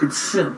[0.00, 0.56] It's simple.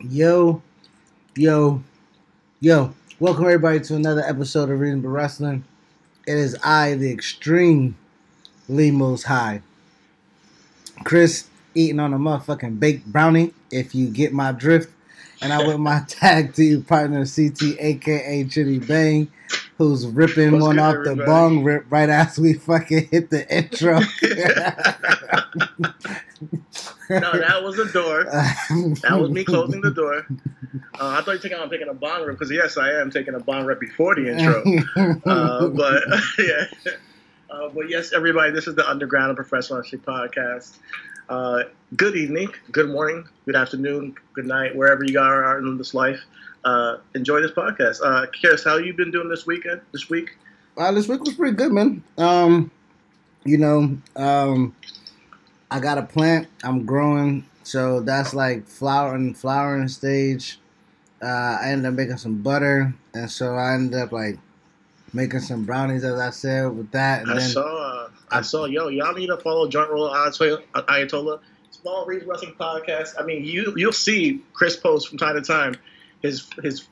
[0.00, 0.62] Yo,
[1.36, 1.82] yo,
[2.60, 2.95] yo.
[3.18, 5.64] Welcome everybody to another episode of Reading But Wrestling.
[6.26, 7.96] It is I, the extreme
[8.68, 9.62] Lee Most High.
[11.02, 14.92] Chris eating on a motherfucking baked brownie, if you get my drift.
[15.40, 19.32] And I with my tag team partner CT aka Chitty Bang,
[19.78, 23.98] who's ripping What's one off the bong rip right as we fucking hit the intro.
[27.10, 28.24] No, that was the door.
[28.24, 30.26] That was me closing the door.
[30.98, 33.10] Uh, I thought you were taking, I'm taking a bong rip because yes, I am
[33.10, 34.62] taking a bong rip before the intro.
[35.26, 36.02] Uh, but
[36.38, 36.64] yeah,
[37.50, 40.78] uh, but yes, everybody, this is the Underground and Professional Wrestling Podcast.
[41.28, 41.64] Uh,
[41.96, 46.20] good evening, good morning, good afternoon, good night, wherever you are in this life.
[46.64, 48.00] Uh, enjoy this podcast.
[48.02, 49.80] Uh, Kiris, how you been doing this weekend?
[49.92, 50.36] This week?
[50.76, 52.02] Uh, this week was pretty good, man.
[52.18, 52.70] Um,
[53.44, 54.74] you know, um,
[55.70, 56.48] I got a plant.
[56.62, 60.58] I'm growing, so that's like flowering, flowering stage.
[61.22, 64.38] Uh, I ended up making some butter, and so I ended up like
[65.12, 67.22] making some brownies, as I said, with that.
[67.22, 70.62] And I then saw, uh, I saw, yo, y'all need to follow Joint Roll Ayatollah,
[70.74, 73.14] Ayatollah, Small Read Wrestling Podcast.
[73.18, 75.74] I mean, you you'll see Chris post from time to time
[76.22, 76.86] his his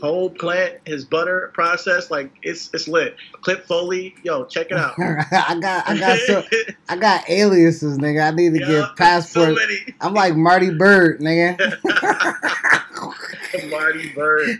[0.00, 3.16] whole plant, his butter process, like it's it's lit.
[3.42, 4.94] Clip Foley, yo, check it out.
[4.98, 6.42] I got, I got, so,
[6.88, 8.26] I got aliases, nigga.
[8.26, 9.58] I need to Yeah, get So passports.
[9.58, 9.94] many.
[10.00, 11.58] I'm like Marty Byrde, nigga.
[13.70, 14.58] Marty Byrde.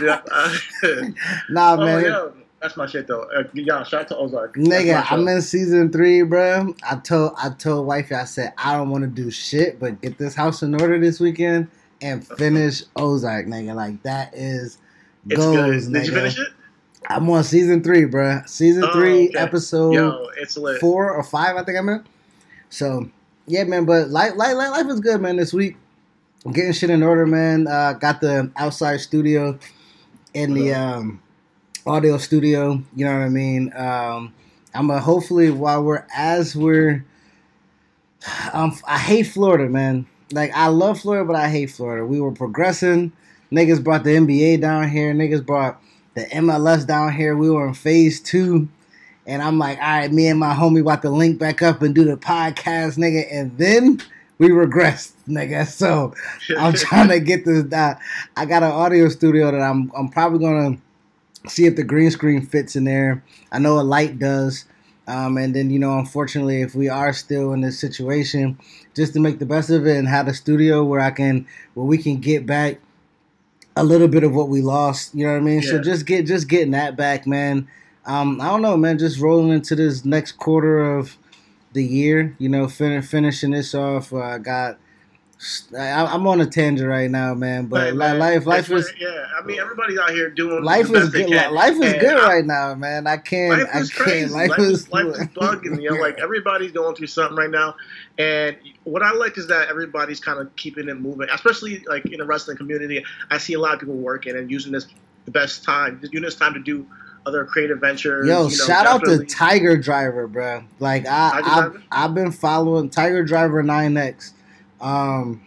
[0.00, 0.22] Yeah,
[1.50, 2.04] nah, oh, man.
[2.04, 3.22] yo, that's my shit though.
[3.36, 4.56] Uh, y'all, shout out to Ozark.
[4.56, 6.74] Nigga, I'm in season three, bro.
[6.88, 10.18] I told I told wifey, I said I don't want to do shit, but get
[10.18, 11.68] this house in order this weekend
[12.02, 13.74] and finish Ozark, nigga.
[13.74, 14.78] Like that is
[15.28, 15.92] goals, good.
[15.92, 16.48] Did you finish it?
[17.08, 18.42] I'm on season three, bro.
[18.46, 19.38] Season Oh, three, okay.
[19.38, 20.80] episode Yo, it's lit.
[20.80, 22.04] four or five, I think I'm in.
[22.68, 23.08] So
[23.46, 23.84] yeah, man.
[23.84, 25.36] But life, life, life, is good, man.
[25.36, 25.76] This week,
[26.44, 27.66] I'm getting shit in order, man.
[27.66, 29.58] Uh, got the outside studio
[30.34, 31.20] in the um,
[31.86, 32.82] audio studio.
[32.94, 33.72] You know what I mean?
[33.74, 34.34] Um,
[34.74, 37.04] I'm a hopefully while we're as we're.
[38.52, 40.06] Um, I hate Florida, man.
[40.32, 42.04] Like I love Florida, but I hate Florida.
[42.06, 43.12] We were progressing.
[43.52, 45.12] Niggas brought the NBA down here.
[45.12, 45.80] Niggas brought
[46.14, 47.36] the MLS down here.
[47.36, 48.68] We were in phase two.
[49.26, 51.94] And I'm like, all right, me and my homie about to link back up and
[51.94, 53.26] do the podcast, nigga.
[53.30, 54.00] And then
[54.38, 55.66] we regressed, nigga.
[55.68, 56.14] So
[56.56, 57.70] I'm trying to get this.
[57.72, 57.94] Uh,
[58.36, 60.78] I got an audio studio that I'm I'm probably gonna
[61.48, 63.22] see if the green screen fits in there.
[63.52, 64.64] I know a light does.
[65.06, 68.58] Um, and then you know, unfortunately, if we are still in this situation,
[68.94, 71.86] just to make the best of it and have a studio where I can where
[71.86, 72.80] we can get back
[73.76, 75.14] a little bit of what we lost.
[75.14, 75.62] You know what I mean?
[75.62, 77.68] So just get just getting that back, man.
[78.06, 78.98] Um, I don't know, man.
[78.98, 81.16] Just rolling into this next quarter of
[81.72, 82.34] the year.
[82.38, 84.12] You know, fin- finishing this off.
[84.12, 84.78] Uh, I got.
[85.76, 87.66] I, I'm on a tangent right now, man.
[87.66, 89.26] But Hey, li- man, life, life is yeah.
[89.38, 91.30] I mean, everybody's out here doing life is good.
[91.50, 93.06] Life is And good I- right now, man.
[93.06, 93.58] I can't.
[93.58, 93.90] Life I can't.
[93.92, 94.34] crazy.
[94.34, 95.80] Life, Life, is is life is bugging.
[95.82, 97.74] You know, like everybody's going through something right now,
[98.18, 101.28] and what I like is that everybody's kind of keeping it moving.
[101.32, 104.72] Especially like in the wrestling community, I see a lot of people working and using
[104.72, 104.88] this
[105.24, 106.86] the best time, using this time to do
[107.24, 108.26] other creative ventures.
[108.26, 110.64] Yo, you know, shout out to Tiger Driver, bro.
[110.80, 111.82] Like I, Tiger I Driver?
[111.92, 114.32] I've been following Tiger Driver 9X.
[114.80, 115.42] Um,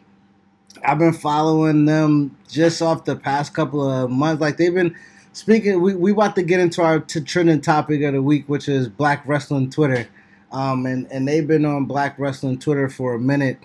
[0.85, 4.41] I've been following them just off the past couple of months.
[4.41, 4.95] Like they've been
[5.31, 5.81] speaking.
[5.81, 8.89] We we about to get into our t- trending topic of the week, which is
[8.89, 10.07] Black Wrestling Twitter.
[10.51, 13.59] Um, and and they've been on Black Wrestling Twitter for a minute.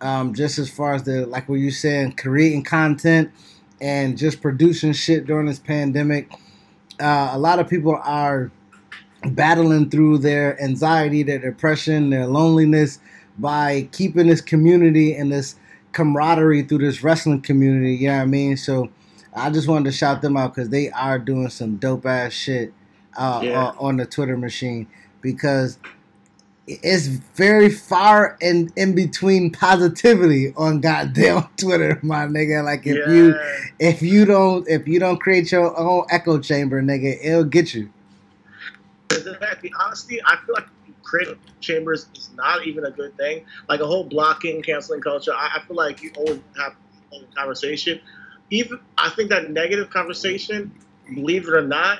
[0.00, 3.30] Um, just as far as the like what you saying, creating content
[3.80, 6.32] and just producing shit during this pandemic.
[7.00, 8.50] Uh, a lot of people are
[9.30, 12.98] battling through their anxiety, their depression, their loneliness
[13.42, 15.56] by keeping this community and this
[15.92, 17.94] camaraderie through this wrestling community.
[17.96, 18.56] You know what I mean?
[18.56, 18.88] So
[19.34, 22.72] I just wanted to shout them out because they are doing some dope ass shit
[23.16, 23.64] uh, Yeah.
[23.66, 24.86] on- on the Twitter machine
[25.20, 25.76] because
[26.68, 32.62] it's very far in in between positivity on goddamn Twitter, my nigga.
[32.64, 33.12] Like if yeah.
[33.12, 33.34] you
[33.80, 37.90] if you don't if you don't create your own echo chamber, nigga, it'll get you.
[39.10, 39.72] Exactly.
[39.84, 40.66] Honestly, I feel like
[41.12, 43.44] creative chambers is not even a good thing.
[43.68, 45.32] Like a whole blocking, canceling culture.
[45.34, 46.74] I, I feel like you always have
[47.12, 48.00] a conversation.
[48.48, 50.72] Even I think that negative conversation,
[51.14, 51.98] believe it or not,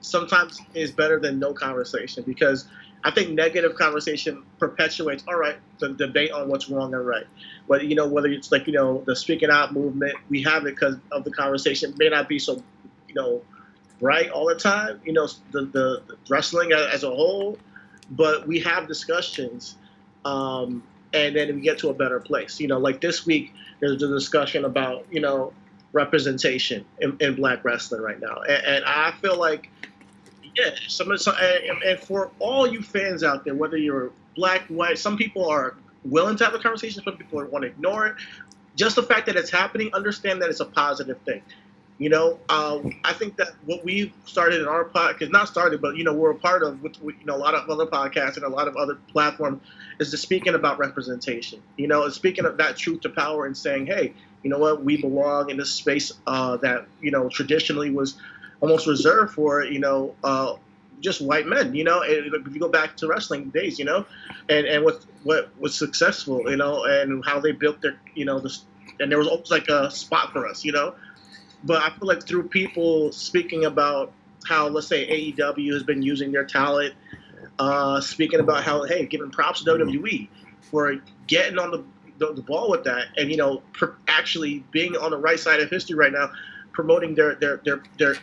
[0.00, 2.66] sometimes is better than no conversation because
[3.04, 5.22] I think negative conversation perpetuates.
[5.28, 7.26] All right, the debate on what's wrong and right.
[7.68, 10.74] Whether you know whether it's like you know the speaking out movement, we have it
[10.74, 12.60] because of the conversation may not be so,
[13.06, 13.40] you know,
[14.00, 15.00] right all the time.
[15.04, 17.56] You know, the the, the wrestling as a whole,
[18.10, 19.76] but we have discussions,
[20.24, 20.82] um,
[21.12, 22.60] and then we get to a better place.
[22.60, 25.52] You know, like this week there's a discussion about you know
[25.92, 29.70] representation in, in black wrestling right now, and, and I feel like
[30.54, 34.98] yeah, some some, and, and for all you fans out there, whether you're black, white,
[34.98, 35.74] some people are
[36.04, 38.16] willing to have a conversation, some people want to ignore it.
[38.76, 41.42] Just the fact that it's happening, understand that it's a positive thing.
[41.98, 45.96] You know, um, I think that what we started in our podcast, not started, but
[45.96, 48.44] you know, we're a part of with, you know a lot of other podcasts and
[48.44, 49.62] a lot of other platforms,
[49.98, 51.60] is just speaking about representation.
[51.76, 54.14] You know, speaking of that truth to power and saying, hey,
[54.44, 58.16] you know what, we belong in this space uh, that you know traditionally was
[58.60, 60.54] almost reserved for you know uh,
[61.00, 61.74] just white men.
[61.74, 64.06] You know, if you go back to wrestling days, you know,
[64.48, 68.38] and and what what was successful, you know, and how they built their you know
[68.38, 68.64] this,
[69.00, 70.94] and there was always like a spot for us, you know.
[71.64, 74.12] But I feel like through people speaking about
[74.46, 76.94] how let's say AEW has been using their talent,
[77.58, 80.28] uh, speaking about how hey, giving props to WWE
[80.70, 80.96] for
[81.26, 81.84] getting on the
[82.18, 83.62] the, the ball with that, and you know,
[84.08, 86.30] actually being on the right side of history right now,
[86.72, 88.16] promoting their their their their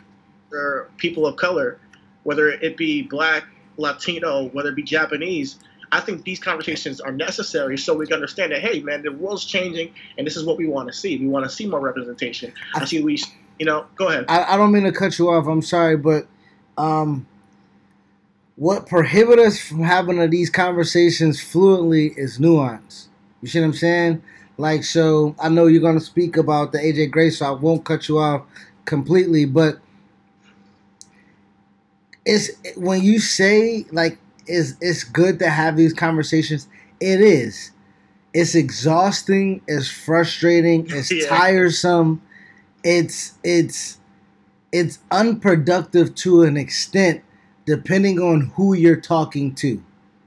[0.52, 1.80] or people of color,
[2.24, 3.46] whether it be black,
[3.78, 5.60] Latino, whether it be Japanese,
[5.96, 9.46] I think these conversations are necessary so we can understand that hey man, the world's
[9.46, 11.18] changing and this is what we want to see.
[11.18, 12.52] We want to see more representation.
[12.74, 13.18] I see we
[13.60, 14.26] you know, go ahead.
[14.28, 16.28] I, I don't mean to cut you off, I'm sorry, but
[16.78, 17.26] um
[18.58, 23.08] what prohibits us from having these conversations fluently is nuance.
[23.42, 24.24] You see what I'm saying?
[24.58, 27.84] Like, so I know you're going to speak about the AJ Gray, so I won't
[27.84, 28.44] cut you off
[28.86, 29.80] completely, but
[32.26, 36.68] it's when you say like it's it's good to have these conversations.
[37.00, 37.72] It is.
[38.34, 39.62] It's exhausting.
[39.68, 40.88] It's frustrating.
[40.90, 41.28] It's yeah.
[41.28, 42.22] tiresome.
[42.84, 44.00] It's it's
[44.72, 47.24] it's unproductive to an extent,
[47.66, 49.82] depending on who you're talking to.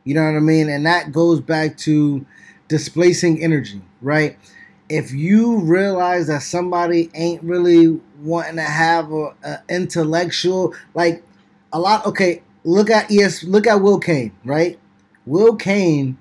[0.05, 0.71] You know what I mean?
[0.71, 2.25] And that goes back to
[2.69, 4.39] displacing energy, right?
[4.89, 11.23] If you realize that somebody ain't really wanting to have a, a intellectual, like
[11.73, 12.07] a lot.
[12.07, 14.79] Okay, look at yes, look at Will Kane, right?
[15.27, 16.19] Will Kane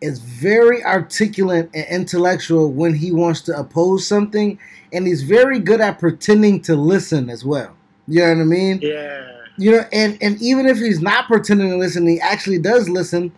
[0.00, 4.58] is very articulate and intellectual when he wants to oppose something,
[4.92, 7.76] and he's very good at pretending to listen as well.
[8.06, 8.78] You know what I mean?
[8.82, 9.30] Yeah.
[9.56, 13.32] You know, and and even if he's not pretending to listen, he actually does listen.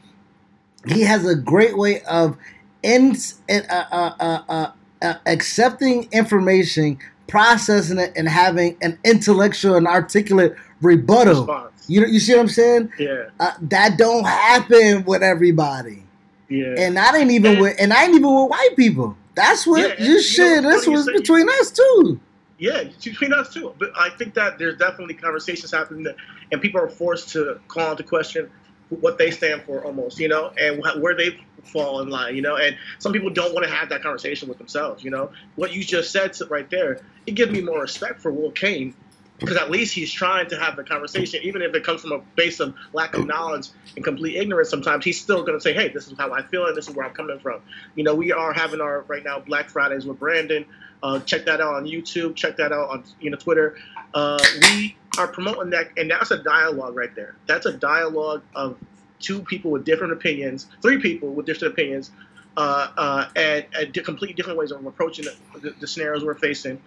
[0.87, 2.37] He has a great way of
[2.83, 3.17] in,
[3.49, 4.71] uh, uh, uh, uh,
[5.03, 6.99] uh accepting information,
[7.29, 11.47] processing it, and having an intellectual and articulate rebuttal.
[11.47, 11.76] Response.
[11.89, 12.93] You know, you see what I'm saying?
[12.99, 13.29] Yeah.
[13.39, 16.03] Uh, that don't happen with everybody.
[16.49, 16.75] Yeah.
[16.79, 19.17] And I ain't even and, with, and I ain't even with white people.
[19.35, 20.63] That's what yeah, you shit.
[20.63, 22.21] This was between us too.
[22.59, 23.75] Yeah, between us too.
[23.79, 26.17] But I think that there's definitely conversations happening, that,
[26.51, 28.51] and people are forced to call into question
[28.89, 32.57] what they stand for, almost, you know, and where they fall in line, you know.
[32.57, 35.31] And some people don't want to have that conversation with themselves, you know.
[35.57, 38.95] What you just said right there, it gives me more respect for Will Kane
[39.39, 42.19] because at least he's trying to have the conversation, even if it comes from a
[42.37, 44.71] base of lack of knowledge and complete ignorance.
[44.71, 46.95] Sometimes he's still going to say, "Hey, this is how I feel, and this is
[46.95, 47.61] where I'm coming from."
[47.95, 50.65] You know, we are having our right now Black Fridays with Brandon.
[51.03, 52.35] Uh, check that out on YouTube.
[52.35, 53.77] Check that out on you know Twitter.
[54.15, 57.37] Uh, we are promoting that, and that's a dialogue right there.
[57.47, 58.77] That's a dialogue of
[59.19, 62.11] two people with different opinions, three people with different opinions,
[62.57, 66.81] uh, uh and, and completely different ways of approaching the, the, the scenarios we're facing.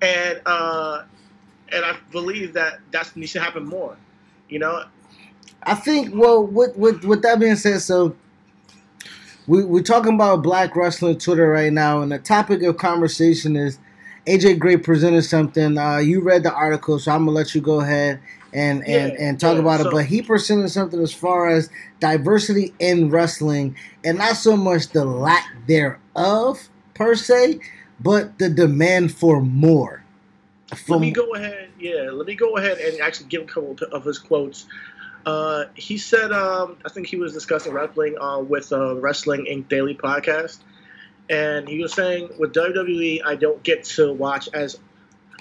[0.00, 1.02] And uh,
[1.72, 3.96] and I believe that that needs to happen more.
[4.48, 4.84] You know.
[5.62, 6.14] I think.
[6.14, 8.16] Well, with with with that being said, so
[9.46, 13.78] we we're talking about Black wrestling Twitter right now, and the topic of conversation is
[14.26, 15.78] AJ Gray presented something.
[15.78, 18.20] Uh, you read the article, so I'm gonna let you go ahead
[18.52, 19.92] and and, yeah, and talk yeah, about so, it.
[19.92, 25.04] But he presented something as far as diversity in wrestling, and not so much the
[25.04, 27.60] lack thereof per se,
[28.00, 30.04] but the demand for more.
[30.76, 31.70] From, let me go ahead.
[31.78, 34.66] Yeah, let me go ahead and actually give a couple of his quotes.
[35.24, 39.68] Uh, he said, um, I think he was discussing wrestling uh, with uh, Wrestling Inc.
[39.68, 40.58] Daily podcast,
[41.28, 44.78] and he was saying, with WWE, I don't get to watch as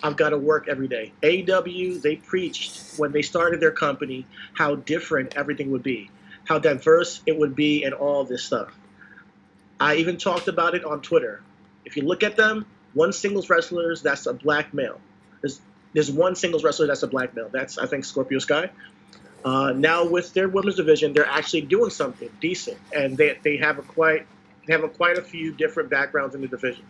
[0.04, 1.12] I've got to work every day.
[1.24, 6.10] AW, they preached when they started their company how different everything would be,
[6.46, 8.74] how diverse it would be, and all this stuff.
[9.80, 11.42] I even talked about it on Twitter.
[11.86, 15.00] If you look at them, one singles wrestlers, that's a black male.
[15.98, 17.50] There's one singles wrestler that's a black male.
[17.52, 18.70] That's I think Scorpio Sky.
[19.44, 23.80] Uh, now with their women's division, they're actually doing something decent, and they they have
[23.80, 24.28] a quite
[24.68, 26.86] they have a quite a few different backgrounds in the division.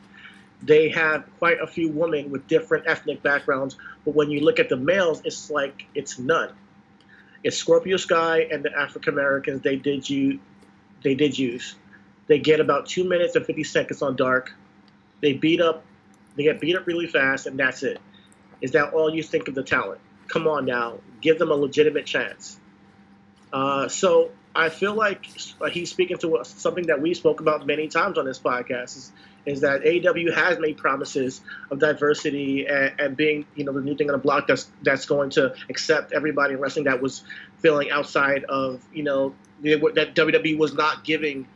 [0.62, 4.68] They have quite a few women with different ethnic backgrounds, but when you look at
[4.68, 6.52] the males, it's like it's none.
[7.46, 9.62] It's Scorpio Sky and the African Americans.
[9.62, 10.42] They did you,
[11.02, 11.76] they did use.
[12.28, 14.52] They get about two minutes and fifty seconds on Dark.
[15.22, 15.86] They beat up,
[16.36, 18.02] they get beat up really fast, and that's it.
[18.62, 20.02] Is that all you think of the talent?
[20.28, 22.60] Come on now, give them a legitimate chance.
[23.52, 25.26] Uh, so I feel like
[25.72, 28.98] he's speaking to something that we spoke about many times on this podcast.
[28.98, 29.12] Is,
[29.46, 31.40] is that AEW has made promises
[31.72, 35.06] of diversity and, and, being, you know, the new thing on the block that's that's
[35.06, 37.24] going to accept everybody in wrestling that was
[37.60, 41.48] feeling outside of, you know, that WWE was not giving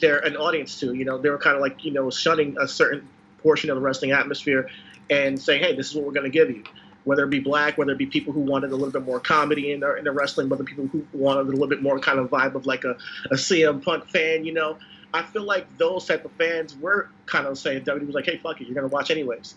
[0.00, 0.92] their an audience to.
[0.92, 3.82] You know, they were kind of like, you know, shunning a certain portion of the
[3.82, 4.68] wrestling atmosphere
[5.10, 6.64] and saying, hey, this is what we're going to give you.
[7.04, 9.70] Whether it be black, whether it be people who wanted a little bit more comedy
[9.70, 12.30] in their, in their wrestling, whether people who wanted a little bit more kind of
[12.30, 12.96] vibe of like a,
[13.30, 14.76] a CM Punk fan, you know.
[15.14, 18.38] I feel like those type of fans were kind of saying WWE was like, hey,
[18.38, 19.54] fuck it, you're going to watch anyways.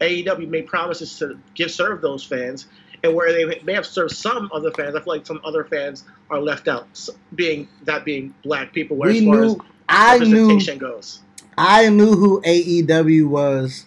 [0.00, 2.66] AEW made promises to give serve those fans,
[3.02, 6.04] and where they may have served some other fans, I feel like some other fans
[6.30, 6.86] are left out,
[7.34, 8.96] being that being black people.
[8.96, 11.20] Where we as far knew, as I knew, goes,
[11.58, 13.86] I knew who AEW was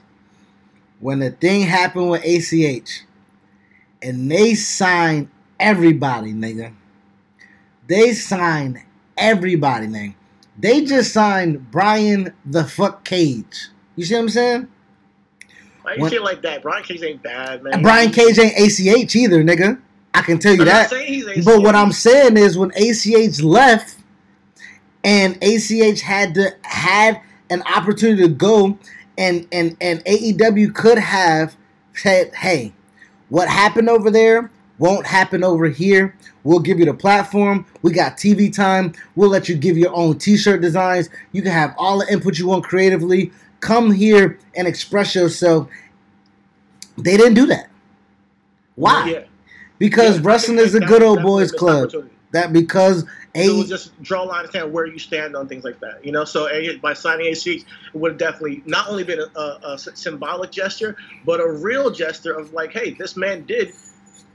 [1.03, 3.03] when the thing happened with ACH
[4.01, 5.29] and they signed
[5.59, 6.73] everybody, nigga.
[7.87, 8.79] They signed
[9.17, 10.15] everybody, nigga.
[10.57, 13.67] They just signed Brian the fuck Cage.
[13.97, 14.67] You see what I'm saying?
[15.81, 16.61] Why you when, like that?
[16.61, 17.81] Brian Cage ain't bad, man.
[17.81, 19.81] Brian Cage ain't ACH either, nigga.
[20.13, 21.43] I can tell you I'm that.
[21.43, 23.97] But what I'm saying is when ACH left
[25.03, 27.19] and ACH had to had
[27.49, 28.77] an opportunity to go
[29.17, 31.55] and and and AEW could have
[31.93, 32.73] said, "Hey,
[33.29, 36.15] what happened over there won't happen over here.
[36.43, 37.65] We'll give you the platform.
[37.81, 38.93] We got TV time.
[39.15, 41.09] We'll let you give your own T-shirt designs.
[41.31, 43.31] You can have all the input you want creatively.
[43.59, 45.69] Come here and express yourself."
[46.97, 47.69] They didn't do that.
[48.75, 49.09] Why?
[49.09, 49.23] Yeah.
[49.79, 51.91] Because yeah, wrestling is a good old boys club.
[52.33, 53.03] That because
[53.35, 56.03] a- it would just draw a line of where you stand on things like that.
[56.03, 59.59] You know, so a- by signing it would have definitely not only been a, a,
[59.73, 63.73] a, symbolic gesture, but a real gesture of like, hey, this man did.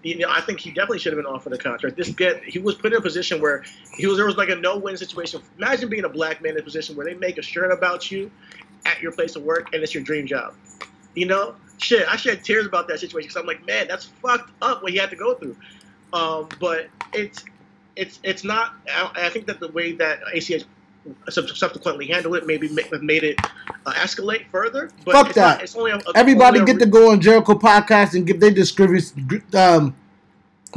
[0.04, 1.96] You know, I think he definitely should have been offered a contract.
[1.96, 3.64] This get he was put in a position where
[3.96, 5.42] he was there was like a no-win situation.
[5.56, 8.30] Imagine being a black man in a position where they make a shirt about you
[8.86, 10.54] at your place of work and it's your dream job.
[11.16, 14.52] You know, shit, I shed tears about that situation because I'm like, man, that's fucked
[14.62, 15.56] up what he had to go through.
[16.12, 17.44] Um, but it's
[17.98, 18.74] it's it's not.
[18.94, 20.64] I think that the way that ACH
[21.28, 22.68] subsequently handled it maybe
[23.00, 23.38] made it
[23.86, 24.90] uh, escalate further.
[25.04, 25.54] But Fuck that.
[25.54, 28.40] Not, it's only a, a, Everybody only get to go on Jericho podcast and give
[28.40, 29.12] their grievances,
[29.54, 29.96] um,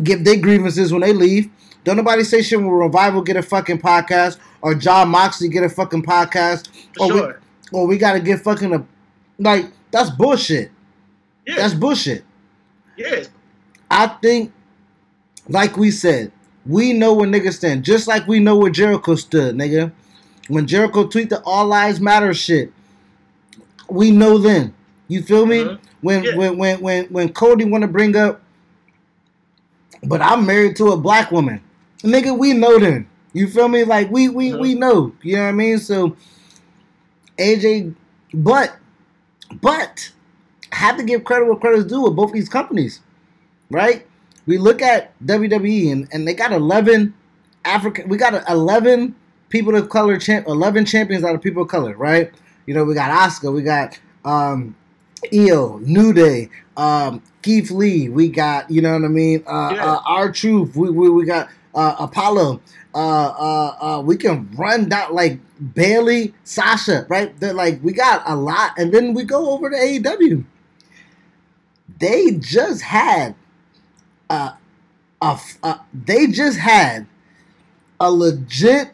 [0.03, 1.49] give their grievances when they leave.
[1.83, 5.69] Don't nobody say shit when Revival get a fucking podcast or Jon Moxley get a
[5.69, 6.69] fucking podcast.
[6.99, 7.41] Or sure.
[7.71, 8.85] we, or we gotta get fucking a
[9.39, 10.71] like that's bullshit.
[11.45, 11.55] Yeah.
[11.55, 12.23] That's bullshit.
[12.97, 13.23] Yeah.
[13.89, 14.53] I think,
[15.49, 16.31] like we said,
[16.65, 19.91] we know where niggas stand, just like we know where Jericho stood, nigga.
[20.47, 22.71] When Jericho tweeted the All Lives Matter shit,
[23.89, 24.73] we know then.
[25.07, 25.61] You feel me?
[25.61, 25.77] Uh-huh.
[26.01, 26.35] When, yeah.
[26.35, 28.41] when when when when Cody want to bring up,
[30.03, 31.61] but I'm married to a black woman,
[31.99, 32.37] nigga.
[32.37, 33.07] We know then.
[33.33, 33.83] You feel me?
[33.83, 34.61] Like we we uh-huh.
[34.61, 35.13] we know.
[35.21, 35.77] You know what I mean?
[35.77, 36.15] So
[37.37, 37.95] AJ,
[38.33, 38.75] but
[39.61, 40.11] but
[40.71, 43.01] I have to give credit where credit's due with both these companies,
[43.69, 44.07] right?
[44.45, 47.13] We look at WWE and, and they got 11
[47.63, 49.15] African, we got 11
[49.49, 52.31] people of color, champ, 11 champions out of people of color, right?
[52.65, 54.75] You know, we got Asuka, we got um,
[55.33, 59.93] Io, New Day, um, Keith Lee, we got, you know what I mean, uh, yeah.
[59.93, 62.61] uh, R-Truth, we, we, we got uh, Apollo,
[62.93, 65.39] uh, uh, uh, we can run that like
[65.73, 67.37] Bayley, Sasha, right?
[67.39, 70.43] They're like we got a lot, and then we go over to AEW.
[71.99, 73.35] They just had
[74.31, 74.53] uh,
[75.21, 77.05] a, a, they just had
[77.99, 78.91] a legit.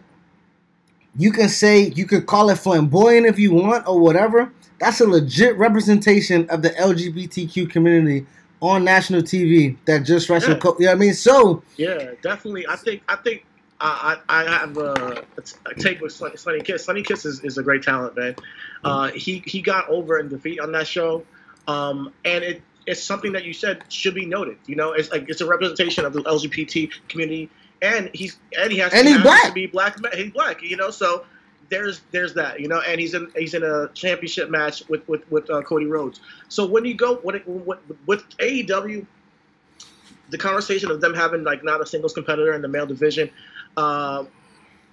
[1.15, 4.51] You can say you could call it flamboyant if you want or whatever.
[4.79, 8.25] That's a legit representation of the LGBTQ community
[8.61, 10.57] on national TV that just wrestled.
[10.57, 10.59] Yeah.
[10.59, 11.13] Co- you know what I mean?
[11.13, 12.67] So yeah, definitely.
[12.67, 13.45] I think I think
[13.79, 15.23] I, I, have a,
[15.67, 16.85] a, take with Sonny Kiss.
[16.85, 18.35] Sonny Kiss is, is a great talent, man.
[18.83, 21.23] Uh, he he got over in defeat on that show,
[21.67, 24.57] um, and it it's something that you said should be noted.
[24.65, 27.49] You know, it's like it's a representation of the LGBT community,
[27.81, 29.45] and he's and he has and to, he's black.
[29.45, 29.97] to be black.
[30.13, 30.63] He's black.
[30.63, 31.25] You know, so
[31.69, 35.29] there's there's that you know, and he's in he's in a championship match with with
[35.29, 36.21] with uh, Cody Rhodes.
[36.47, 39.05] So when you go when it, with, with AEW,
[40.29, 43.29] the conversation of them having like not a singles competitor in the male division,
[43.75, 44.23] uh,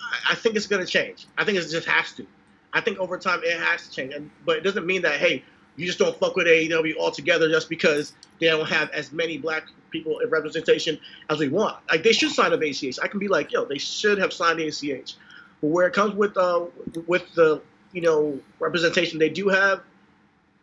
[0.01, 1.29] I, I think it's going to change.
[1.39, 2.27] I think it just has to.
[2.73, 5.45] I think over time it has to change, and, but it doesn't mean that hey,
[5.77, 9.65] you just don't fuck with AEW altogether just because they don't have as many black
[9.91, 10.99] people in representation
[11.31, 11.77] as we want.
[11.91, 12.99] Like they should sign up ACH.
[13.03, 15.15] I can be like, yo, they should have signed ACH.
[15.61, 16.67] But where it comes with uh
[17.07, 17.61] with the
[17.93, 19.79] you know representation they do have,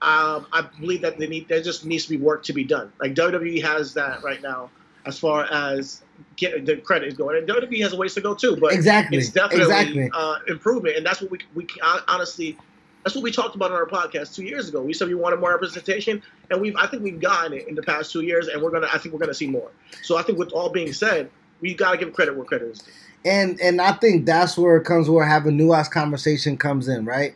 [0.02, 2.92] um, I believe that they need there just needs to be work to be done.
[3.00, 4.70] Like WWE has that right now
[5.06, 6.04] as far as
[6.36, 8.56] get the credit is going, and WWE has a ways to go too.
[8.56, 9.18] But Exactly.
[9.18, 10.12] it's definitely Exactly.
[10.14, 11.68] uh, improvement, and that's what we we
[12.08, 12.58] honestly.
[13.04, 14.82] That's what we talked about on our podcast two years ago.
[14.82, 17.82] We said we wanted more representation, and we've I think we've gotten it in the
[17.82, 19.72] past two years, and we're gonna I think we're gonna see more.
[20.04, 21.30] So I think with all being said,
[21.62, 22.92] we gotta give credit where credit is due.
[23.26, 27.36] And and I think that's where it comes where having nuanced conversation comes in, right?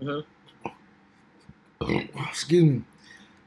[0.00, 0.24] Mhm.
[2.28, 2.82] Excuse me.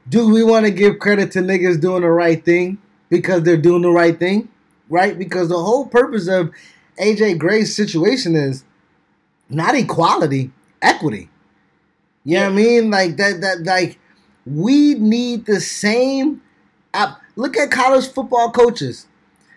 [0.08, 2.78] Do we want to give credit to niggas doing the right thing
[3.10, 4.48] because they're doing the right thing,
[4.88, 5.18] right?
[5.18, 6.50] Because the whole purpose of
[6.98, 8.64] AJ Gray's situation is
[9.50, 10.50] not equality,
[10.80, 11.28] equity.
[12.28, 12.90] You know what I mean?
[12.90, 13.40] Like that.
[13.40, 13.98] That like
[14.44, 16.42] we need the same.
[16.92, 19.06] Uh, look at college football coaches.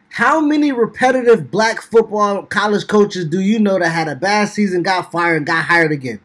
[0.08, 4.84] How many repetitive black football college coaches do you know that had a bad season,
[4.84, 6.22] got fired, and got hired again?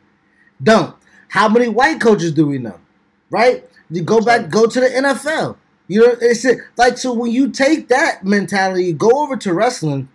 [0.62, 0.94] Don't.
[1.30, 2.78] How many white coaches do we know?
[3.28, 3.68] Right?
[3.90, 5.56] You go back, go to the NFL.
[5.88, 10.08] You know, it's it, like so when you take that mentality, go over to wrestling.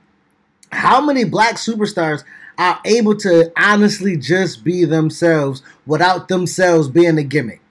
[0.72, 2.24] How many black superstars
[2.62, 7.62] are able to honestly just be themselves without themselves being a gimmick?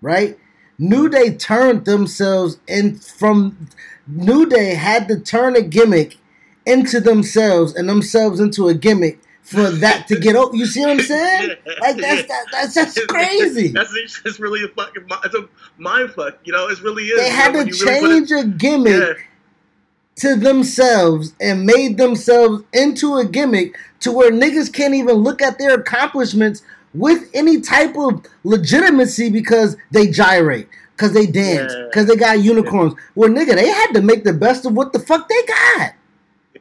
[0.00, 0.38] Right?
[0.78, 3.68] New Day turned themselves in from
[4.06, 6.16] New Day had to turn a gimmick
[6.66, 10.56] into themselves and themselves into a gimmick for that to get over.
[10.56, 11.50] You see what I'm saying?
[11.80, 13.68] Like that's that, that's that's crazy.
[13.68, 16.38] That's it's, really a fucking it's a mind fuck.
[16.44, 17.20] You know, it really is.
[17.20, 19.24] They you had know, to you really change a gimmick Yeah.
[20.20, 25.58] To themselves and made themselves into a gimmick to where niggas can't even look at
[25.58, 31.84] their accomplishments with any type of legitimacy because they gyrate, because they dance, Yeah.
[31.86, 32.94] because they got unicorns.
[33.14, 35.94] Well, nigga, they had to make the best of what the fuck they got.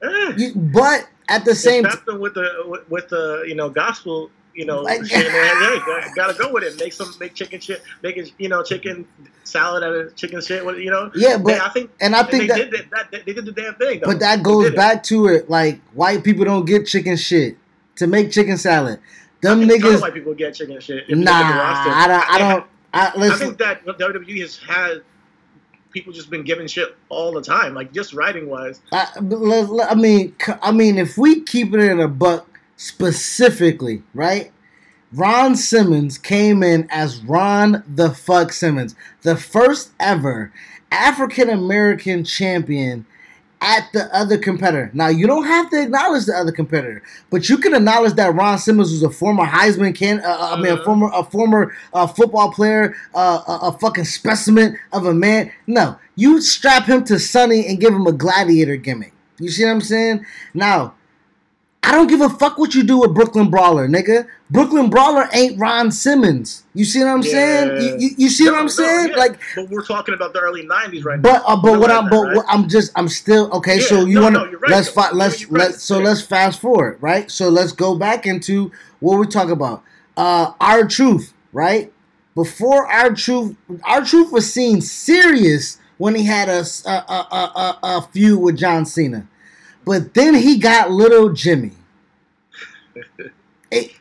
[0.02, 0.36] Yeah.
[0.38, 5.06] You, but at the same with the with the you know gospel you know Like-
[5.06, 5.56] shit, man.
[5.80, 6.78] Hey, gotta, go with it.
[6.80, 9.08] Make some make chicken shit, making you know chicken
[9.45, 10.63] salad out of chicken shit.
[10.65, 11.10] What you know?
[11.15, 13.26] yeah, but I think and I and think they that, did that, that.
[13.26, 14.02] They did the damn thing.
[14.02, 14.08] Though.
[14.08, 14.76] but that goes did it.
[14.76, 15.50] back to it.
[15.50, 17.58] Like white people don't get chicken shit
[17.95, 19.00] to make chicken salad.
[19.41, 21.10] Them I think some niggas, white people get chicken shit.
[21.10, 21.91] nah, look at the roster.
[21.93, 22.30] I don't.
[22.32, 22.65] I don't.
[22.93, 25.02] I, I listen, think that WWE has had
[25.91, 28.82] people just been giving shit all the time, like just writing wise.
[28.91, 32.49] I, but let- let- I mean, I mean, if we keep it in a buck
[32.80, 34.54] specifically, right?
[35.12, 40.54] Ron Simmons came in as Ron the Fuck Simmons, the first ever
[40.89, 43.06] African American champion
[43.60, 44.89] at the other competitor.
[44.94, 48.58] Now, you don't have to acknowledge the other competitor, but you can acknowledge that Ron
[48.58, 50.22] Simmons was a former Heisman can.
[50.22, 54.80] Uh, I mean, a former a former uh, football player, uh, a, a fucking specimen
[54.94, 55.52] of a man.
[55.68, 59.12] No, you strap him to Sunny and give him a gladiator gimmick.
[59.38, 60.26] You see what I'm saying?
[60.54, 60.94] Now,
[61.82, 64.28] I don't give a fuck what you do with Brooklyn Brawler, nigga.
[64.52, 66.63] Brooklyn Brawler ain't Ron Simmons.
[66.74, 67.82] You see what I'm saying?
[67.82, 69.10] You, you, you see No, what I'm no, saying?
[69.12, 71.44] yeah, Like, but we're talking about the early '90s right but now.
[71.48, 72.36] uh, but what I'm but right?
[72.36, 73.80] what I'm just I'm still okay.
[73.80, 76.98] so you no, want to right, let's fi- let's right, let's so let's fast forward,
[77.02, 77.32] right?
[77.32, 79.82] So let's go back into what we talk about.
[80.18, 81.94] Uh, R-Truth, right?
[82.36, 88.02] Before R-Truth, our truth was seen serious when he had a a, a, a, a
[88.12, 89.28] feud with John Cena,
[89.89, 91.71] but then he got little Jimmy.
[93.71, 93.91] It-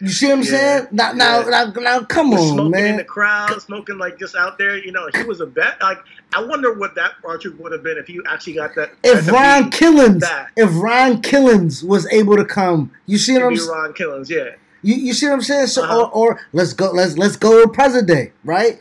[0.00, 0.86] you see what I'm Yeah, saying?
[0.92, 1.48] Now, now, yeah.
[1.50, 2.96] now, now, come Was on, smoking in man.
[2.98, 4.76] the crowd, smoking like just out there.
[4.76, 5.80] You know, he was a bet.
[5.82, 5.98] Like,
[6.32, 8.90] I wonder what that Archer would have been if he actually got that.
[9.02, 9.70] If that Ron.
[9.70, 10.50] Killings, that.
[10.56, 13.70] if Ron Killings was able to come, you see what It'd I'm saying?
[13.70, 14.50] Ron Killings, yeah.
[14.82, 15.66] You, you see what I'm saying?
[15.68, 16.02] So, Uh-huh.
[16.02, 18.78] or, or let's go, let's let's go with present day, right?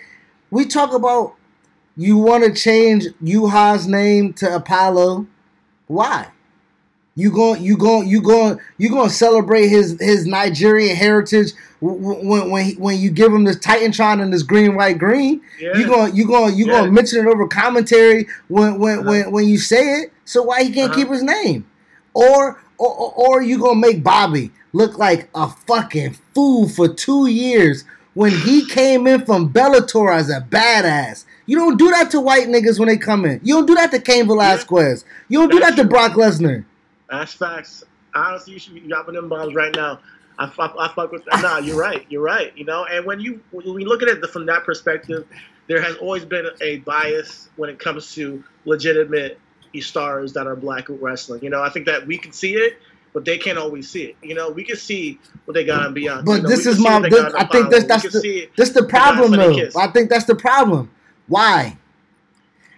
[0.51, 1.34] We talk about
[1.97, 5.25] you want to change Uhaa's name to Apollo.
[5.91, 6.27] Why?
[7.15, 11.51] You going you going you going you going to celebrate his his Nigerian heritage
[11.82, 15.41] when when he, when you give him this Titantron and this green white green?
[15.60, 15.77] Yeah.
[15.77, 16.71] You going you going you Yeah.
[16.71, 19.10] going to mention it over commentary when when Uh-huh.
[19.10, 20.13] when when you say it?
[20.23, 20.95] So why he can't Uh-huh.
[21.01, 21.65] keep his name?
[22.13, 27.27] Or or or, or you gonna make Bobby look like a fucking fool for two
[27.27, 31.25] years when he came in from Bellator as a badass?
[31.45, 33.39] You don't do that to white niggas when they come in.
[33.43, 35.06] You don't do that to Cain Velasquez.
[35.27, 35.88] You don't do That's that to.
[35.88, 36.65] Brock Lesnar.
[37.10, 37.84] That's facts.
[38.13, 39.99] Honestly, you should be dropping them bombs right now.
[40.38, 41.41] I fuck, I fuck with that.
[41.41, 42.06] Nah, you're right.
[42.10, 42.51] You're right.
[42.58, 45.27] You know, and when you when you look at it from that perspective,
[45.67, 49.39] there has always been a bias when it comes to legitimate
[49.80, 51.43] stars that are black wrestling.
[51.43, 52.77] You know, I think that we can see it,
[53.13, 54.15] but they can't always see it.
[54.21, 56.25] You know, we can see what they got on Beyond.
[56.25, 56.99] But you know, this is my.
[57.08, 59.69] This, I think this, that's the this the problem though.
[59.77, 60.91] I think that's the problem.
[61.32, 61.78] Why?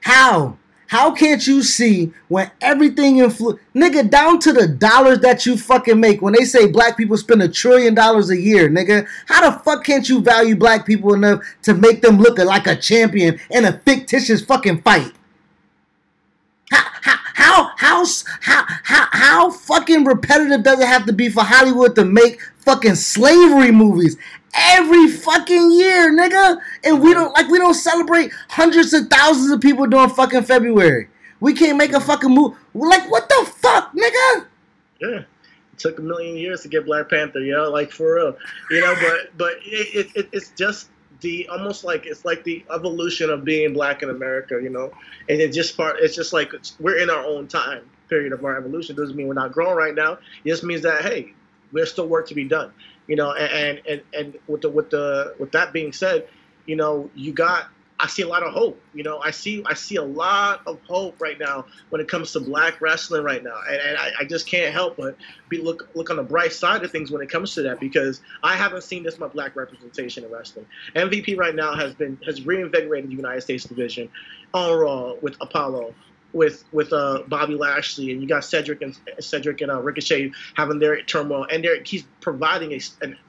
[0.02, 0.60] How?
[0.86, 6.00] How can't you see when everything influ nigga down to the dollars that you fucking
[6.00, 9.08] make when they say black people spend a trillion dollars a year, nigga?
[9.26, 12.76] How the fuck can't you value black people enough to make them look like a
[12.76, 15.14] champion in a fictitious fucking fight?
[16.70, 16.84] How
[17.34, 18.06] how how
[18.42, 22.96] how how, how fucking repetitive does it have to be for Hollywood to make fucking
[22.96, 24.16] slavery movies?
[24.54, 26.60] Every fucking year, nigga.
[26.84, 27.16] And we mhm.
[27.16, 31.10] don't like we don't celebrate hundreds of thousands of people during fucking February.
[31.40, 32.56] We can't make a fucking move.
[32.74, 34.46] We're like, what the fuck, nigga?
[35.02, 35.24] Yeah.
[35.74, 38.38] It took a million years to get Black Panther, you know, like for real.
[38.70, 40.90] You know, but but it, it, it's just
[41.22, 44.92] the almost like it's like the evolution of being black in America, you know.
[45.30, 48.46] And it just part it's just like it's, we're in our own time period of
[48.46, 48.96] our evolution.
[48.96, 50.14] Doesn't mean we're not growing right now.
[50.44, 51.34] It just means that hey,
[51.72, 52.72] there's still work to be done
[53.08, 56.28] you know, and and and with the with the with that being said,
[56.66, 57.68] you know, you got
[58.00, 58.82] I see a lot of hope.
[58.94, 62.34] You know, I see I see a lot of hope right now when it comes
[62.34, 65.16] to black wrestling right now, and, and I, I, just can't help but
[65.48, 68.22] be look look on the bright side of things when it comes to that because
[68.44, 70.66] I haven't seen this much black representation in wrestling.
[70.96, 74.10] MVP right now has been has reinvigorated the United States division
[74.54, 75.94] on Raw with Apollo
[76.34, 80.80] with with uh, Bobby Lashley, and you got Cedric and Cedric and uh, Ricochet having
[80.80, 82.82] their turmoil, and he's providing a,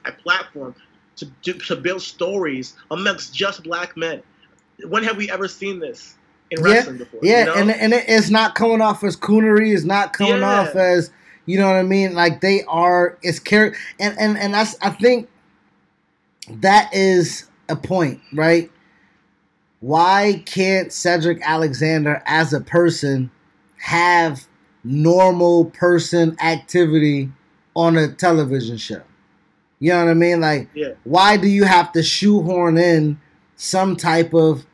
[0.05, 0.75] a, platform
[1.17, 4.21] to, to, to build stories amongst just black men.
[4.87, 6.15] When have we ever seen this
[6.51, 7.19] in wrestling yeah, before?
[7.23, 7.53] Yeah, you know?
[7.53, 9.73] and and it's not coming off as coonery.
[9.73, 10.61] It's not coming yeah.
[10.61, 11.11] off as
[11.45, 12.13] you know what I mean.
[12.13, 13.17] Like they are.
[13.21, 15.29] It's character, and and and that's I think
[16.49, 18.71] that is a point, right?
[19.85, 23.29] Why can't Cedric Alexander as a person
[23.77, 24.47] have
[24.83, 27.29] normal person activity
[27.75, 29.03] on a television show?
[29.77, 30.41] You know what I mean?
[30.41, 30.93] Like, yeah.
[31.03, 33.19] why do you have to shoehorn in
[33.57, 34.65] some type of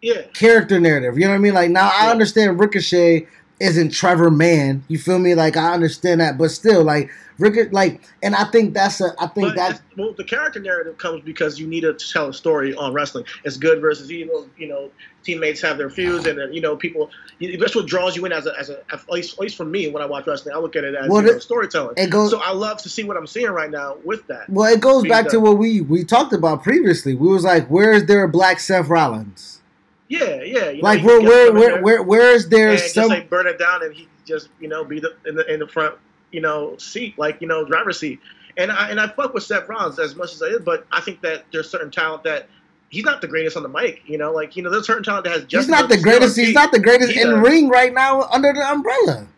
[0.00, 0.22] yeah.
[0.34, 1.18] character narrative?
[1.18, 1.54] You know what I mean?
[1.54, 2.06] Like, now yeah.
[2.06, 3.26] I understand Ricochet
[3.64, 4.84] isn't Trevor Mann.
[4.88, 5.34] You feel me?
[5.34, 9.26] Like, I understand that, but still, like, Rick, like, and I think that's a, I
[9.26, 12.92] think that well, the character narrative comes because you need to tell a story on
[12.92, 13.24] wrestling.
[13.42, 14.48] It's good versus evil.
[14.56, 14.90] You know,
[15.24, 17.10] teammates have their feuds, and uh, you know, people.
[17.40, 19.88] That's what draws you in as a, as a, at least, at least for me
[19.90, 21.94] when I watch wrestling, I look at it as well, you know, storytelling.
[21.96, 24.48] It goes, so I love to see what I'm seeing right now with that.
[24.48, 25.32] Well, it goes back done.
[25.32, 27.16] to what we we talked about previously.
[27.16, 29.60] We was like, where is there a black Seth Rollins?
[30.08, 30.70] Yeah, yeah.
[30.70, 33.04] You know, like where where where, where where is there and some?
[33.04, 35.60] Just like burn it down, and he just you know be the in the in
[35.60, 35.96] the front
[36.34, 38.20] you know, seat, like you know, driver's seat.
[38.56, 41.00] And I and I fuck with Seth Rollins as much as I did, but I
[41.00, 42.48] think that there's certain talent that
[42.90, 44.02] he's not the greatest on the mic.
[44.06, 45.66] You know, like you know, there's certain talent that has just.
[45.66, 46.36] He's not the greatest.
[46.36, 49.28] He's not the greatest in the ring right now under the umbrella.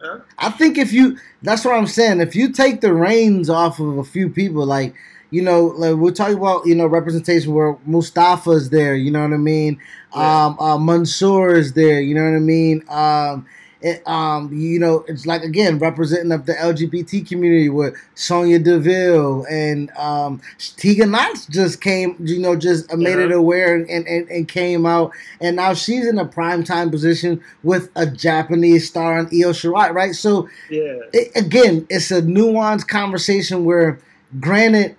[0.00, 0.18] Huh?
[0.36, 2.20] I think if you, that's what I'm saying.
[2.20, 4.94] If you take the reins off of a few people, like
[5.32, 8.94] you know, like we're talking about, you know, representation where Mustafa's there.
[8.94, 9.80] You know what I mean?
[10.14, 10.46] Yeah.
[10.46, 12.00] Um, uh, Mansoor is there.
[12.00, 12.84] You know what I mean?
[12.88, 13.46] Um,
[13.82, 19.44] it, um, you know, it's like again representing of the LGBT community with Sonya Deville
[19.50, 20.40] and um,
[20.76, 25.10] Tegan Nox just came, you know, just made it aware and, and, and came out,
[25.40, 29.92] and now she's in a prime time position with a Japanese star on Io Shirai,
[29.92, 30.14] right?
[30.14, 33.98] So, yeah, it, again, it's a nuanced conversation where,
[34.38, 34.96] granted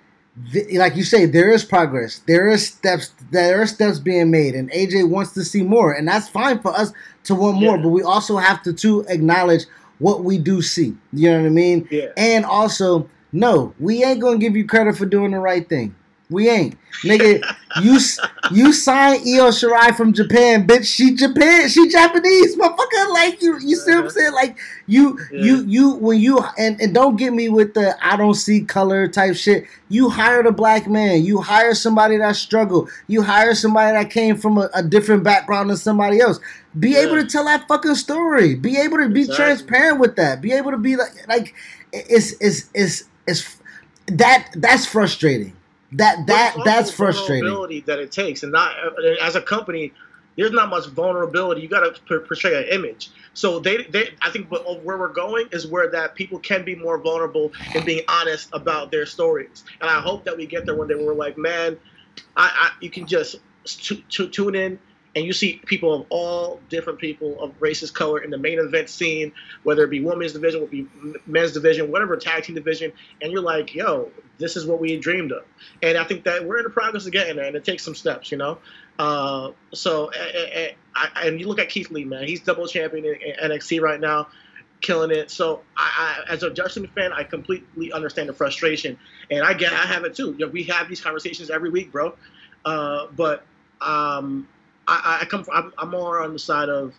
[0.72, 2.20] like you say, there is progress.
[2.26, 3.12] There is steps.
[3.30, 6.72] There are steps being made, and AJ wants to see more, and that's fine for
[6.72, 6.92] us
[7.24, 7.76] to want more.
[7.76, 7.82] Yeah.
[7.82, 9.66] But we also have to to acknowledge
[9.98, 10.96] what we do see.
[11.12, 11.88] You know what I mean?
[11.90, 12.08] Yeah.
[12.16, 15.94] And also, no, we ain't gonna give you credit for doing the right thing.
[16.34, 17.44] We ain't, nigga.
[17.80, 17.98] you
[18.50, 20.84] you signed Io Shirai from Japan, bitch.
[20.84, 23.12] She Japan, she Japanese, motherfucker.
[23.12, 24.32] Like you, you see what I'm saying?
[24.32, 25.42] Like you, yeah.
[25.44, 25.94] you, you.
[25.94, 29.66] When you and and don't get me with the I don't see color type shit.
[29.88, 31.24] You hired a black man.
[31.24, 32.90] You hire somebody that struggled.
[33.06, 36.40] You hire somebody that came from a, a different background than somebody else.
[36.76, 37.02] Be yeah.
[37.02, 38.56] able to tell that fucking story.
[38.56, 39.44] Be able to be exactly.
[39.44, 40.40] transparent with that.
[40.40, 41.54] Be able to be like, like
[41.92, 43.56] it's it's it's it's
[44.06, 45.54] that that's frustrating
[45.94, 47.84] that that that's frustrating.
[47.86, 49.92] That it takes, and not uh, as a company,
[50.36, 51.60] there's not much vulnerability.
[51.60, 53.10] You got to portray an image.
[53.34, 56.74] So they, they, I think, uh, where we're going is where that people can be
[56.74, 59.64] more vulnerable and being honest about their stories.
[59.80, 61.76] And I hope that we get there one day where we're like, man,
[62.36, 64.78] I, I you can just t- t- tune in
[65.16, 68.88] and you see people of all different people of races, color in the main event
[68.88, 70.86] scene, whether it be women's division, would be
[71.26, 75.32] men's division, whatever tag team division, and you're like, yo, this is what we dreamed
[75.32, 75.44] of.
[75.82, 77.94] And I think that we're in the progress of getting there, and it takes some
[77.94, 78.58] steps, you know.
[78.98, 80.74] Uh, so, and,
[81.16, 84.28] and you look at Keith Lee, man, he's double champion in NXT right now
[84.84, 85.30] killing it.
[85.30, 88.98] So I, I, as a Justin fan, I completely understand the frustration,
[89.30, 90.36] and I get, I have it too.
[90.38, 92.14] You know, we have these conversations every week, bro.
[92.64, 93.44] Uh, but
[93.80, 94.46] um,
[94.86, 96.94] I, I come from, I'm, I'm, more on the side of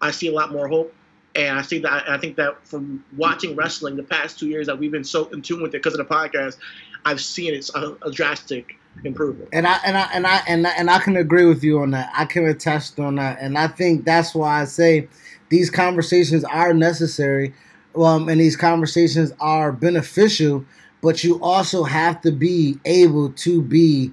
[0.00, 0.94] I see a lot more hope.
[1.34, 2.08] And I see that.
[2.08, 5.40] I think that from watching wrestling the past two years that we've been so in
[5.42, 6.58] tune with it because of the podcast,
[7.04, 9.48] I've seen it's a, a drastic improvement.
[9.52, 11.90] And I and I and I and I, and I can agree with you on
[11.92, 12.12] that.
[12.14, 15.08] I can attest on that, and I think that's why I say
[15.48, 17.54] these conversations are necessary,
[17.96, 20.64] um, and these conversations are beneficial.
[21.00, 24.12] But you also have to be able to be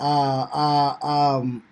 [0.00, 1.62] uh, uh, um,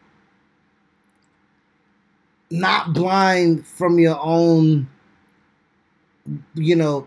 [2.51, 4.89] not blind from your own,
[6.55, 7.07] you know,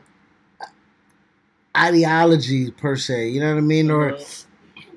[1.75, 3.29] ideology per se.
[3.29, 4.87] You know what I mean, or mm-hmm.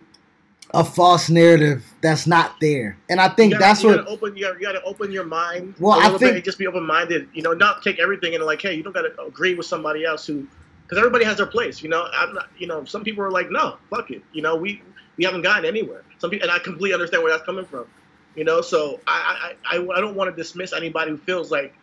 [0.74, 2.96] a false narrative that's not there.
[3.08, 4.36] And I think gotta, that's you what gotta open.
[4.36, 5.74] You gotta, you gotta open your mind.
[5.80, 7.28] Well, I think just be open minded.
[7.32, 10.26] You know, not take everything and like, hey, you don't gotta agree with somebody else
[10.26, 10.46] who,
[10.82, 11.82] because everybody has their place.
[11.82, 12.48] You know, I'm not.
[12.58, 14.22] You know, some people are like, no, fuck it.
[14.32, 14.82] You know, we
[15.16, 16.04] we haven't gotten anywhere.
[16.18, 17.86] Some people, and I completely understand where that's coming from.
[18.36, 21.74] You know, so I I, I, I don't want to dismiss anybody who feels like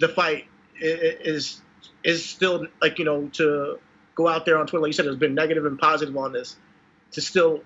[0.00, 0.46] the fight
[0.80, 1.60] is
[2.02, 3.78] is still like you know to
[4.14, 6.56] go out there on Twitter like you said there's been negative and positive on this
[7.12, 7.62] to still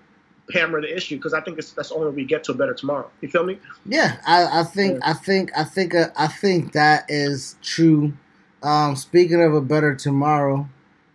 [0.51, 2.73] hammer the issue because I think it's, that's the only we get to a better
[2.73, 3.09] tomorrow.
[3.21, 3.59] You feel me?
[3.85, 5.11] Yeah, I, I think yeah.
[5.11, 8.13] I think I think uh, I think that is true.
[8.61, 10.67] Um, speaking of a better tomorrow,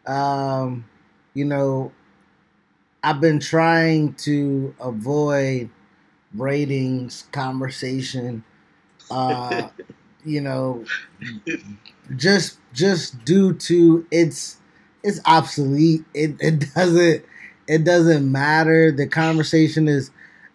[0.06, 0.84] um,
[1.34, 1.92] you know,
[3.02, 5.68] I've been trying to avoid
[6.35, 8.44] ratings conversation.
[9.11, 9.68] Uh,
[10.25, 10.85] you know,
[12.16, 14.59] just just due to it's
[15.03, 16.05] it's obsolete.
[16.14, 17.25] It it doesn't
[17.66, 18.92] it doesn't matter.
[18.92, 20.11] The conversation is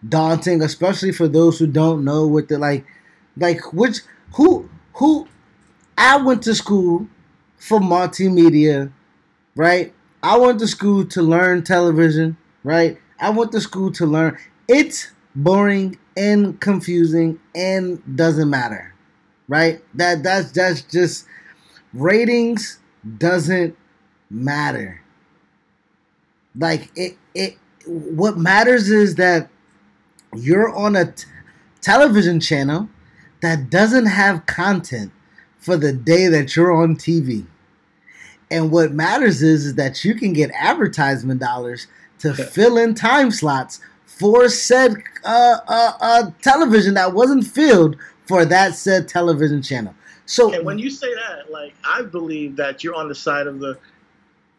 [0.08, 2.84] daunting, especially for those who don't know what the like
[3.36, 4.00] like which
[4.34, 5.28] who who
[5.96, 7.06] I went to school
[7.58, 8.92] for multimedia,
[9.54, 9.92] right?
[10.22, 12.98] I went to school to learn television, right?
[13.20, 14.38] I went to school to learn
[14.68, 18.94] it's boring and confusing and doesn't matter.
[19.48, 19.82] Right?
[19.94, 21.26] That that's that's just
[21.92, 22.78] ratings
[23.18, 23.76] doesn't
[24.30, 25.02] matter.
[26.56, 29.48] Like it it what matters is that
[30.34, 31.26] you're on a t-
[31.80, 32.88] television channel
[33.40, 35.12] that doesn't have content
[35.58, 37.46] for the day that you're on TV.
[38.50, 41.86] And what matters is, is that you can get advertisement dollars
[42.18, 43.80] to fill in time slots
[44.20, 49.94] for said uh, uh, uh, television that wasn't filled for that said television channel.
[50.26, 53.78] So, when you say that, like I believe that you're on the side of the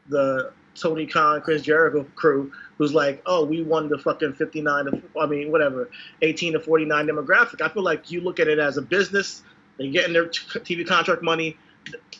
[0.09, 5.01] the Tony Khan, Chris Jericho crew, who's like, oh, we won the fucking 59 to,
[5.19, 5.89] I mean, whatever,
[6.21, 7.61] 18 to 49 demographic.
[7.61, 9.43] I feel like you look at it as a business.
[9.77, 11.57] They're getting their TV contract money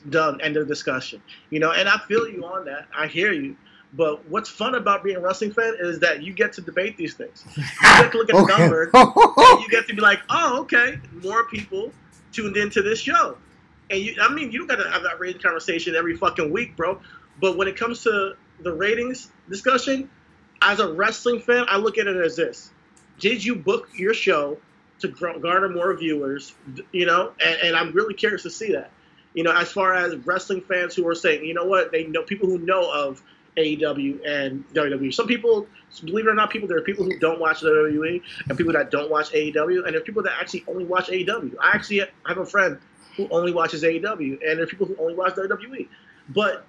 [0.09, 0.39] done.
[0.41, 1.21] End of discussion.
[1.49, 2.87] You know, and I feel you on that.
[2.95, 3.55] I hear you.
[3.93, 7.13] But what's fun about being a wrestling fan is that you get to debate these
[7.13, 7.43] things.
[7.57, 10.99] You get to look at the numbers, and you get to be like, oh, okay,
[11.21, 11.91] more people
[12.31, 13.37] tuned into this show.
[13.89, 16.77] And you, I mean, you don't got to have that rating conversation every fucking week,
[16.77, 17.01] bro.
[17.41, 20.09] But when it comes to the ratings discussion,
[20.61, 22.71] as a wrestling fan, I look at it as this:
[23.19, 24.57] Did you book your show
[24.99, 26.55] to garner more viewers?
[26.93, 28.91] You know, and, and I'm really curious to see that.
[29.33, 32.23] You know, as far as wrestling fans who are saying, you know what, they know
[32.23, 33.21] people who know of
[33.57, 35.13] AEW and WWE.
[35.13, 35.67] Some people,
[36.03, 38.91] believe it or not, people there are people who don't watch WWE and people that
[38.91, 41.55] don't watch AEW, and there are people that actually only watch AEW.
[41.61, 42.79] I actually have a friend
[43.17, 45.87] who only watches AEW, and there are people who only watch WWE.
[46.29, 46.65] But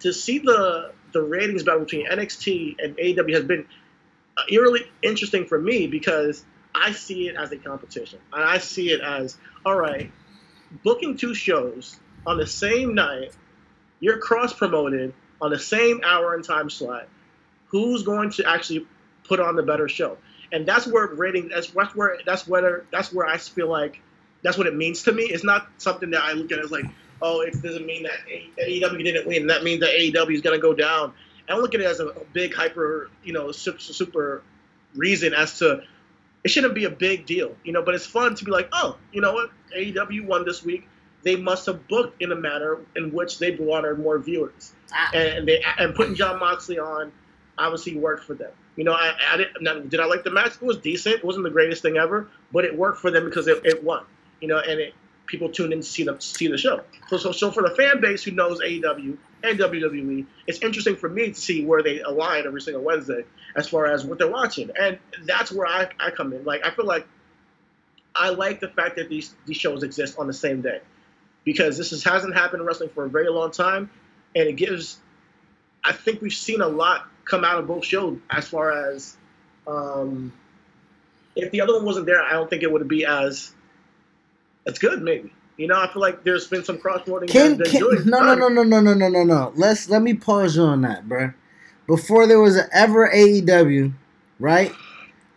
[0.00, 3.66] to see the the ratings battle between NXT and AEW has been
[4.36, 8.90] uh, eerily interesting for me because I see it as a competition, and I see
[8.90, 10.10] it as all right,
[10.82, 13.32] booking two shows on the same night,
[14.00, 17.08] you're cross promoted on the same hour and time slot,
[17.66, 18.86] who's going to actually
[19.24, 20.16] put on the better show?
[20.52, 21.48] And that's where rating.
[21.48, 24.00] That's, that's where that's where that's where I feel like
[24.42, 25.24] that's what it means to me.
[25.24, 26.84] It's not something that I look at as like,
[27.20, 28.12] oh, it doesn't mean that
[28.66, 29.48] AEW didn't win.
[29.48, 31.12] That means that AEW is going to go down.
[31.48, 34.42] I don't look at it as a, a big hyper, you know, super, super
[34.94, 35.82] reason as to
[36.44, 37.82] it shouldn't be a big deal, you know.
[37.82, 40.86] But it's fun to be like, oh, you know what, AEW won this week
[41.22, 44.72] they must have booked in a manner in which they garnered more viewers.
[44.92, 45.10] Ah.
[45.14, 47.12] And they and putting Jon Moxley on
[47.58, 48.50] obviously worked for them.
[48.76, 49.62] You know, I, I didn't.
[49.62, 50.54] Now, did I like the match?
[50.54, 51.16] It was decent.
[51.16, 54.04] It wasn't the greatest thing ever, but it worked for them because it, it won.
[54.40, 54.94] You know, and it
[55.26, 56.82] people tuned in to see the see the show.
[57.08, 61.08] So, so so for the fan base who knows AEW and WWE, it's interesting for
[61.08, 64.70] me to see where they align every single Wednesday as far as what they're watching,
[64.78, 66.44] and that's where I, I come in.
[66.44, 67.06] Like I feel like
[68.14, 70.80] I like the fact that these these shows exist on the same day
[71.44, 73.90] because this is, hasn't happened in wrestling for a very long time,
[74.34, 74.98] and it gives.
[75.84, 79.16] I think we've seen a lot come out of both shows as far as
[79.66, 80.32] um,
[81.34, 83.52] if the other one wasn't there, I don't think it would be as
[84.66, 85.02] as good.
[85.02, 87.28] Maybe you know, I feel like there's been some cross promoting.
[87.28, 89.52] Can, can, no, no, no, no, no, no, no, no, no.
[89.54, 91.32] Let's let me pause you on that, bro.
[91.86, 93.92] Before there was ever AEW,
[94.38, 94.72] right?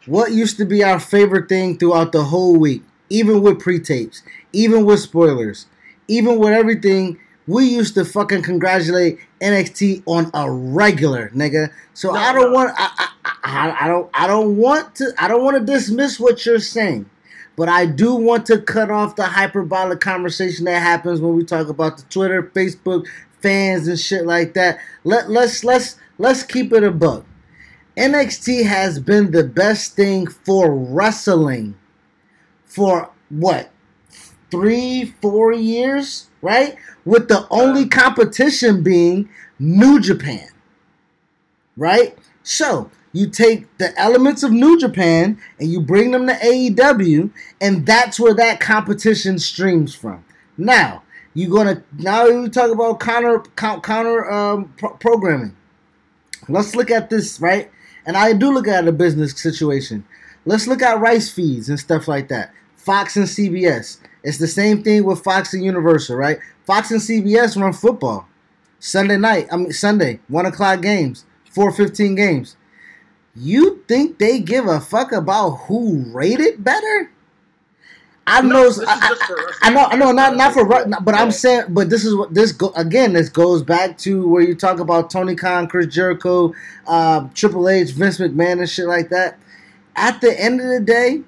[0.05, 4.21] What used to be our favorite thing throughout the whole week, even with pre-tapes,
[4.53, 5.65] even with spoilers,
[6.07, 11.71] even with everything, we used to fucking congratulate NXT on a regular, nigga.
[11.93, 12.53] So no, I don't no.
[12.53, 13.09] want I,
[13.43, 17.09] I, I don't I don't want to I don't want to dismiss what you're saying.
[17.55, 21.69] But I do want to cut off the hyperbolic conversation that happens when we talk
[21.69, 23.05] about the Twitter, Facebook,
[23.41, 24.79] fans and shit like that.
[25.03, 27.25] Let let's let's let's keep it a buck.
[27.95, 31.75] NXT has been the best thing for wrestling
[32.65, 33.69] for what
[34.51, 36.75] three, four years, right?
[37.03, 39.29] With the only competition being
[39.59, 40.47] New Japan,
[41.77, 42.17] right?
[42.43, 47.31] So you take the elements of New Japan and you bring them to AEW,
[47.61, 50.25] and that's where that competition streams from.
[50.57, 51.03] Now,
[51.33, 55.55] you're gonna now we talk about counter counter um, pro- programming.
[56.47, 57.71] Let's look at this, right?
[58.05, 60.05] And I do look at a business situation.
[60.45, 62.53] Let's look at rice feeds and stuff like that.
[62.75, 63.99] Fox and CBS.
[64.25, 66.39] It's the same thing with Fox and Universal, right?
[66.65, 68.27] Fox and CBS run football.
[68.79, 72.57] Sunday night, I mean Sunday, one o'clock games, four fifteen games.
[73.35, 77.11] You think they give a fuck about who rated better?
[78.27, 81.65] I no, know, I, I, I, know, I know, not not for, but I'm saying,
[81.69, 83.13] but this is what this go again.
[83.13, 86.51] This goes back to where you talk about Tony Khan, Chris Jericho,
[86.87, 89.37] uh, Triple H, Vince McMahon, and shit like that.
[89.95, 91.21] At the end of the day,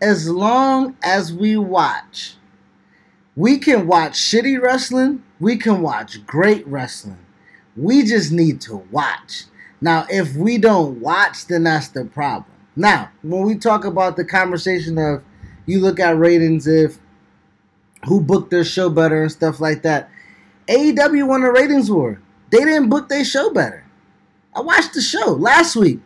[0.00, 2.36] as long as we watch,
[3.36, 7.24] we can watch shitty wrestling, we can watch great wrestling.
[7.76, 9.44] We just need to watch.
[9.80, 12.50] Now, if we don't watch, then that's the problem.
[12.74, 15.22] Now, when we talk about the conversation of
[15.66, 16.98] you look at ratings if
[18.06, 20.10] who booked their show better and stuff like that.
[20.68, 22.20] AEW won the ratings war.
[22.50, 23.84] They didn't book their show better.
[24.54, 26.00] I watched the show last week,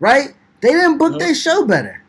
[0.00, 0.34] right?
[0.60, 2.02] They didn't book their show better,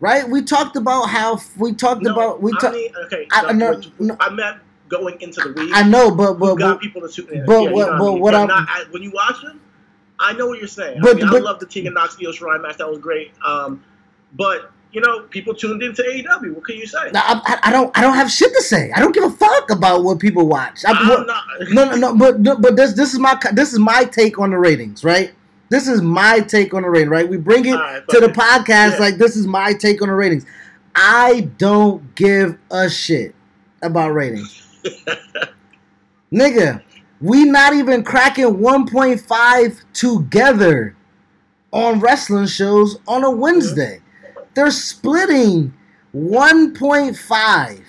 [0.00, 0.28] right?
[0.28, 2.76] We talked about how we talked no, about we talked.
[3.06, 5.70] okay, I, no, no, I meant going into the week.
[5.74, 7.28] I know, but but got but, people to shoot.
[7.46, 9.60] But yeah, what, but what I'm not, I, when you watch them,
[10.18, 11.00] I know what you're saying.
[11.00, 12.78] But, I, mean, but, I love the Tegan Nox Io Shirai match.
[12.78, 13.32] That was great.
[13.44, 13.82] Um,
[14.34, 16.54] but you know, people tuned into AEW.
[16.54, 17.10] What can you say?
[17.14, 17.96] I, I, don't.
[17.96, 18.90] I don't have shit to say.
[18.94, 20.84] I don't give a fuck about what people watch.
[20.86, 21.26] I, what,
[21.70, 22.16] no, no, no.
[22.16, 25.32] But but this this is my this is my take on the ratings, right?
[25.68, 27.28] This is my take on the rating, right?
[27.28, 28.98] We bring it right, to the podcast yeah.
[28.98, 30.46] like this is my take on the ratings.
[30.94, 33.34] I don't give a shit
[33.82, 34.62] about ratings.
[36.32, 36.82] Nigga,
[37.20, 40.96] we not even cracking 1.5 together
[41.72, 44.00] on wrestling shows on a Wednesday.
[44.54, 45.74] They're splitting
[46.14, 47.82] 1.5.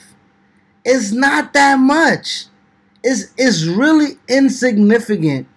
[0.83, 2.45] It's not that much.
[3.03, 5.47] It's, it's really insignificant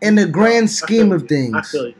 [0.00, 1.54] in the grand scheme of things.
[1.54, 1.94] I feel you.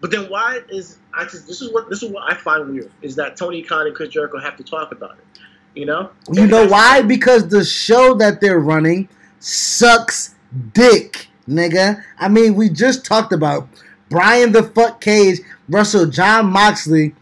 [0.00, 2.90] But then why is I just this is what this is what I find weird
[3.02, 5.40] is that Tony Khan and Chris Jericho have to talk about it.
[5.74, 6.10] You know?
[6.32, 7.02] You know why?
[7.02, 9.08] Because the show that they're running
[9.38, 10.34] sucks
[10.72, 12.02] dick, nigga.
[12.18, 13.68] I mean, we just talked about
[14.08, 17.14] Brian the fuck Cage Russell Jon Moxley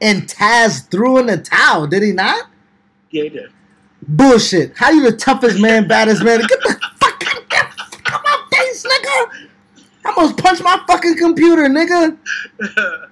[0.00, 2.48] and Taz threw in the towel, did he not?
[3.10, 3.50] Yeah, he did.
[4.08, 4.76] Bullshit.
[4.76, 6.40] How you the toughest man, baddest man?
[6.40, 9.48] Get the fuck out of my face, nigga.
[10.06, 12.16] I almost punched my fucking computer, nigga.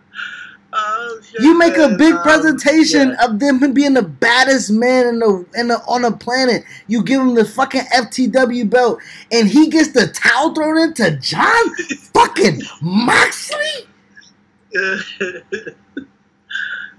[0.77, 3.25] Oh, shit, you make a big um, presentation yeah.
[3.25, 6.65] of them being the baddest man in the, in the on the planet.
[6.89, 8.99] You give him the fucking FTW belt,
[9.31, 11.77] and he gets the towel thrown into Jon
[12.13, 13.87] fucking Moxley.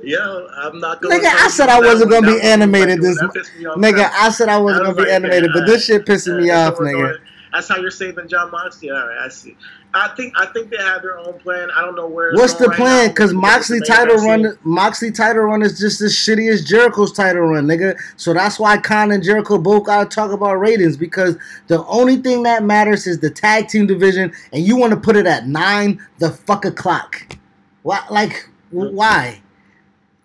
[0.02, 1.16] Yo, I'm not gonna.
[1.16, 3.02] Nigga, I said I wasn't gonna be animated.
[3.02, 6.76] This nigga, I said I wasn't gonna be animated, but this shit pissing me off,
[6.76, 7.18] nigga.
[7.52, 8.90] That's how you're saving Jon Moxley.
[8.90, 9.58] All right, I see.
[9.96, 11.70] I think I think they have their own plan.
[11.72, 12.34] I don't know where.
[12.34, 13.10] What's the right plan?
[13.10, 17.66] Because Moxley title run, Moxley title run is just as shitty as Jericho's title run,
[17.66, 17.98] nigga.
[18.18, 21.38] So that's why Khan and Jericho both gotta talk about ratings because
[21.68, 25.16] the only thing that matters is the tag team division, and you want to put
[25.16, 27.38] it at nine the fuck o'clock.
[27.84, 28.02] Why?
[28.10, 29.42] Like why?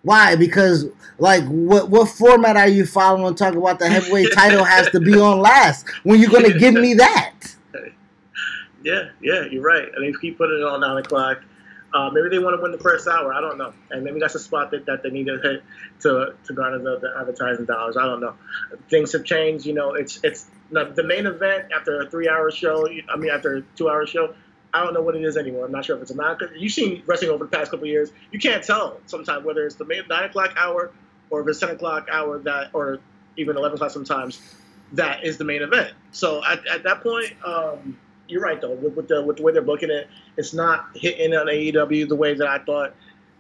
[0.03, 0.35] Why?
[0.35, 0.87] Because
[1.19, 3.37] like what what format are you following?
[3.37, 5.87] Talk about the heavyweight title has to be on last.
[6.03, 7.50] When you're gonna give me that?
[8.83, 9.89] Yeah, yeah, you're right.
[9.95, 11.43] And they keep putting it on nine o'clock.
[11.93, 13.35] Uh, maybe they want to win the first hour.
[13.35, 13.73] I don't know.
[13.91, 15.65] And maybe that's a spot that, that they need to hit
[16.03, 17.97] to, to garner the, the advertising dollars.
[17.97, 18.35] I don't know.
[18.89, 19.67] Things have changed.
[19.67, 22.87] You know, it's it's the main event after a three hour show.
[23.09, 24.35] I mean, after a two hour show.
[24.73, 25.65] I don't know what it is anymore.
[25.65, 26.37] I'm not sure if it's a nine.
[26.57, 28.13] You've seen wrestling over the past couple years.
[28.31, 30.93] You can't tell sometimes whether it's the main nine o'clock hour
[31.29, 32.99] or if it's ten o'clock hour that, or
[33.37, 34.41] even eleven o'clock sometimes.
[34.93, 35.93] That is the main event.
[36.13, 37.97] So at, at that point, um,
[38.31, 38.75] you're right though.
[38.75, 42.17] With, with, the with the way they're booking it, it's not hitting on AEW the
[42.17, 42.95] way that I thought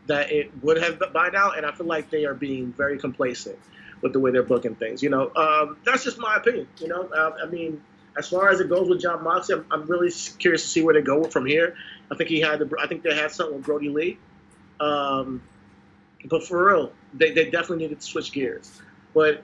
[0.07, 3.59] that it would have by now, and I feel like they are being very complacent
[4.03, 5.03] with the way they're booking things.
[5.03, 6.68] You know, um, that's just my opinion.
[6.78, 7.82] You know, uh, I mean,
[8.16, 10.95] as far as it goes with Jon Moxley, I'm, I'm, really curious to see where
[10.95, 11.76] they go from here.
[12.11, 14.18] I think he had, the, I think they had something with Brodie Lee,
[14.80, 15.43] um,
[16.24, 18.80] but for real, they, they definitely needed to switch gears.
[19.14, 19.43] But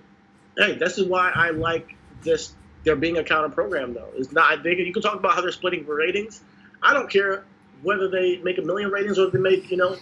[0.57, 2.55] hey, this is why I like this
[2.87, 4.09] there being a counter program though.
[4.14, 6.41] It's not they, you can talk about how they're splitting for ratings.
[6.82, 7.45] I don't care
[7.82, 9.97] whether they make a million ratings or they make you know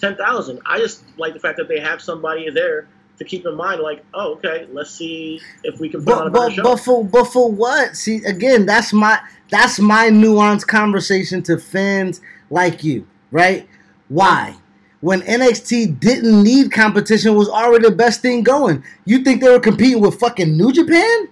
[0.00, 0.60] ten thousand.
[0.64, 2.86] I just like the fact that they have somebody there
[3.18, 6.26] to keep in mind, like, oh, okay, let's see if we can put but, on
[6.28, 6.62] a but, show.
[6.62, 7.96] But for but for what?
[7.96, 9.18] See, again, that's my
[9.50, 13.66] that's my nuanced conversation to fans like you, right?
[14.08, 14.56] Why?
[15.00, 18.84] When NXT didn't need competition, was already the best thing going.
[19.06, 21.28] You think they were competing with fucking New Japan?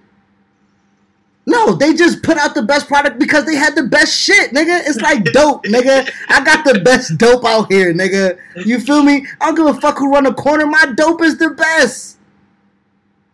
[1.45, 4.81] No, they just put out the best product because they had the best shit, nigga.
[4.85, 6.09] It's like dope, nigga.
[6.27, 8.37] I got the best dope out here, nigga.
[8.65, 9.25] You feel me?
[9.41, 10.67] I don't give a fuck who run the corner.
[10.67, 12.17] My dope is the best.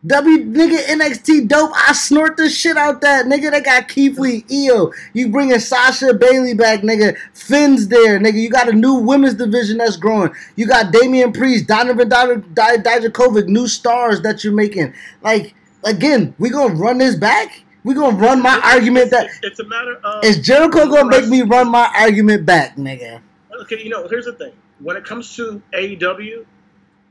[0.06, 1.72] W nigga NXT dope.
[1.74, 3.50] I snort the shit out that nigga.
[3.50, 4.94] They got Keith Lee, Io.
[5.14, 7.18] You bringing Sasha Bayley back, nigga.
[7.34, 8.36] Finn's there, nigga.
[8.40, 10.32] You got a new women's division that's growing.
[10.56, 14.94] You got Damian Priest, Dominik Dijakovic, new stars that you're making.
[15.24, 17.65] Like again, we gonna run this back.
[17.86, 21.28] We gonna run my it's, argument that it's a matter of is Jericho gonna make
[21.28, 23.22] me run my argument back, nigga?
[23.62, 24.54] Okay, you know, here's the thing.
[24.80, 26.46] When it comes to AEW,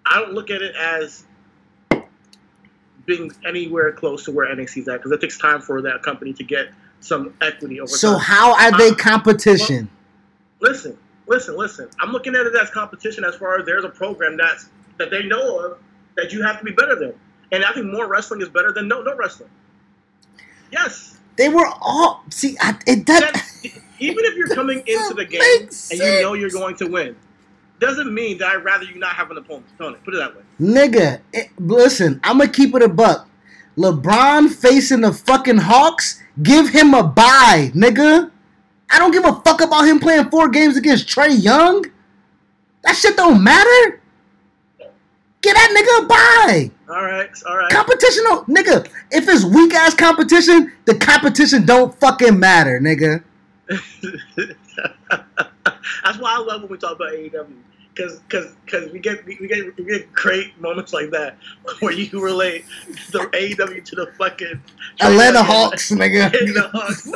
[0.05, 1.27] I don't look at it as
[3.07, 6.43] being anywhere close to where NXT's at because it takes time for that company to
[6.43, 8.21] get some equity over so time.
[8.21, 9.89] how are they um, competition?
[10.61, 10.99] Well, listen,
[11.29, 11.89] listen, listen.
[12.01, 15.23] I'm looking at it as competition as far as there's a program that's that they
[15.23, 15.79] know of
[16.17, 17.15] that you have to be better than.
[17.53, 19.51] And I think more wrestling is better than no no wrestling.
[20.75, 21.19] Yes.
[21.37, 22.57] They were all see.
[22.61, 23.23] I, it does.
[23.99, 27.17] Even if you're coming into the game and you know you're going to win,
[27.81, 29.67] doesn't mean that I'd rather you not have an opponent.
[29.79, 30.43] Put it that way.
[30.61, 32.21] Nigga, it, listen.
[32.25, 33.29] I'm gonna keep it a buck.
[33.77, 36.23] LeBron facing the fucking Hawks.
[36.43, 38.31] Give him a bye, nigga.
[38.91, 41.85] I don't give a fuck about him playing four games against Trae Young.
[42.83, 44.01] That shit don't matter.
[45.45, 46.71] Get that nigga a bye.
[46.89, 47.71] All right, all right.
[47.71, 48.89] Competition, nigga.
[49.11, 53.23] If it's weak ass competition, the competition don't fucking matter, nigga.
[53.69, 53.83] That's
[56.19, 57.47] why I love when we talk about AEW,
[57.95, 61.37] because because because we get we get we get great moments like that
[61.81, 62.65] where you relate
[63.13, 64.63] the AEW to the fucking
[65.03, 66.33] Atlanta Hawks, nigga.
[66.33, 67.07] the Hawks.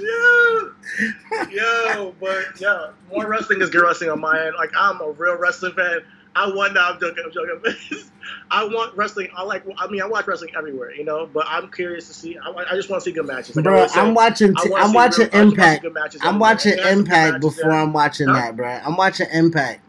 [0.00, 1.46] Yeah.
[1.50, 4.54] Yo, but yeah, more wrestling is good wrestling on my end.
[4.56, 6.00] Like I'm a real wrestling fan.
[6.34, 6.74] I want.
[6.74, 7.24] No, I'm joking.
[7.24, 7.74] I'm joking.
[8.50, 9.28] I want wrestling.
[9.36, 9.64] I like.
[9.78, 11.26] I mean, I watch wrestling everywhere, you know.
[11.26, 12.38] But I'm curious to see.
[12.38, 13.56] I, I just want to see good matches.
[13.56, 14.54] Like bro, I'm watching.
[14.54, 15.84] T- I'm watching Impact.
[16.22, 18.68] I'm watching Impact before I'm watching that, bro.
[18.68, 19.82] I'm watching Impact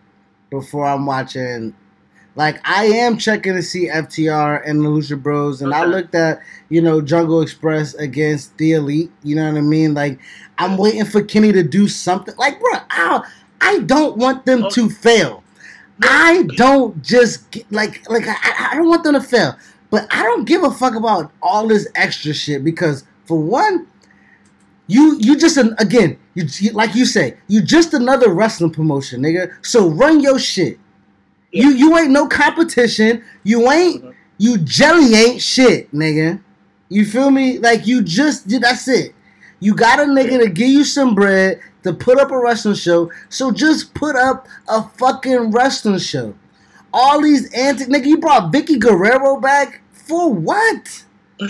[0.49, 1.75] before I'm watching.
[2.39, 5.81] Like I am checking to see FTR and the Lucha Bros, and okay.
[5.81, 9.11] I looked at you know Jungle Express against the Elite.
[9.23, 9.93] You know what I mean?
[9.93, 10.21] Like
[10.57, 12.33] I'm waiting for Kenny to do something.
[12.37, 13.29] Like, bro, I
[13.59, 14.75] I don't want them okay.
[14.75, 15.43] to fail.
[16.01, 19.57] I don't just get, like like I, I don't want them to fail,
[19.89, 23.85] but I don't give a fuck about all this extra shit because for one,
[24.87, 29.21] you you just an, again you, you, like you say you just another wrestling promotion,
[29.21, 29.53] nigga.
[29.61, 30.79] So run your shit.
[31.51, 31.63] Yeah.
[31.63, 33.23] You you ain't no competition.
[33.43, 34.11] You ain't mm-hmm.
[34.37, 36.41] you jelly ain't shit, nigga.
[36.89, 37.59] You feel me?
[37.59, 38.63] Like you just did.
[38.63, 39.13] that's it.
[39.59, 43.11] You got a nigga to give you some bread to put up a wrestling show,
[43.29, 46.33] so just put up a fucking wrestling show.
[46.93, 51.03] All these antics, nigga, you brought Vickie Guerrero back for what?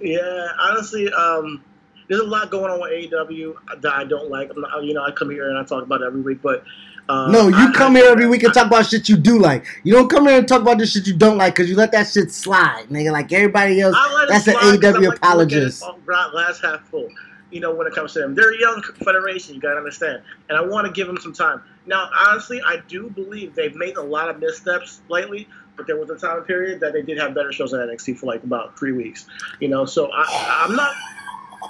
[0.00, 1.62] yeah, honestly, um,
[2.08, 4.50] there's a lot going on with AEW that I don't like.
[4.56, 6.64] Not, you know, I come here and I talk about it every week, but
[7.08, 9.38] uh, no, you I, come I, here every week and talk about shit you do
[9.38, 9.64] like.
[9.84, 11.92] You don't come here and talk about the shit you don't like because you let
[11.92, 13.12] that shit slide, nigga.
[13.12, 13.96] Like everybody else,
[14.28, 15.84] that's an AEW apologist.
[16.06, 17.08] Last half full.
[17.50, 19.54] You know, when it comes to them, they're a young federation.
[19.54, 21.62] You gotta understand, and I want to give them some time.
[21.86, 26.10] Now, honestly, I do believe they've made a lot of missteps lately, but there was
[26.10, 28.92] a time period that they did have better shows on NXT for like about three
[28.92, 29.26] weeks.
[29.60, 30.92] You know, so I, I'm not.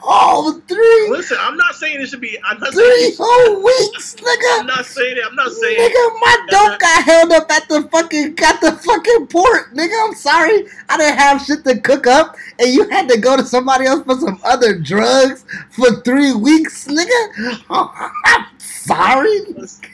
[0.03, 1.11] Oh, three.
[1.11, 2.39] Listen, I'm not saying it should be.
[2.45, 4.61] I'm not three saying, whole weeks, nigga.
[4.61, 5.25] I'm not saying it.
[5.27, 5.79] I'm not saying.
[5.79, 9.75] Nigga, my dope got held up at the fucking got the fucking port.
[9.75, 10.67] Nigga, I'm sorry.
[10.89, 14.05] I didn't have shit to cook up, and you had to go to somebody else
[14.05, 17.63] for some other drugs for three weeks, nigga.
[17.71, 19.41] I'm sorry.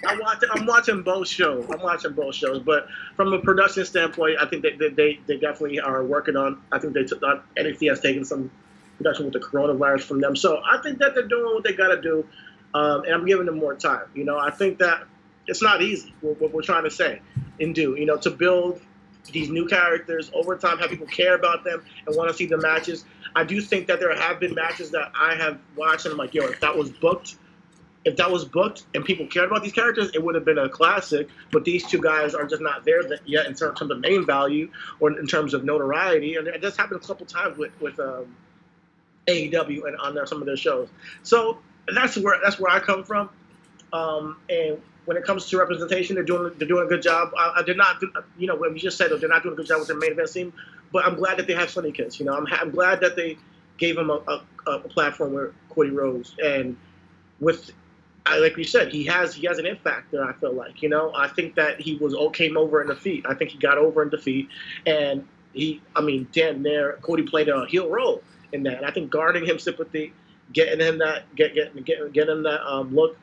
[0.06, 0.48] I'm watching.
[0.52, 1.68] I'm watching both shows.
[1.70, 2.86] I'm watching both shows, but
[3.16, 6.60] from a production standpoint, I think that they, they, they definitely are working on.
[6.72, 8.50] I think they took uh, NXT has taken some
[9.02, 11.88] production with the coronavirus from them, so I think that they're doing what they got
[11.88, 12.26] to do,
[12.74, 14.06] um, and I'm giving them more time.
[14.14, 15.04] You know, I think that
[15.46, 16.14] it's not easy.
[16.20, 17.20] What, what we're trying to say
[17.60, 18.80] and do, you know, to build
[19.30, 22.58] these new characters over time, have people care about them and want to see the
[22.58, 23.04] matches.
[23.36, 26.34] I do think that there have been matches that I have watched and I'm like,
[26.34, 27.36] yo, if that was booked
[28.04, 30.68] if that was booked and people cared about these characters, it would have been a
[30.68, 31.28] classic.
[31.50, 35.16] But these two guys are just not there yet in terms of main value or
[35.18, 36.36] in terms of notoriety.
[36.36, 38.34] And it just happened a couple times with with um,
[39.26, 40.88] AEW and on their, some of their shows.
[41.22, 41.58] So
[41.94, 43.30] that's where that's where I come from.
[43.92, 47.32] Um, and when it comes to representation, they're doing they're doing a good job.
[47.36, 48.02] I, I did not,
[48.38, 50.12] you know, when we just said they're not doing a good job with their main
[50.12, 50.52] event team,
[50.92, 52.18] but I'm glad that they have Sonny Kiss.
[52.20, 53.36] You know, I'm, I'm glad that they
[53.78, 56.76] gave him a, a, a platform where Cody Rhodes and
[57.40, 57.72] with
[58.24, 60.24] I, like we said, he has he has an impact there.
[60.24, 61.12] I feel like you know.
[61.14, 63.26] I think that he was oh, came over in defeat.
[63.28, 64.48] I think he got over in defeat,
[64.86, 65.80] and he.
[65.96, 68.78] I mean, damn near Cody played a heel role in that.
[68.78, 70.12] And I think guarding him sympathy,
[70.52, 73.16] getting him that get get get, get him that um, look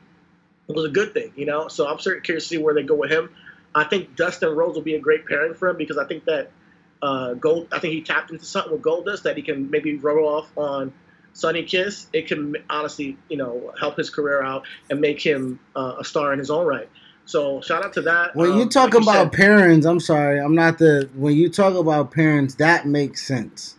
[0.66, 1.32] was a good thing.
[1.36, 1.68] You know.
[1.68, 3.30] So I'm certainly curious to see where they go with him.
[3.74, 6.50] I think Dustin Rhodes will be a great pairing for him because I think that
[7.02, 7.68] uh, Gold.
[7.72, 10.92] I think he tapped into something with Goldust that he can maybe roll off on
[11.32, 15.96] Sonny Kiss, it can honestly, you know, help his career out and make him uh,
[16.00, 16.88] a star in his own right.
[17.24, 18.34] So shout out to that.
[18.34, 21.08] When um, you talk like about you parents, I'm sorry, I'm not the.
[21.14, 23.76] When you talk about parents, that makes sense.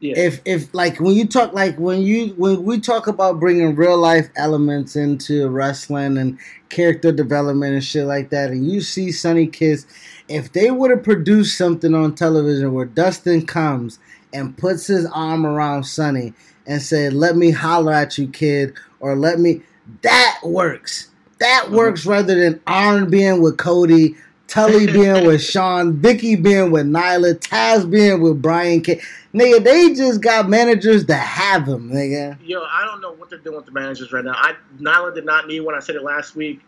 [0.00, 0.18] Yeah.
[0.18, 3.96] If if like when you talk like when you when we talk about bringing real
[3.96, 6.38] life elements into wrestling and
[6.68, 9.86] character development and shit like that, and you see Sunny Kiss,
[10.28, 13.98] if they would have produced something on television where Dustin comes
[14.34, 16.34] and puts his arm around Sunny
[16.66, 19.62] and said, "Let me holler at you, kid," or "Let me."
[20.02, 21.08] That works.
[21.38, 21.74] That mm-hmm.
[21.74, 22.10] works mm-hmm.
[22.10, 24.16] rather than Arn being with Cody,
[24.48, 29.00] Tully being with Shawn, Vickie being with Nyla, Taz being with Brian K.
[29.36, 32.38] Nigga, they just got managers that have them, nigga.
[32.42, 34.34] Yo, I don't know what they're doing with the managers right now.
[34.34, 36.60] I Nyla did not need when I said it last week.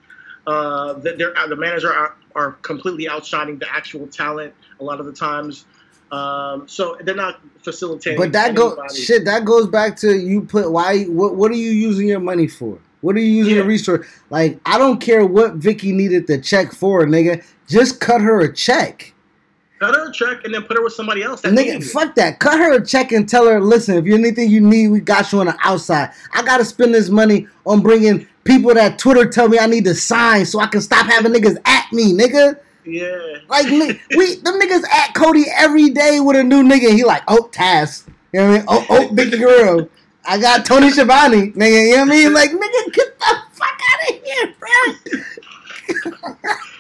[0.47, 5.07] Uh, that they're, the manager are, are completely outshining the actual talent a lot of
[5.07, 5.65] the times.
[6.11, 8.19] Um, so they're not facilitating.
[8.19, 9.25] But that goes shit.
[9.25, 11.05] That goes back to you put why.
[11.05, 12.79] What what are you using your money for?
[13.01, 13.59] What are you using yeah.
[13.61, 14.07] your resource?
[14.31, 17.45] Like I don't care what Vickie needed the check for, nigga.
[17.67, 19.13] Just cut her a check.
[19.79, 21.43] Cut her a check and then put her with somebody else.
[21.43, 22.41] That nigga, fuck that.
[22.41, 25.31] Cut her a check and tell her, listen, if you anything you need, we got
[25.33, 26.11] you on the outside.
[26.33, 29.95] I gotta spend this money on bringing people that Twitter tell me I need to
[29.95, 32.59] sign so I can stop having niggas at me, nigga.
[32.85, 33.39] Yeah.
[33.49, 34.01] Like me.
[34.17, 36.93] we them niggas at Cody every day with a new nigga.
[36.93, 38.05] He like, oh Taz.
[38.33, 38.65] You know what I mean?
[38.69, 39.89] Oh, oh Big Guerrero.
[40.25, 41.89] I got Tony Schiavone, nigga.
[41.89, 42.35] You know what I mean?
[42.35, 46.53] Like, nigga, get the fuck out of here, bro.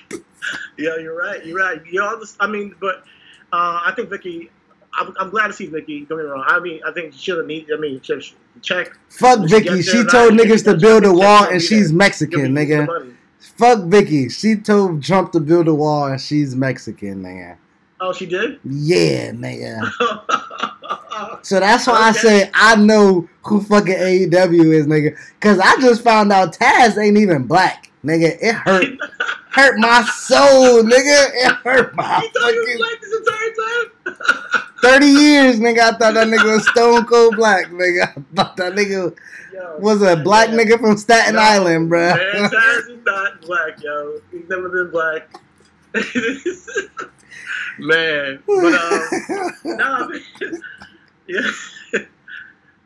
[0.78, 1.44] yeah, you're right.
[1.44, 1.80] You're right.
[1.86, 3.04] You know, I mean, but
[3.52, 4.50] uh, I think Vickie.
[4.94, 6.08] I'm, I'm, glad to see Vickie.
[6.08, 6.44] Don't get me wrong.
[6.46, 7.68] I mean, I think she'll need.
[7.72, 8.98] I mean, check.
[9.10, 9.76] Fuck Vickie.
[9.76, 13.14] She, she told niggas to build a wall, and she's Mexican, nigga.
[13.58, 14.30] Fuck Vickie.
[14.30, 17.56] She told Trump to build a wall and she's Mexican, nigga.
[18.00, 18.60] Oh, she did?
[18.64, 19.82] Yeah, nigga.
[21.44, 22.04] so that's why okay.
[22.04, 25.16] I say I know who fucking AEW is, nigga.
[25.40, 28.38] Cause I just found out Taz ain't even black, nigga.
[28.40, 28.98] It hurt,
[29.50, 31.30] hurt my soul, nigga.
[31.32, 32.20] It hurt my.
[32.22, 32.76] You thought fucking...
[32.76, 34.64] black this entire time?
[34.82, 35.80] Thirty years, nigga.
[35.80, 38.16] I thought that nigga was stone cold black, nigga.
[38.16, 39.16] I thought that nigga
[39.78, 42.14] was a black nigga from Staten no, Island, bro.
[42.14, 44.20] Man, Taz is not black, yo.
[44.30, 45.28] He's never been black.
[47.78, 50.10] man, but um, no,
[51.26, 51.50] yeah.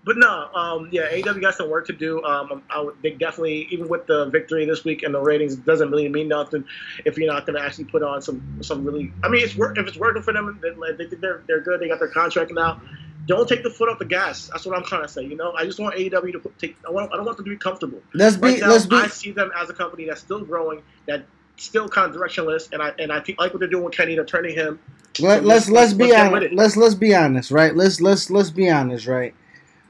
[0.04, 2.22] But no, um, yeah, AW got some work to do.
[2.24, 5.90] Um, I would, they definitely, even with the victory this week and the ratings, doesn't
[5.90, 6.64] really mean nothing
[7.04, 9.12] if you're not going to actually put on some some really.
[9.22, 10.58] I mean, it's work if it's working for them.
[10.60, 11.80] They, they think they're they're good.
[11.80, 12.80] They got their contract now
[13.26, 14.48] don't take the foot off the gas.
[14.48, 15.22] That's what I'm trying to say.
[15.22, 16.76] You know, I just want AEW to put, take.
[16.86, 17.12] I want.
[17.12, 18.00] I don't want them to be comfortable.
[18.14, 18.60] Let's right be.
[18.60, 18.96] Now, let's be.
[18.96, 21.24] I see them as a company that's still growing, that
[21.56, 24.14] still kind of directionless, and I and I think like what they're doing with Kenny.
[24.14, 24.78] They're turning him.
[25.20, 26.54] Let, let's let's, let's be honest.
[26.54, 27.74] Let's let's be honest, right?
[27.74, 29.34] Let's let's let's be honest, right?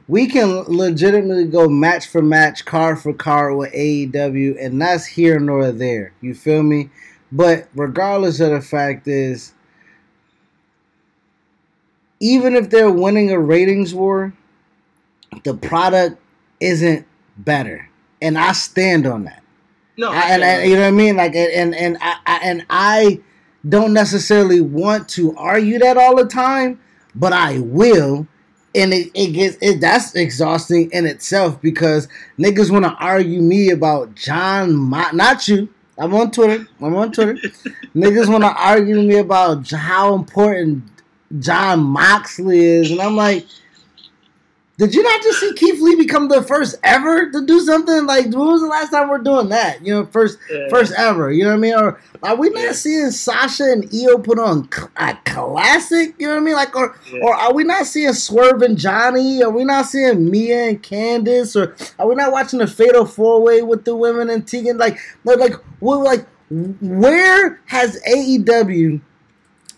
[0.08, 5.38] We can legitimately go match for match, card for card with AEW, and that's here
[5.38, 6.12] nor there.
[6.20, 6.90] You feel me?
[7.30, 9.54] But regardless of the fact is,
[12.20, 14.32] even if they're winning a ratings war,
[15.44, 16.20] the product
[16.60, 17.88] isn't better,
[18.20, 19.42] and I stand on that.
[19.96, 21.16] No, I, and, and, you know what I mean.
[21.16, 23.20] Like, and and I, I and I
[23.68, 26.80] don't necessarily want to argue that all the time,
[27.14, 28.26] but I will.
[28.74, 32.08] And it, it gets it that's exhausting in itself because
[32.38, 35.68] niggas want to argue me about Jon, Mo- not you.
[35.98, 36.66] I'm on Twitter.
[36.80, 37.34] I'm on Twitter.
[37.94, 40.84] niggas want to argue me about how important
[41.38, 43.46] Jon Moxley is, and I'm like,
[44.78, 48.06] did you not just see Keith Lee become the first ever to do something?
[48.06, 49.84] Like, when was the last time we're doing that?
[49.84, 50.68] You know, first, Yeah.
[50.70, 51.30] first ever.
[51.30, 51.74] You know what I mean?
[51.74, 52.72] Or are we not Yeah.
[52.72, 56.14] seeing Sasha and Io put on a classic?
[56.18, 56.54] You know what I mean?
[56.54, 57.20] Like, or Yeah.
[57.22, 59.42] or are we not seeing Swerve and Johnny?
[59.42, 61.54] Are we not seeing Mia and Candice?
[61.54, 64.78] Or are we not watching the Fatal Four Way with the women and Tegan?
[64.78, 66.26] Like, like, like, what, like,
[66.80, 69.00] where has AEW?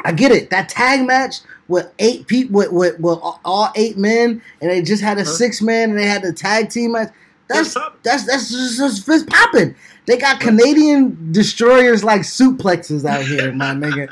[0.04, 0.50] I get it.
[0.50, 1.36] That tag match
[1.68, 5.30] with eight people, with, with, with all eight men, and they just had a Huh?
[5.30, 7.12] six man, and they had the tag team match.
[7.48, 9.74] That's that's that's just, just, popping.
[10.06, 14.08] They got Canadian destroyers like suplexes out here, my nigga.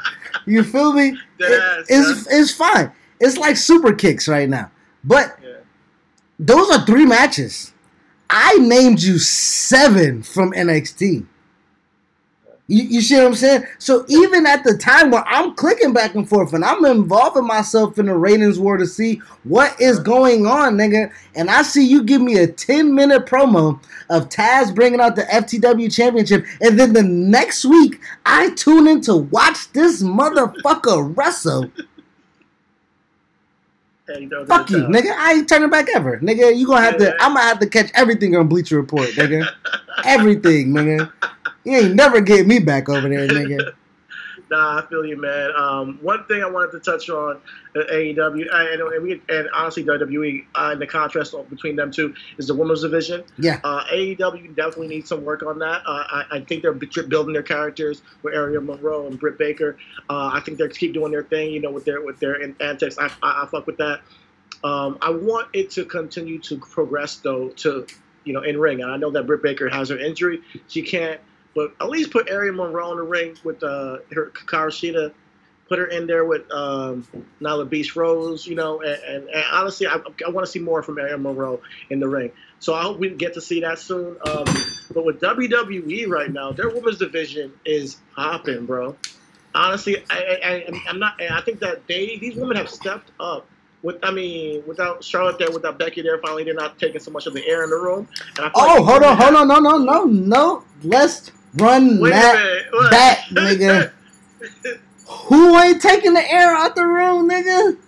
[0.47, 1.17] You feel me?
[1.39, 2.93] It- it's it's fine.
[3.21, 4.71] It's like super kicks right now.
[5.05, 5.51] But Yeah.
[6.39, 7.73] those are three matches.
[8.29, 11.27] I named you seven from NXT.
[12.69, 13.65] You, you see what I'm saying?
[13.79, 17.99] So even at the time where I'm clicking back and forth and I'm involving myself
[17.99, 22.05] in the ratings war to see what is going on, nigga, and I see you
[22.05, 26.93] give me a 10 minute promo of Taz bringing out the FTW championship, and then
[26.93, 31.71] the next week I tune in to watch this motherfucker wrestle.
[34.09, 35.15] Yeah, you know, Fuck you, uh, nigga.
[35.17, 36.19] I ain't turning back ever.
[36.19, 37.17] Nigga, you gonna have to Yeah.
[37.21, 39.49] I'm gonna have to catch everything on Bleacher Report, nigga.
[40.05, 41.11] everything, nigga.
[41.65, 43.73] You ain't never get me back over there, nigga.
[44.51, 45.51] Nah, I feel you, man.
[45.57, 47.41] Um, one thing I wanted to touch on
[47.75, 51.91] uh, AEW uh, and, and, we, and honestly WWE uh, and the contrast between them
[51.91, 53.25] two is the women's division.
[53.39, 53.61] Yeah.
[53.65, 55.83] Uh, AEW definitely needs some work on that.
[55.87, 59.79] Uh, I, I think they're building their characters with Ariel Monroe and Britt Baker.
[60.11, 62.99] Uh, I think they keep doing their thing, you know, with their with their antics.
[62.99, 64.03] I, I, I fuck with that.
[64.65, 67.87] Um, I want it to continue to progress though to
[68.25, 71.21] you know in ring, and I know that Britt Baker has her injury; she can't.
[71.55, 74.95] But at least put Ariel Monroe in the ring with uh, her Kakarashida.
[74.95, 75.13] Shida.
[75.69, 77.07] Put her in there with um,
[77.41, 80.83] Nyla Beast Rose, you know, and, and, and honestly, I, I want to see more
[80.83, 82.31] from Ariel Monroe in the ring.
[82.59, 84.17] So I hope we get to see that soon.
[84.27, 84.45] Um,
[84.93, 88.97] but with WWE right now, their women's division is hopping, bro.
[89.55, 91.21] Honestly, I, I, I, I'm not.
[91.23, 93.47] I think that they these women have stepped up.
[93.83, 97.27] With I mean, without Charlotte there, without Becky there, finally they're not taking so much
[97.27, 98.09] of the air in the room.
[98.37, 100.65] And I Oh, like hold on, hold on, no, no, no, no.
[100.85, 103.93] Let's run that back, nigga.
[105.07, 107.79] Who ain't taking the air out the room, nigga?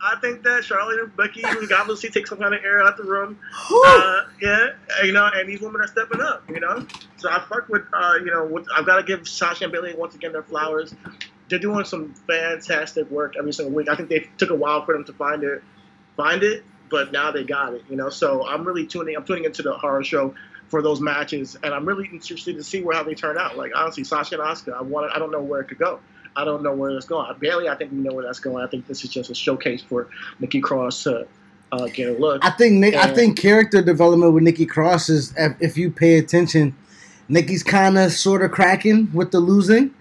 [0.00, 3.04] I think that Charlotte and Becky to see take some kind of air out the
[3.04, 3.38] room.
[3.70, 4.68] Uh, yeah,
[5.02, 6.86] you know, and these women are stepping up, you know.
[7.16, 9.94] So I fuck with, uh, you know, with, I've got to give Sasha and Bayley
[9.94, 10.94] once again their flowers.
[11.48, 13.88] They're doing some fantastic work every single week.
[13.88, 15.62] I think they took a while for them to find it,
[16.16, 18.10] find it, but now they got it, you know.
[18.10, 20.34] So I'm really tuning, I'm tuning into the horror show
[20.68, 23.56] for those matches, and I'm really interested to see where how they turn out.
[23.56, 26.00] Like honestly, Sasha and Asuka, I want, I don't know where it could go.
[26.34, 27.34] I don't know where it's going.
[27.38, 28.62] Bayley, I think we know where that's going.
[28.62, 30.08] I think this is just a showcase for
[30.38, 31.26] Nikki Cross to
[31.72, 32.44] uh, get a look.
[32.44, 36.76] I think Nick, I think character development with Nikki Cross is if, you pay attention,
[37.28, 39.94] Nikki's kind of sort of cracking with the losing.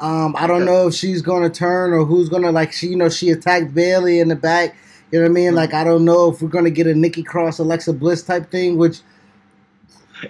[0.00, 3.08] Um, I don't know if she's gonna turn or who's gonna like she you know
[3.08, 4.74] she attacked Bayley in the back.
[5.12, 5.52] You know what I mean?
[5.52, 5.56] Mhm.
[5.56, 8.78] Like I don't know if we're gonna get a Nikki Cross Alexa Bliss type thing,
[8.78, 9.00] which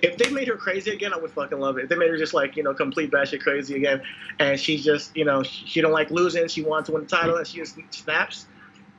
[0.01, 1.85] If they made her crazy again, I would fucking love it.
[1.85, 4.03] If they made her just like you know complete batshit crazy again,
[4.39, 7.37] and she's just you know she don't like losing, she wants to win the title,
[7.37, 8.47] and she just snaps,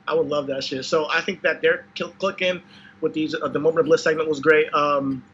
[0.06, 0.84] I would love that shit.
[0.84, 2.62] So I think that they're kill- clicking
[3.00, 3.34] with these.
[3.34, 4.72] Uh, the moment of bliss segment was great.
[4.72, 5.24] Um,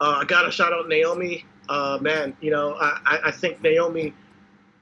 [0.00, 1.44] uh, I got to shout out Naomi.
[1.68, 4.12] Uh, man, you know I, I- I think Naomi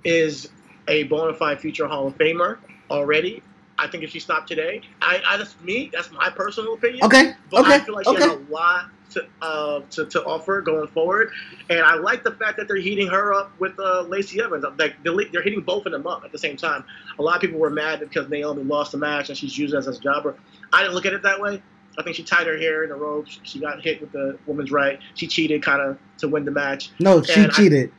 [0.04, 0.48] is
[0.88, 2.58] a bona fide future Hall of Famer
[2.90, 3.42] already.
[3.78, 5.90] I think if she stopped today, I, I that's me.
[5.92, 7.04] That's my personal opinion.
[7.04, 8.22] okay, But okay, I feel like she okay.
[8.24, 11.30] has a lot to, uh, to to offer going forward,
[11.70, 14.64] and I like the fact that they're heating her up with uh, Lacey Evans.
[14.78, 16.84] Like they're, they're hitting both of them up at the same time.
[17.18, 19.86] A lot of people were mad because Naomi lost the match and she's used as
[19.86, 20.36] a jobber.
[20.72, 21.62] I didn't look at it that way.
[21.98, 23.38] I think she tied her hair in a ropes.
[23.42, 24.98] She got hit with the woman's right.
[25.14, 26.90] She cheated kind of to win the match.
[27.00, 27.92] No, she And I- cheated.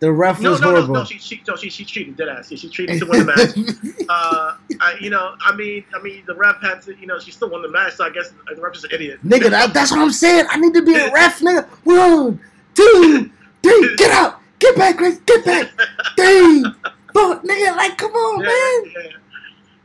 [0.00, 0.94] The ref No, was no, no, horrible.
[0.96, 1.04] no.
[1.04, 2.16] She, she, no, she, she cheated.
[2.16, 2.50] Dead ass.
[2.50, 4.06] Yeah, She cheated to win the match.
[4.08, 7.30] uh, I, you know, I mean, I mean, the ref had to, you know, she
[7.30, 7.94] still won the match.
[7.94, 9.20] So I guess the ref is an idiot.
[9.24, 10.46] nigga, that, that's what I'm saying.
[10.50, 11.66] I need to be a ref, nigga.
[11.84, 12.40] One,
[12.74, 13.30] two,
[13.62, 15.68] three, get out, get back, Chris, get back,
[16.16, 16.64] three,
[17.12, 17.76] four, nigga.
[17.76, 18.50] Like, come on, man.
[18.50, 19.10] yeah, yeah.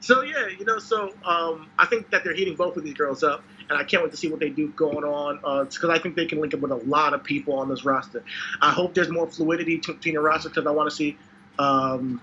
[0.01, 3.23] So yeah, you know, so um, I think that they're heating both of these girls
[3.23, 6.15] up, and I can't wait to see what they do going on because I think
[6.15, 8.23] they can link up with a lot of people on this roster.
[8.61, 11.17] I hope there's more fluidity to- the roster because I want to see
[11.59, 12.21] um,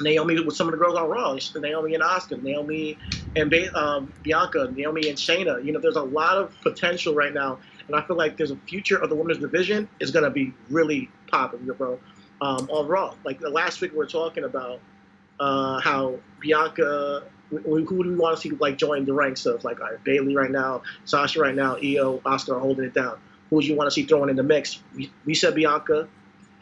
[0.00, 2.98] Naomi with some of the girls on Raw, Naomi and Asuka, Naomi
[3.36, 5.64] and ba- um, Bianca, Naomi and Shayna.
[5.64, 8.56] You know, there's a lot of potential right now, and I feel like there's a
[8.56, 11.98] future of the women's division is gonna be really popping, bro.
[12.40, 14.80] Um, on Raw, like the last week we were talking about
[15.40, 19.80] uh, how Bianca, who, do we want to see like join the ranks of like
[19.80, 23.18] right, Bayley right now, Sasha right now, Io, Asuka holding it down.
[23.50, 24.82] Who do you want to see throwing in the mix?
[24.94, 26.08] We, we said Bianca,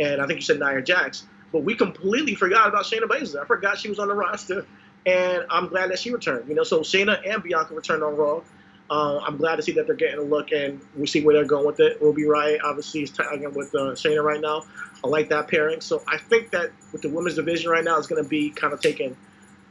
[0.00, 3.42] and I think you said Nia Jax, but we completely forgot about Shayna Baszler.
[3.42, 4.66] I forgot she was on the roster,
[5.06, 6.48] and I'm glad that she returned.
[6.48, 8.42] You know, so Shayna and Bianca returned on Raw.
[8.90, 11.46] Uh, I'm glad to see that they're getting a look, and we see where they're
[11.46, 12.02] going with it.
[12.02, 14.64] Ruby Riott obviously is tagging with uh, Shayna right now.
[15.02, 15.80] I like that pairing.
[15.80, 18.74] So I think that with the women's division right now, it's going to be kind
[18.74, 19.16] of taken,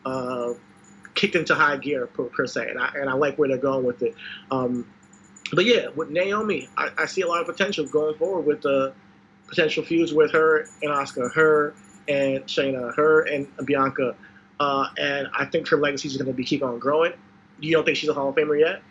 [0.06, 0.54] uh,
[1.16, 3.84] kicked into high gear per, per se, and I and I like where they're going
[3.84, 4.16] with it.
[4.50, 4.88] Um,
[5.54, 8.94] but yeah, with Naomi, I, I see a lot of potential going forward with the
[9.48, 11.74] potential feuds with her and Asuka, her
[12.08, 14.16] and Shayna, her and Bianca,
[14.60, 17.14] uh, and I think her legacy is going to be keep on growing.
[17.60, 18.82] You don't think she's a Hall of Famer yet?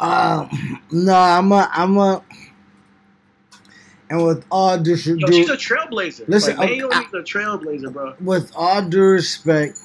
[0.00, 2.22] Um, no, I'm a, I'm a,
[4.10, 6.28] and with all due, Yo, she's a trailblazer.
[6.28, 8.14] Listen, like, okay, Naomi's a trailblazer, bro.
[8.20, 9.78] with all due respect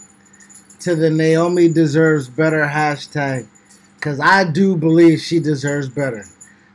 [0.83, 3.47] to the Naomi deserves better hashtag,
[3.95, 6.25] because I do believe she deserves better.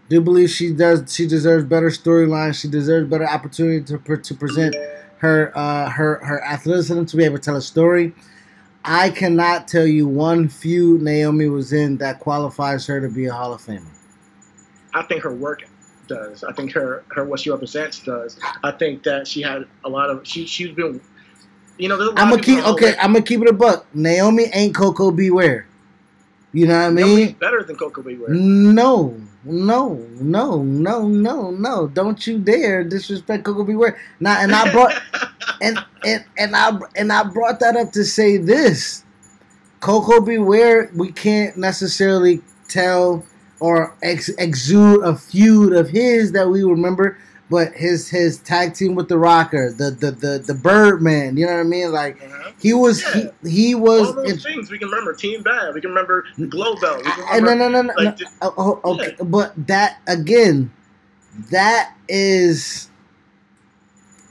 [0.08, 1.14] Do believe she does.
[1.14, 2.58] She deserves better storyline.
[2.58, 4.74] She deserves better opportunity to to present
[5.18, 8.14] her uh, her her athleticism to be able to tell a story.
[8.84, 13.34] I cannot tell you one feud Naomi was in that qualifies her to be a
[13.34, 13.84] Hall of Famer.
[14.94, 15.64] I think her work
[16.06, 16.42] does.
[16.42, 18.38] I think her her what she represents does.
[18.64, 21.02] I think that she had a lot of she she's been,
[21.78, 21.96] you know.
[21.96, 22.94] There's a lot I'm gonna keep okay.
[22.98, 23.86] I'm gonna keep it a buck.
[23.94, 25.30] Naomi ain't Koko B.
[25.30, 25.66] Ware.
[26.52, 27.06] You know what I mean?
[27.06, 28.16] Naomi's better than Koko B.
[28.16, 28.30] Ware.
[28.30, 31.88] No, no, no, no, no, no!
[31.88, 33.74] Don't you dare disrespect Koko B.
[33.74, 33.98] Ware.
[34.20, 35.00] Now, and I brought
[35.60, 39.04] and and and I and I brought that up to say this:
[39.80, 40.38] Koko B.
[40.38, 40.90] Ware.
[40.94, 43.24] We can't necessarily tell
[43.60, 47.18] or ex- exude a feud of his that we remember,
[47.50, 51.36] but his his tag team with the Rocker, the the the the Birdman.
[51.36, 51.92] You know what I mean?
[51.92, 52.50] Like Uh-huh.
[52.60, 53.30] he was Yeah.
[53.42, 54.08] he he was.
[54.08, 55.14] All those in- things we can remember.
[55.14, 55.74] Team Bad.
[55.74, 57.00] We can remember Glow Bell.
[57.40, 58.26] No, no, no, no, like, no.
[58.42, 60.70] Oh, oh, okay, but that again,
[61.50, 62.88] that is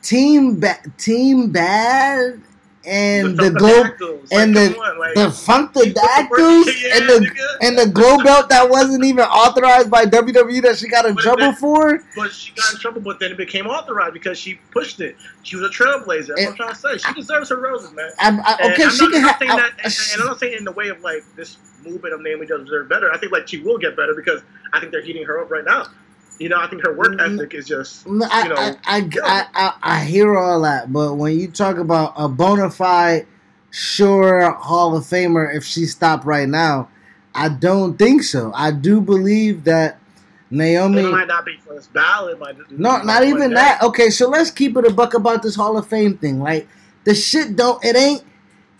[0.01, 2.41] team bad, team bad,
[2.87, 3.87] and the globe
[4.31, 7.57] and like, the- on, like, the Funkadactyls and the nigga.
[7.61, 11.21] and the glow belt that wasn't even authorized by WWE that she got in But
[11.23, 12.03] trouble that- for.
[12.15, 15.15] But she got in trouble, but then it became authorized because she pushed it.
[15.43, 16.35] She was a trailblazer.
[16.35, 16.97] That's what I'm trying to say.
[16.97, 18.11] She deserves her roses, man.
[18.19, 19.37] I'm, I, And okay, I'm she not, can have.
[19.39, 22.21] saying that, and, and I'm not saying in the way of like this movement of
[22.21, 23.11] Naomi does deserve better.
[23.13, 24.41] I think like she will get better because
[24.73, 25.87] I think they're heating her up right now.
[26.39, 28.11] You know, I think her work Mm, ethic is just I,
[28.43, 32.13] you know, I, I, I, I, I hear all that, but when you talk about
[32.15, 33.27] a bona fide,
[33.71, 36.89] sure Hall of Famer, if she stopped right now,
[37.33, 38.51] I don't think so.
[38.53, 39.99] I do believe that
[40.49, 41.01] Naomi.
[41.01, 42.39] it might not be for this ballot.
[42.39, 43.81] Might No, not even that.
[43.83, 46.39] Okay, so let's keep it a buck about this Hall of Fame thing.
[46.39, 46.67] Like
[47.03, 47.83] the shit don't.
[47.83, 48.23] It ain't.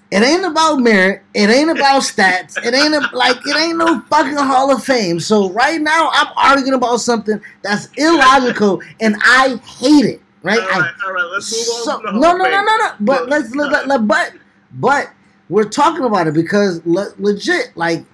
[0.10, 1.22] It ain't about merit.
[1.34, 2.58] It ain't about stats.
[2.64, 5.20] It ain't a, like it ain't no fucking Hall of Fame.
[5.20, 10.22] So right now I'm arguing about something that's illogical and I hate it.
[10.44, 10.60] Right?
[10.60, 11.24] All I right, all right.
[11.34, 11.84] Let's move on.
[11.84, 12.92] so, to the no, no, no, no, no.
[13.02, 14.34] But Look, let's let, let, let- but
[14.72, 15.10] but
[15.50, 18.06] we're talking about it because le- legit, like,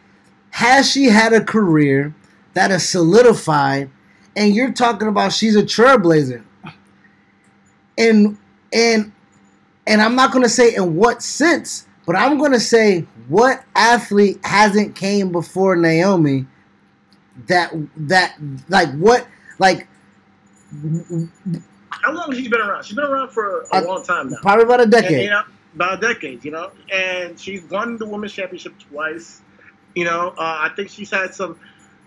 [0.52, 2.14] has she had a career
[2.54, 3.90] that is solidified,
[4.36, 6.44] and you're talking about she's a trailblazer,
[7.98, 8.38] and
[8.72, 9.12] and
[9.88, 14.96] and I'm not gonna say in what sense, but I'm gonna say what athlete hasn't
[14.96, 16.46] came before Naomi
[17.48, 18.36] that that
[18.70, 19.28] like what
[19.60, 19.88] like
[21.90, 22.84] How long has she been around?
[22.86, 24.38] She's been around for a Uh, long time now.
[24.42, 25.24] probably about a And, decade.
[25.24, 25.44] you know,
[25.76, 29.42] about a decade, you know, and she's won the women's championship twice.
[29.96, 31.58] You know, uh, I think she's had some.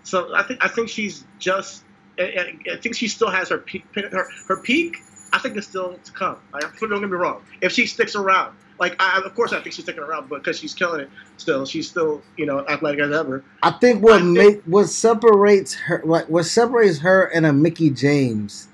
[0.03, 1.83] So I think I think she's just.
[2.19, 3.85] I think she still has her peak.
[3.93, 4.97] Her, her peak.
[5.33, 6.37] I think it's still to come.
[6.53, 7.43] Like, don't get me wrong.
[7.61, 10.59] If she sticks around, like I, of course I think she's sticking around, but because
[10.59, 13.43] she's killing it still, she's still you know athletic as ever.
[13.63, 17.89] I think what I make what separates her what what separates her and a Mickie
[17.89, 18.67] James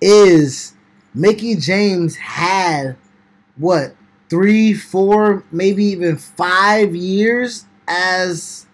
[0.00, 0.74] is
[1.14, 2.96] Mickie James had
[3.56, 3.94] what
[4.32, 8.66] three, four, maybe even five years as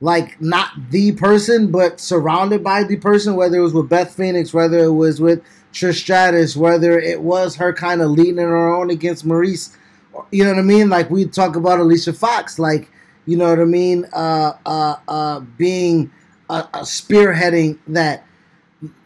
[0.00, 4.54] like not the person, but surrounded by the person, whether it was with Beth Phoenix,
[4.54, 5.42] whether it was with
[5.72, 9.76] Trish Stratus, whether it was her kind of leading her own against Maryse,
[10.30, 10.88] You know what I mean?
[10.88, 12.90] Like we talk about Alicia Fox, like
[13.26, 16.10] you know what I mean, uh, uh, uh, being
[16.48, 18.24] a, spearheading that.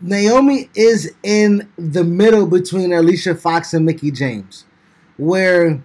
[0.00, 4.64] Naomi is in the middle between Alicia Fox and Mickie James,
[5.16, 5.82] where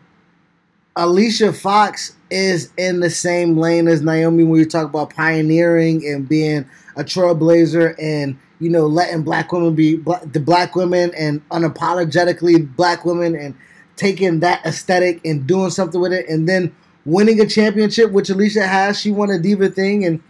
[0.96, 6.30] Alicia Fox is in the same lane as Naomi when you talk about pioneering and
[6.30, 9.98] being a trailblazer and you know letting black women be
[10.32, 13.56] the black women and unapologetically black women and
[13.96, 16.74] taking that aesthetic and doing something with it and then
[17.06, 20.22] winning a championship which Alicia has she won a diva thing and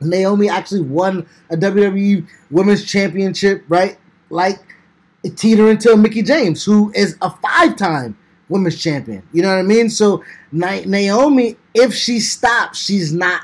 [0.00, 3.96] Naomi actually won a WWE Women's Championship right
[4.28, 4.58] like
[5.36, 8.16] teetering to Mickie James who is a five-time
[8.48, 9.22] women's champion.
[9.32, 9.90] You know what I mean?
[9.90, 10.22] So
[10.52, 13.42] Naomi, if she stops, she's not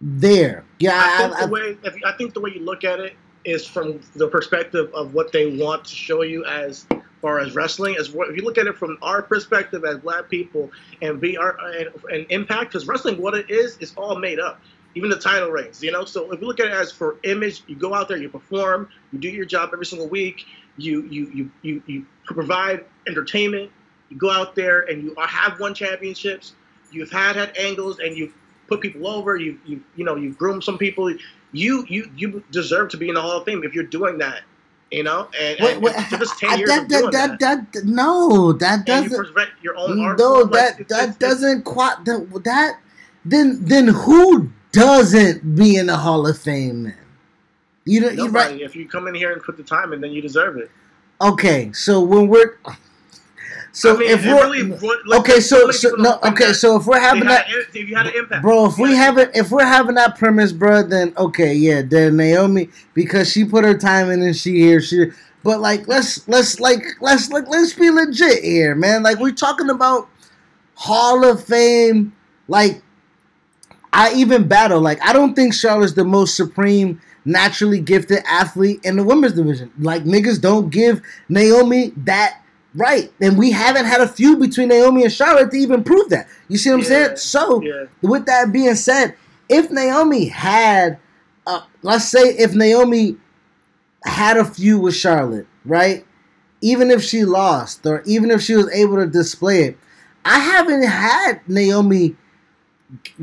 [0.00, 0.64] there.
[0.80, 3.14] Yeah, I think, I, the way, I think the way you look at it
[3.44, 6.86] is from the perspective of what they want to show you as
[7.20, 7.96] far as wrestling.
[7.98, 10.70] As if you look at it from our perspective as black people
[11.02, 14.60] and be our and, and impact, because wrestling, what it is, is all made up.
[14.96, 16.04] Even the title reigns, you know.
[16.04, 18.88] So if you look at it as for image, you go out there, you perform,
[19.12, 20.46] you do your job every single week.
[20.76, 23.70] You you you you, you provide entertainment,
[24.08, 26.54] you go out there and you have won championships.
[26.92, 28.32] You've had had angles and you've
[28.68, 29.36] put people over.
[29.36, 31.12] You you you know you've groomed some people.
[31.54, 34.42] You you you deserve to be in the Hall of Fame if you're doing that.
[34.90, 37.72] You know, and, wait, wait, it took us ten uh, years that, that, that, that,
[37.72, 39.10] that, No, that doesn't.
[39.12, 40.50] You your own art no, form.
[40.50, 42.04] that like, that it's, doesn't it's, quite.
[42.04, 42.80] That, that
[43.24, 46.98] then then who doesn't be in the Hall of Fame then?
[47.86, 48.54] You know, Nobody.
[48.54, 48.60] Right.
[48.60, 50.70] If you come in here and put the time in, then you deserve it.
[51.20, 52.58] Okay, so when we're
[53.74, 57.00] so I mean, if we're really, like, okay, so, so no, okay, so if we're
[57.00, 59.96] having that, if you had an impact, bro, if we have it, if we're having
[59.96, 64.36] that premise, bro, then okay, yeah, then Naomi because she put her time in and
[64.36, 65.06] she here, she.
[65.42, 69.02] But like, let's let's like let's like let's be legit here, man.
[69.02, 70.08] Like we're talking about
[70.76, 72.14] Hall of Fame.
[72.46, 72.80] Like
[73.92, 74.80] I even battle.
[74.80, 79.72] Like I don't think Charlotte's the most supreme naturally gifted athlete in the women's division.
[79.80, 82.40] Like niggas don't give Naomi that
[82.74, 83.12] Right.
[83.20, 86.28] And we haven't had a feud between Naomi and Charlotte to even prove that.
[86.48, 86.88] You see what I'm yeah.
[86.88, 87.16] saying?
[87.16, 87.84] So, yeah.
[88.02, 89.14] with that being said,
[89.48, 90.98] if Naomi had,
[91.46, 93.16] uh, let's say, if Naomi
[94.04, 96.04] had a feud with Charlotte, right?
[96.60, 99.78] Even if she lost, or even if she was able to display it,
[100.24, 102.16] I haven't had Naomi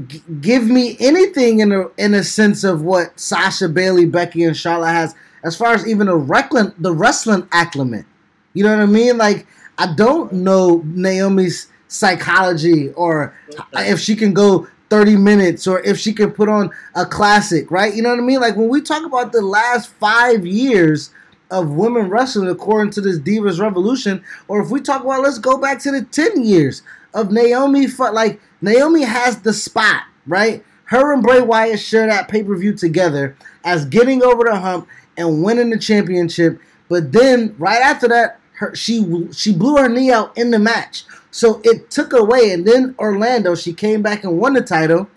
[0.07, 4.55] g- give me anything in a in a sense of what Sasha Bayley, Becky, and
[4.55, 8.05] Charlotte has, as far as even a wrestling the wrestling acclimate.
[8.53, 9.17] You know what I mean?
[9.17, 9.47] Like
[9.77, 13.35] I don't know Naomi's psychology or
[13.73, 17.95] if she can go 30 minutes or if she can put on a classic, right?
[17.95, 18.41] You know what I mean?
[18.41, 21.11] Like when we talk about the last five years
[21.49, 25.57] of women wrestling according to this Divas Revolution, or if we talk about let's go
[25.57, 26.83] back to the 10 years
[27.13, 30.63] of Naomi, like Naomi has the spot, right?
[30.85, 34.89] Her and Bray Wyatt share that pay per view together as getting over the hump
[35.15, 36.59] and winning the championship.
[36.89, 41.03] But then right after that, her she she blew her knee out in the match.
[41.31, 45.09] So it took away, and then Orlando, she came back and won the title.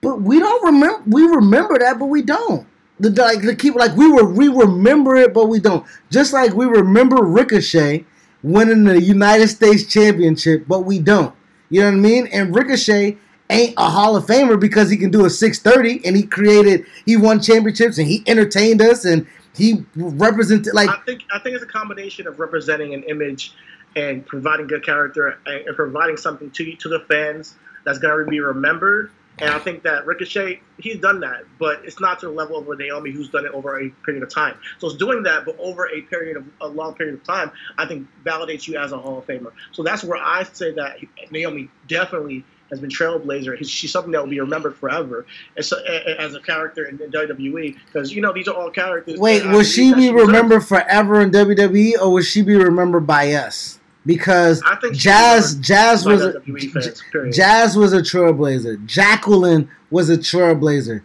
[0.00, 1.02] But we don't remember.
[1.06, 2.66] We remember that, but we don't.
[3.00, 5.84] The like the keep like we were we remember it, but we don't.
[6.10, 8.04] Just like we remember Ricochet
[8.42, 11.34] winning the United States Championship, but we don't.
[11.70, 12.26] You know what I mean?
[12.28, 13.16] And Ricochet
[13.50, 17.16] ain't a Hall of Famer because he can do a 630 and he created, he
[17.16, 19.26] won championships and he entertained us and
[19.58, 20.88] he represented like.
[20.88, 23.52] I think I think it's a combination of representing an image
[23.96, 28.30] and providing good character and, and providing something to to the fans that's going to
[28.30, 29.10] be remembered.
[29.40, 32.78] And I think that Ricochet, he's done that, but it's not to the level of
[32.78, 34.58] Naomi, who's done it over a period of time.
[34.78, 37.86] So it's doing that, but over a period of a long period of time, I
[37.86, 39.52] think validates you as a Hall of Famer.
[39.70, 40.96] So that's where I say that
[41.30, 43.56] Naomi definitely has been trailblazer.
[43.66, 47.76] She's something that will be remembered forever as a, as a character in, in WWE
[47.86, 49.18] because you know these are all characters.
[49.18, 53.78] Wait, will she be remembered forever in WWE, or will she be remembered by us?
[54.06, 58.84] Because I think Jazz, Jazz was a, fans, Jazz was a trailblazer.
[58.86, 61.02] Jacqueline was a trailblazer,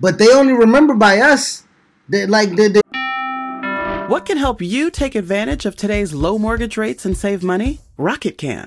[0.00, 1.64] but they only remember by us.
[2.08, 2.80] They like they, they
[4.10, 7.78] what can help you take advantage of today's low mortgage rates and save money?
[7.96, 8.66] Rocket can.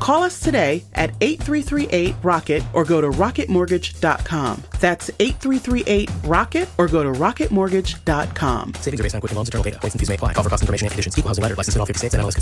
[0.00, 4.62] Call us today at 8338 Rocket or go to rocketmortgage.com.
[4.80, 8.74] That's 8338 Rocket or go to rocketmortgage.com.
[8.74, 10.34] Savings are based on Quicken Loans, internal data, points and fees may apply.
[10.34, 11.18] Call for cost information and conditions.
[11.18, 12.36] Equal housing letter, license in all 50 states, and NMLS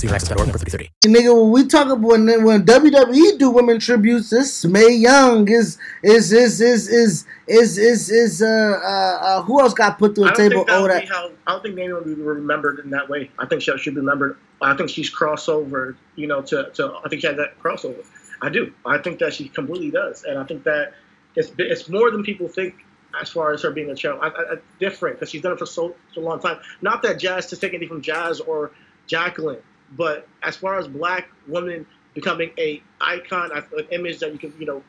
[0.47, 0.91] number 3330.
[1.05, 5.49] And nigga, when we talk about when, when WWE do women tributes, this Mae Young,
[5.49, 10.15] is is is is is is is, is uh, uh, uh who else got put
[10.17, 10.65] to a table?
[10.69, 11.09] Oh, that.
[11.09, 13.31] How, I don't think Naomi would be remembered in that way.
[13.39, 15.97] I think she should be remembered I think she's crossover.
[16.15, 18.05] You know, to to I think she had that crossover.
[18.41, 18.73] I do.
[18.85, 20.95] I think that she completely does, and I think that
[21.35, 22.75] it's it's more than people think
[23.21, 24.19] as far as her being a channel.
[24.21, 26.59] I, I, different because she's done it for so so long time.
[26.81, 28.73] Not that Jazz to take anything from Jazz or
[29.07, 29.61] Jacqueline,
[29.93, 34.67] but as far as black women becoming a icon, an image that you can you
[34.67, 34.83] know,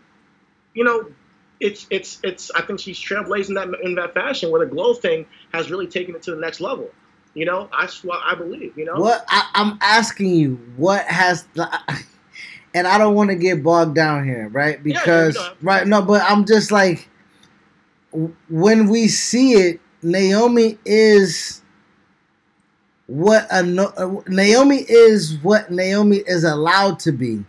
[0.74, 1.11] you know.
[1.59, 2.51] It's it's it's.
[2.51, 6.13] I think she's trailblazing that in that fashion, where the glow thing has really taken
[6.13, 6.91] it to the next level.
[7.38, 8.76] You know, that's what I believe.
[8.76, 11.70] You know, What I, I'm asking you, what has the,
[12.74, 14.84] and I don't want to get bogged down here, right?
[14.84, 15.54] Because know.
[15.62, 17.08] right, no, but I'm just like,
[18.50, 21.62] when we see it, Naomi is
[23.06, 27.46] what a uh, Naomi is what Naomi is allowed to be,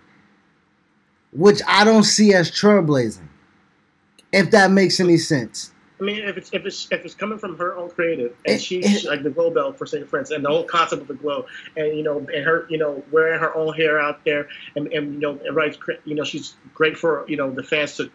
[1.32, 3.26] which I don't see as trailblazing.
[4.34, 5.72] If that makes any sense.
[6.00, 9.04] I mean, if it's if it's if it's coming from her own creative, and she's
[9.04, 10.08] it- like the glow belt for St.
[10.08, 11.46] Friends, and the whole concept of the glow,
[11.76, 15.14] and you know, and her, you know, wearing her own hair out there, and, and
[15.14, 18.10] you know, and right, you know, she's great for you know the fans to,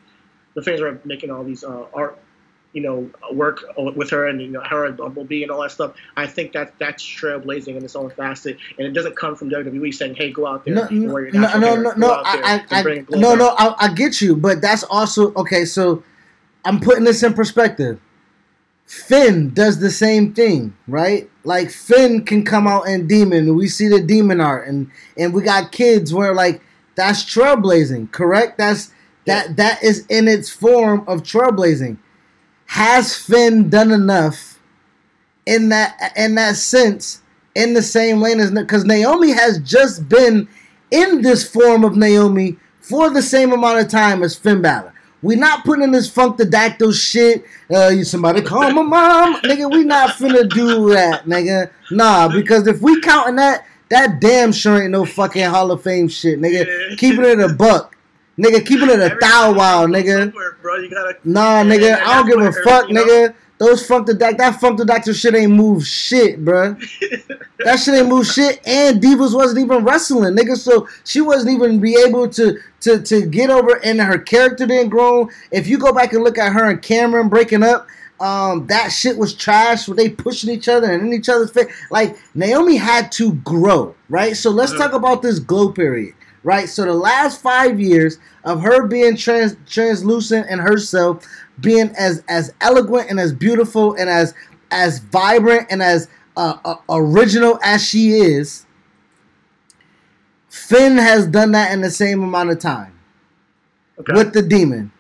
[0.54, 2.18] the fans are making all these uh, art,
[2.72, 5.94] you know, work with her, and you know, her and Bumblebee and all that stuff.
[6.16, 9.94] I think that that's trailblazing in its own facet, and it doesn't come from WWE
[9.94, 11.82] saying, "Hey, go out there No, and wear your no, no, hair.
[11.82, 12.12] no, no.
[12.26, 13.50] I, I, I no, no.
[13.58, 15.66] I, I get you, but that's also okay.
[15.66, 16.02] So
[16.66, 18.00] I'm putting this in perspective.
[18.86, 21.30] Finn does the same thing, right?
[21.44, 25.42] Like Finn can come out in demon, we see the demon art, and and we
[25.42, 26.62] got kids where like
[26.96, 28.58] that's trailblazing, correct?
[28.58, 28.92] That's
[29.26, 31.98] that that is in its form of trailblazing.
[32.68, 34.60] Has Finn done enough
[35.46, 37.22] in that in that sense
[37.56, 40.48] in the same lane as because Naomi has just been
[40.92, 44.93] in this form of Naomi for the same amount of time as Finn Balor.
[45.24, 47.46] We not putting in this funkadactyl shit.
[47.74, 49.72] Uh, you somebody call my mom, nigga.
[49.72, 51.72] We not finna do that, nigga.
[51.90, 56.10] Nah, because if we counting that, that damn sure ain't no fucking Hall of Fame
[56.10, 56.66] shit, nigga.
[56.66, 56.96] Yeah.
[56.98, 57.96] Keeping it in a buck,
[58.38, 58.66] nigga.
[58.66, 60.32] Keeping it a Every thou wow, nigga.
[60.62, 63.34] bro, gotta Nah, nigga, I don't give a fuck, you know- nigga.
[63.60, 66.76] Those funk the doc, that Funkadactyl shit ain't move shit, bruh.
[67.64, 68.60] that shit ain't move shit.
[68.68, 70.58] And Divas wasn't even wrestling, nigga.
[70.58, 74.90] So she wasn't even be able to to to get over, and her character didn't
[74.90, 75.30] grow.
[75.52, 77.88] If you go back and look at her and Cameron breaking up,
[78.20, 79.88] um, that shit was trash.
[79.88, 81.72] Where they pushing each other and in each other's face.
[81.90, 84.36] Like Naomi had to grow, right?
[84.36, 84.78] So let's Mhm.
[84.80, 86.70] talk about this glow period, right?
[86.70, 91.26] So the last five years of her being trans translucent and herself
[91.60, 94.34] being as as eloquent and as beautiful and as
[94.72, 98.66] as vibrant and as uh, uh, original as she is,
[100.50, 102.94] Finn has done that in the same amount of time
[104.00, 104.14] Okay.
[104.14, 104.92] with the demon.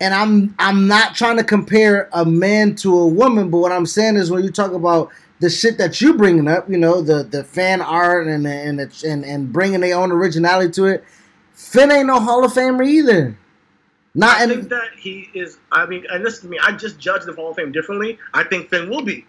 [0.00, 3.86] And I'm I'm not trying to compare a man to a woman, but what I'm
[3.86, 5.10] saying is when you talk about
[5.40, 9.02] the shit that you bringing up, you know, the the fan art and and and
[9.04, 11.04] and, and bringing their own originality to it,
[11.52, 13.36] Finn ain't no Hall of Famer either.
[14.14, 15.58] Not I in, think that he is.
[15.70, 16.58] I mean, and listen to me.
[16.62, 18.18] I just judge the Hall of Fame differently.
[18.34, 19.24] I think Finn will be.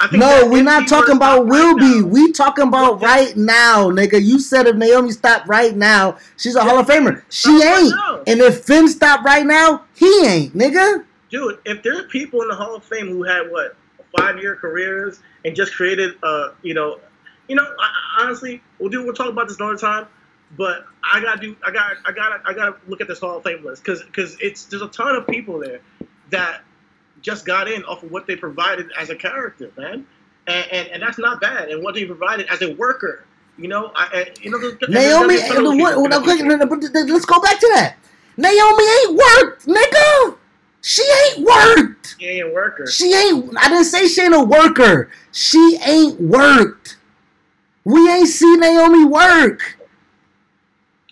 [0.00, 2.02] I think No, we're not talking about will right be.
[2.02, 3.06] We talking about Yeah.
[3.08, 4.22] right now, nigga.
[4.24, 7.22] You said if Naomi stopped right now, she's a Hall of Famer.
[7.28, 7.90] She right ain't.
[7.90, 8.22] now.
[8.26, 11.04] And if Finn stopped right now, he ain't, nigga.
[11.30, 13.76] dude, if there are people in the Hall of Fame who had what
[14.16, 16.98] five year careers and just created, a you know,
[17.48, 19.04] you know, I, honestly, we'll do.
[19.04, 20.06] We'll talk about this another time.
[20.56, 21.56] But I gotta do.
[21.66, 21.96] I got.
[22.04, 22.40] I gotta.
[22.46, 25.14] I gotta look at this Hall of Fame list because because it's there's a ton
[25.16, 25.80] of people there
[26.30, 26.62] that
[27.22, 30.06] just got in off of what they provided as a character, man,
[30.46, 31.68] and and, and that's not bad.
[31.68, 33.24] And what they provided as a worker,
[33.58, 34.58] you know, I, I you know,
[34.88, 37.24] Naomi, gonna be a ton of what, what, okay, people- no, no, but th- let's
[37.24, 37.96] go back to that.
[38.36, 40.36] Naomi ain't worked, nigga.
[41.02, 42.16] Ain't worked.
[42.18, 42.86] She ain't a worker.
[42.86, 43.54] She ain't.
[43.58, 45.10] I didn't say she ain't a worker.
[45.32, 46.96] She ain't worked.
[47.84, 49.78] We ain't seen Naomi work.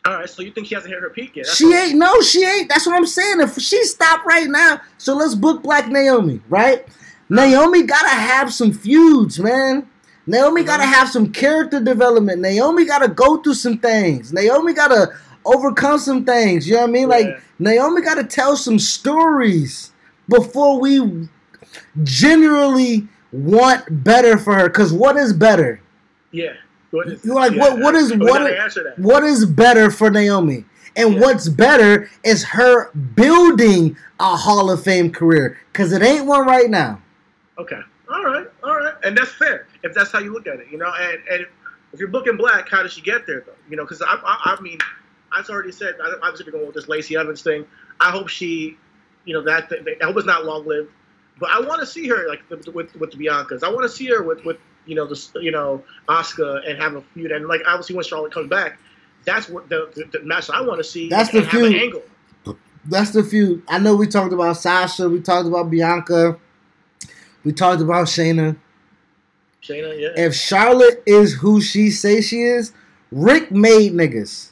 [0.04, 1.46] All right, so you think she hasn't hit her peak yet?
[1.46, 1.96] That's She ain't.
[1.96, 2.68] No, she ain't.
[2.68, 3.40] That's what I'm saying.
[3.40, 6.86] If she stopped right now, so let's book Black Naomi, right?
[7.28, 9.88] Naomi gotta have some feuds, man.
[10.26, 10.92] Naomi gotta Mm-hmm.
[10.92, 12.40] have some character development.
[12.40, 14.32] Naomi gotta go through some things.
[14.32, 15.12] Naomi gotta
[15.48, 16.68] overcome some things.
[16.68, 17.08] You know what I mean?
[17.08, 19.92] Like Naomi gotta tell some stories
[20.28, 21.28] before we
[22.02, 24.68] genuinely want better for her.
[24.70, 25.80] Cause what is better?
[26.30, 26.54] Yeah.
[26.90, 27.78] What is, like, yeah, what?
[27.80, 28.26] What is what?
[28.26, 28.98] gotta answer that.
[28.98, 30.64] What is better for Naomi?
[30.96, 31.20] And Yeah.
[31.20, 36.70] what's better is her building a Hall of Fame career because it ain't one right
[36.70, 37.00] now.
[37.58, 37.80] Okay.
[38.10, 38.46] All right.
[38.64, 38.94] All right.
[39.04, 40.90] And that's fair if that's how you look at it, you know.
[40.98, 41.46] And and
[41.92, 43.52] if you're booking Black, how does she get there though?
[43.68, 44.78] You know, because I, I I mean,
[45.32, 47.66] I've already said I- obviously going with this Lacey Evans thing.
[48.00, 48.76] I hope she,
[49.24, 50.90] you know, that I hope it's not long lived.
[51.38, 53.62] But I want to see her like with with, with the Biancas.
[53.62, 56.94] I want to see her with with you know the you know Asuka and have
[56.94, 57.30] a feud.
[57.30, 58.78] And like obviously when Charlotte comes back,
[59.24, 61.08] that's what the, the, the match I want to see.
[61.08, 61.82] That's the have an feud.
[61.82, 62.02] angle.
[62.84, 63.62] That's the few.
[63.68, 65.08] I know we talked about Sasha.
[65.08, 66.38] We talked about Bianca.
[67.44, 68.56] We talked about Shayna.
[69.62, 70.08] Shayna, yeah.
[70.16, 72.72] If Charlotte is who she say she is,
[73.12, 74.47] Ric made niggas.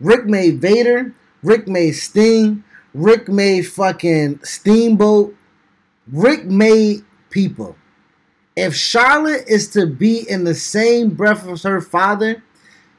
[0.00, 1.12] Ric made Vader.
[1.42, 2.64] Ric made Sting.
[2.92, 5.34] Ric made fucking Steamboat.
[6.12, 7.76] Ric made people.
[8.56, 12.42] If Charlotte is to be in the same breath as her father,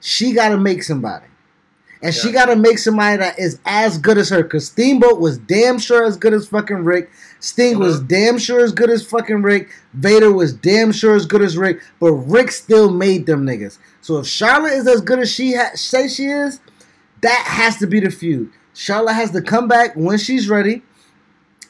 [0.01, 1.25] she got to make somebody.
[2.03, 4.43] And she got to make somebody that is as good as her.
[4.43, 7.09] Because Steamboat was damn sure as good as fucking Ric.
[7.39, 8.05] Sting was Uh-huh.
[8.09, 9.69] damn sure as good as fucking Ric.
[9.93, 11.79] Vader was damn sure as good as Ric.
[11.99, 13.77] But Ric still made them niggas.
[14.01, 16.59] So if Charlotte is as good as she ha- say she is,
[17.25, 18.51] that has to be the feud.
[18.75, 20.83] Charlotte has to come back when she's ready.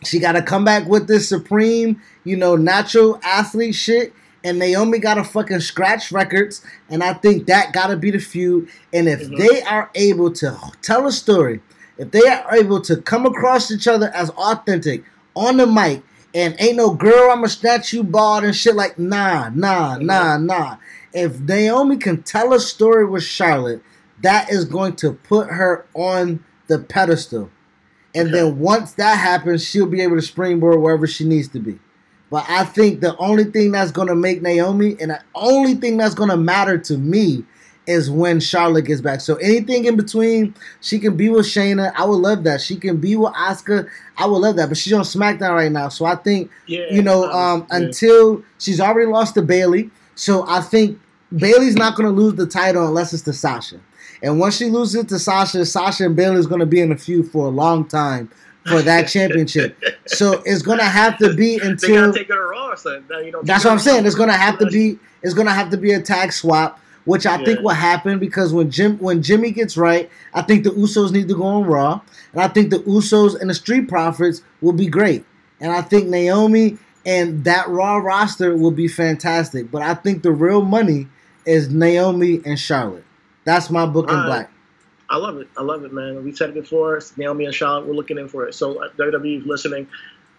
[0.04, 4.14] She got to come back with this supreme, you know, natural athlete shit.
[4.44, 6.64] And Naomi got to fucking scratch records.
[6.90, 8.68] And I think that got to be the feud.
[8.94, 9.38] And if Mhm.
[9.38, 11.62] they are able to tell a story,
[11.98, 15.04] if they are able to come across each other as authentic
[15.36, 16.04] on the mic,
[16.34, 20.76] and ain't no girl, I'ma snatch you bald and shit like, nah, nah, nah, nah.
[21.14, 23.82] If Naomi can tell a story with Charlotte,
[24.26, 27.50] that is going to put her on the pedestal.
[28.14, 28.38] And Okay.
[28.38, 31.80] then once that happens, she'll be able to springboard wherever she needs to be.
[32.32, 35.98] But I think the only thing that's going to make Naomi and the only thing
[35.98, 37.46] that's going to matter to me
[37.88, 39.22] is when Charlotte gets back.
[39.22, 41.94] So anything in between, she can be with Shayna.
[41.96, 42.62] I would love that.
[42.62, 43.88] She can be with Asuka.
[44.18, 44.70] I would love that.
[44.70, 45.90] But she's on SmackDown right now.
[45.90, 46.86] So I think, Yeah.
[46.90, 47.78] you know, um, yeah.
[47.78, 49.92] until she's already lost to Bayley.
[50.16, 51.00] So I think
[51.36, 53.76] Bayley's not going to lose the title unless it's to Sasha.
[54.22, 56.92] And once she loses it to Sasha, Sasha and Bayley is going to be in
[56.92, 58.30] a feud for a long time
[58.66, 59.78] for that championship.
[60.06, 62.76] So it's going to have to be they until gotta take to Raw.
[62.76, 63.46] So you don't.
[63.46, 64.06] that's what I'm saying.
[64.06, 65.00] It's gonna have to be.
[65.22, 68.70] It's gonna have to be a tag swap, which I think will happen because when
[68.70, 72.02] Jim when Jimmy gets right, I think the Usos need to go on Raw,
[72.34, 75.26] and I think the Usos and the Street Profits will be great,
[75.60, 79.72] and I think Naomi and that Raw roster will be fantastic.
[79.72, 81.08] But I think the real money
[81.46, 83.05] is Naomi and Charlotte.
[83.46, 84.52] That's my book in black.
[85.10, 85.48] I love it.
[85.56, 86.24] I love it, man.
[86.24, 87.00] We said it before.
[87.16, 88.54] Naomi and Charlotte, we're looking in for it.
[88.56, 89.88] So uh, WWE is listening.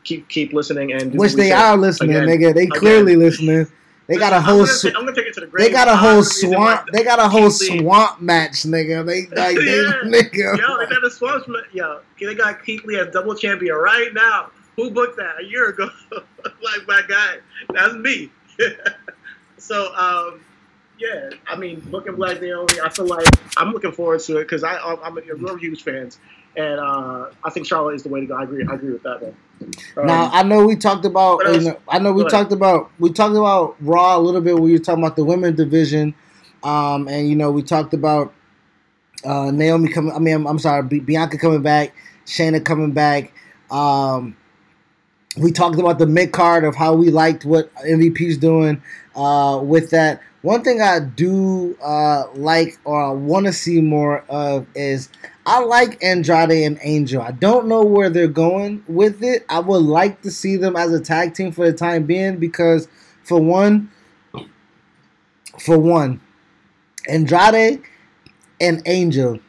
[0.05, 2.55] Keep keep listening and Which we they are listening, Again, nigga.
[2.55, 2.79] They again.
[2.81, 3.67] clearly listening.
[4.09, 4.67] They got a I'm whole.
[4.67, 5.67] gonna, I'm gonna take it to the grave.
[5.67, 6.89] They got a whole the swamp.
[6.93, 9.05] They got a whole swamp match, nigga.
[9.05, 9.93] They like they Yeah.
[10.05, 10.59] nigga.
[10.59, 11.49] Yo, they got a swamp.
[11.49, 14.51] ma- Yo, they got Keith Lee as double champion right now.
[14.77, 15.89] Who booked that a year ago?
[16.13, 17.39] like my guy,
[17.73, 18.31] that's me.
[19.59, 20.41] so, um,
[20.99, 23.27] yeah, I mean, booking Black Naomi, I feel like
[23.57, 26.19] I'm looking forward to it because I I'm, a, we're huge fans,
[26.57, 28.35] and uh, I think Charlotte is the way to go.
[28.35, 28.67] I agree.
[28.69, 29.35] I agree with that, man.
[29.97, 31.37] Um, Now I know we talked about.
[31.37, 31.65] what You else?
[31.65, 32.31] know, I know we Go ahead.
[32.31, 32.91] talked about.
[32.99, 36.15] We talked about Raw a little bit when you were talking about the women's division,
[36.65, 38.33] um, and you know we talked about
[39.25, 40.13] uh, Naomi coming.
[40.13, 41.95] I mean, I'm, I'm sorry, Bianca coming back,
[42.27, 43.33] Shayna coming back.
[43.71, 44.37] Um,
[45.37, 48.83] we talked about the mid card of how we liked what MVP's doing
[49.15, 50.23] uh, with that.
[50.47, 55.09] One thing I do uh, like or I want to see more of is
[55.45, 57.21] I like Andrade and Angel.
[57.21, 59.45] I don't know where they're going with it.
[59.49, 62.87] I would like to see them as a tag team for the time being because,
[63.25, 63.91] for one,
[65.59, 66.21] for one,
[67.09, 67.83] Andrade
[68.61, 69.41] and Angel,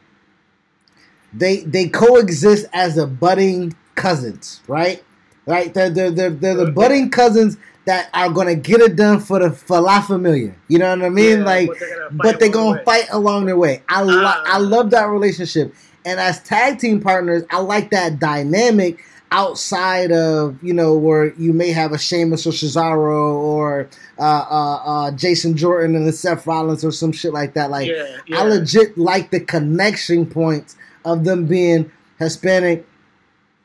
[1.32, 5.04] they they coexist as a budding cousins, right?
[5.46, 5.72] Right?
[5.72, 7.56] They're they're they're, they're the budding cousins
[7.88, 10.54] that are gonna get it done for the falafel million.
[10.68, 11.38] You know what I mean?
[11.38, 12.84] Yeah, like, but they're gonna fight they're along the gonna way.
[12.84, 13.82] fight along their way.
[13.88, 14.42] I lo- Ah.
[14.46, 15.74] I love that relationship,
[16.04, 18.98] and as tag team partners, I like that dynamic.
[19.30, 23.86] outside of you know where you may have a Sheamus or Cesaro or
[24.18, 27.70] uh, uh, uh, Jason Jordan and the Seth Rollins or some shit like that.
[27.70, 28.38] Like yeah, yeah.
[28.40, 32.86] I legit like the connection points of them being Hispanic.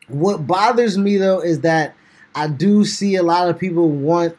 [0.09, 1.95] What bothers me though is that
[2.35, 4.35] I do see a lot of people want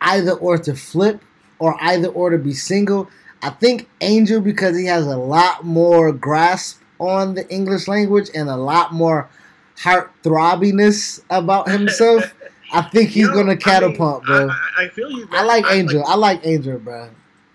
[0.00, 1.22] either or to flip
[1.58, 3.08] or either or to be single.
[3.42, 8.48] I think Angel because he has a lot more grasp on the English language and
[8.48, 9.28] a lot more
[9.78, 12.34] heart throbbiness about himself.
[12.72, 14.48] I think he's You know, gonna I mean, catapult, bro.
[14.48, 15.26] I, I, I feel you.
[15.30, 15.72] I, like man.
[15.78, 16.04] Angel.
[16.06, 17.08] I like Angel, bro.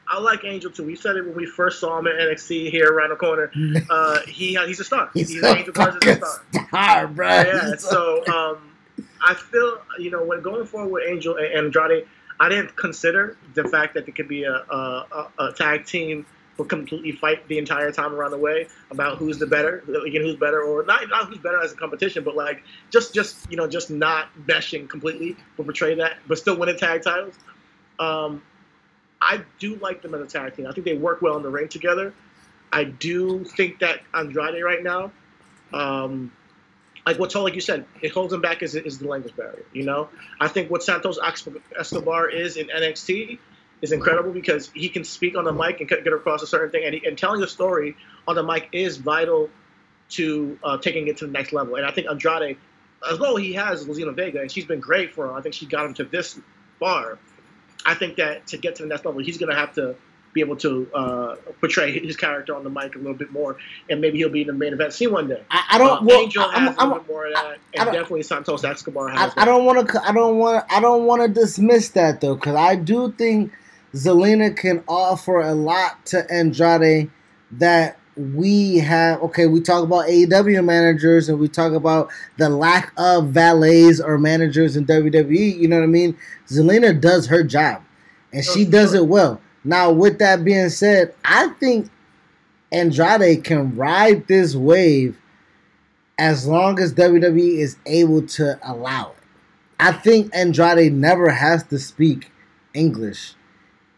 [0.07, 0.83] I like Angel too.
[0.85, 3.51] We said it when we first saw him at NXT here around the corner.
[3.89, 5.09] Uh, he he's a star.
[5.13, 6.41] He's, He's, a an Angel a star.
[6.69, 7.27] star, bro.
[7.27, 7.75] yeah.
[7.77, 8.57] So um,
[9.25, 12.07] I feel you know when going forward with Angel and Andrade,
[12.39, 16.25] I didn't consider the fact that there could be a, a, a, tag team
[16.57, 20.35] will completely fight the entire time around the way about who's the better, again, who's
[20.35, 23.67] better, or not not who's better as a competition, but like just just you know
[23.67, 27.35] just not meshing completely, but portray that, but still winning tag titles.
[27.99, 28.41] Um,
[29.21, 30.67] I do like them as a tag team.
[30.67, 32.13] I think they work well in the ring together.
[32.71, 35.11] I do think that Andrade right now,
[35.71, 36.31] um,
[37.05, 39.65] like what's all like you said, it holds him back is, is the language barrier.
[39.73, 40.09] You know,
[40.39, 41.19] I think what Santos
[41.77, 43.39] Escobar is in NXT
[43.81, 46.85] is incredible because he can speak on the mic and get across a certain thing,
[46.85, 47.97] and, he, and telling a story
[48.27, 49.49] on the mic is vital
[50.09, 51.75] to uh, taking it to the next level.
[51.75, 52.57] And I think Andrade,
[53.09, 55.35] as well, he has Zelina Vega, and she's been great for him.
[55.35, 56.39] I think she got him to this
[56.79, 57.19] far.
[57.85, 59.95] I think that to get to the next level, he's going to have to
[60.33, 63.57] be able to uh, portray his character on the mic a little bit more,
[63.89, 65.41] and maybe he'll be in the main event scene one day.
[65.49, 65.89] I, I don't.
[65.89, 69.09] Uh, well, Angel I'm, has I'm, a little more of that, and definitely Santos Escobar
[69.09, 69.33] has.
[69.37, 70.01] I don't want to.
[70.03, 70.65] I don't want.
[70.69, 73.51] I don't want to dismiss that though, because I do think
[73.93, 77.09] Zelina can offer a lot to Andrade
[77.51, 79.21] that we have.
[79.21, 84.17] Okay, we talk about AEW managers and we talk about the lack of valets or
[84.17, 85.57] managers in WWE.
[85.57, 86.17] You know what I mean?
[86.47, 87.83] Zelina does her job,
[88.31, 89.39] and she Oh, does it well.
[89.63, 91.89] Now, with that being said, I think
[92.71, 95.17] Andrade can ride this wave
[96.17, 99.17] as long as WWE is able to allow it.
[99.79, 102.31] I think Andrade never has to speak
[102.73, 103.33] English.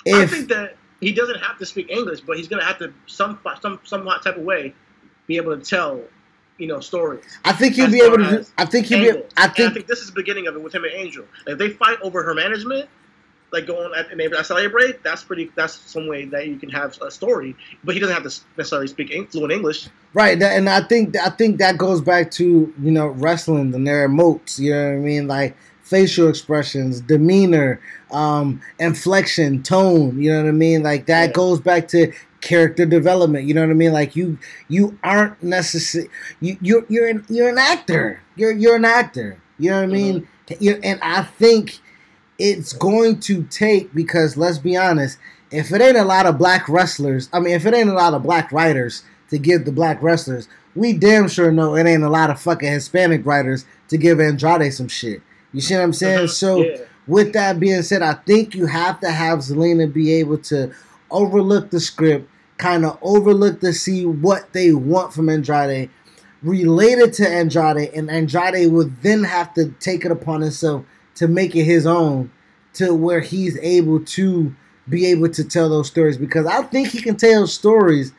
[0.08, 2.94] I think that he doesn't have to speak English, but he's going to have to
[3.06, 4.74] some some some type of way
[5.28, 6.02] be able to tell,
[6.58, 7.24] you know, stories.
[7.44, 8.46] I think he'll be able to do.
[8.58, 9.10] I think he'll be.
[9.10, 9.28] Angle.
[9.38, 9.88] I think.
[9.88, 11.26] this is the beginning of it with him and Angel.
[11.48, 12.90] If they fight over her management,
[13.52, 15.52] like going at and maybe I celebrate, that's pretty.
[15.56, 17.56] That's some way that you can have a story.
[17.84, 19.88] But he doesn't have to necessarily speak fluent English.
[20.14, 24.08] Right, and I think I think that goes back to you know wrestling and their
[24.10, 24.60] emotes.
[24.60, 27.80] You know what I mean, like facial expressions, demeanor,
[28.12, 30.22] um, inflection, tone.
[30.22, 31.32] You know what I mean, like that Yeah.
[31.34, 32.12] goes back to
[32.42, 33.46] character development.
[33.46, 36.10] You know what I mean, like you you aren't necessary.
[36.42, 38.22] You you're you're an, you're an actor.
[38.36, 39.38] You're you're an actor.
[39.58, 40.28] You know what I mean,
[40.60, 41.80] you and I think
[42.38, 45.18] it's going to take because let's be honest,
[45.52, 48.14] if it ain't a lot of black wrestlers, I mean, if it ain't a lot
[48.14, 52.10] of black writers to give the black wrestlers, we damn sure know it ain't a
[52.10, 55.22] lot of fucking Hispanic writers to give Andrade some shit.
[55.54, 56.26] You see what I'm saying?
[56.26, 56.30] Mhm.
[56.30, 56.78] So, Yeah.
[57.08, 60.72] with that being said, I think you have to have Zelina be able to
[61.12, 65.90] overlook the script, kind of overlook to see what they want from Andrade,
[66.44, 70.84] related to Andrade, and Andrade would then have to take it upon himself
[71.16, 72.32] to make it his own
[72.74, 74.54] to where he's able to
[74.88, 78.12] be able to tell those stories because I think he can tell stories.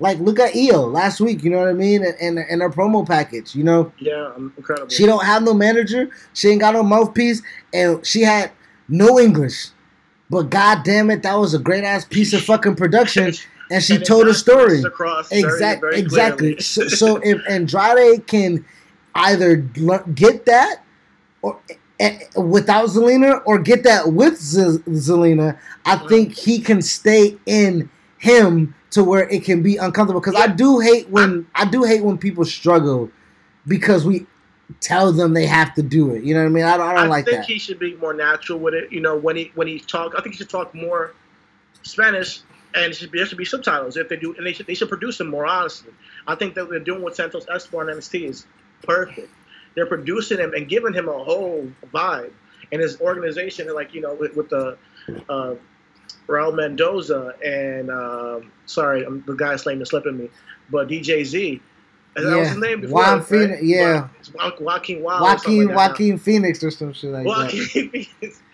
[0.00, 2.70] Like look at Io last week, you know what I mean, and and, and her
[2.70, 3.92] promo package, you know.
[3.98, 4.88] Yeah, um, incredible.
[4.88, 6.08] She don't have no manager.
[6.34, 7.42] She ain't got no mouthpiece,
[7.74, 8.52] and she had
[8.88, 9.68] no English.
[10.30, 13.32] But god damn it, that was a great ass piece of fucking production,
[13.72, 14.82] and she And told a story.
[14.82, 16.60] Across very, Exactly, very exactly.
[16.60, 18.64] so, so if Andrade can
[19.16, 20.84] either get that
[21.42, 21.58] or
[22.36, 28.74] without Zelina, or get that with Z- Zelina, I think he can stay in him
[28.90, 30.20] to where it can be uncomfortable.
[30.20, 33.10] Because I do hate when I do hate when people struggle
[33.66, 34.26] because we
[34.80, 36.22] tell them they have to do it.
[36.22, 36.64] You know what I mean?
[36.64, 38.92] I don't, I don't I like think he should be more natural with it.
[38.92, 41.14] You know, when he when he talk, I think he should talk more
[41.82, 42.42] Spanish,
[42.74, 44.88] and should be, there should be subtitles if they do, and they should they should
[44.88, 45.92] produce them more honestly.
[46.26, 48.46] I think that they're doing with Santos Escobar and NXT is
[48.82, 49.30] perfect.
[49.78, 52.32] They're producing him and giving him a whole vibe,
[52.72, 54.76] and his organization, like you know, with, with the
[55.28, 55.54] uh,
[56.26, 60.30] Raul Mendoza and um, sorry, um, the guy's name is slipping me,
[60.68, 61.62] but DJ Z.
[62.16, 63.02] That was his name before.
[63.02, 63.26] Juan right?
[63.28, 64.08] Phoenix, yeah.
[64.34, 65.22] Wa- Joaquin Wilde.
[65.22, 65.76] Joaquin like.
[65.76, 68.06] Joaquin Phoenix or some shit like Well, that.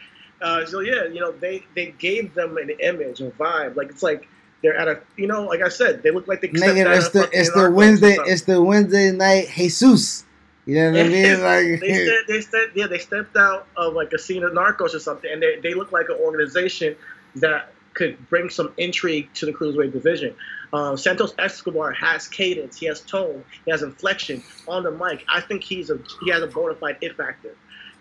[0.43, 3.77] uh, so yeah, you know, they they gave them an image, a vibe.
[3.77, 4.29] Like it's like
[4.63, 6.49] they're at a, you know, like I said, they look like they.
[6.49, 10.24] Nigga, it's the it's the Wednesday it's the Wednesday night Jesus.
[10.67, 11.41] You know what I mean?
[11.41, 14.95] Like they stepped, they stepped, yeah, they stepped out of like a scene of Narcos
[14.95, 16.97] or something, and they, they look like an organization
[17.37, 20.35] that could bring some intrigue to the cruiserweight division.
[20.73, 25.25] Uh, Santos Escobar has cadence, he has tone, he has inflection on the mic.
[25.29, 27.55] I think he's a he has a bona fide it factor,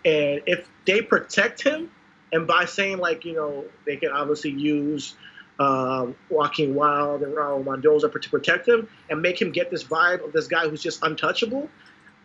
[0.04, 1.90] and if they protect him,
[2.32, 5.14] and by saying like you know they can obviously use
[5.58, 10.24] um, Joaquin Wilde and Raul Mendoza to protect him and make him get this vibe
[10.24, 11.68] of this guy who's just untouchable,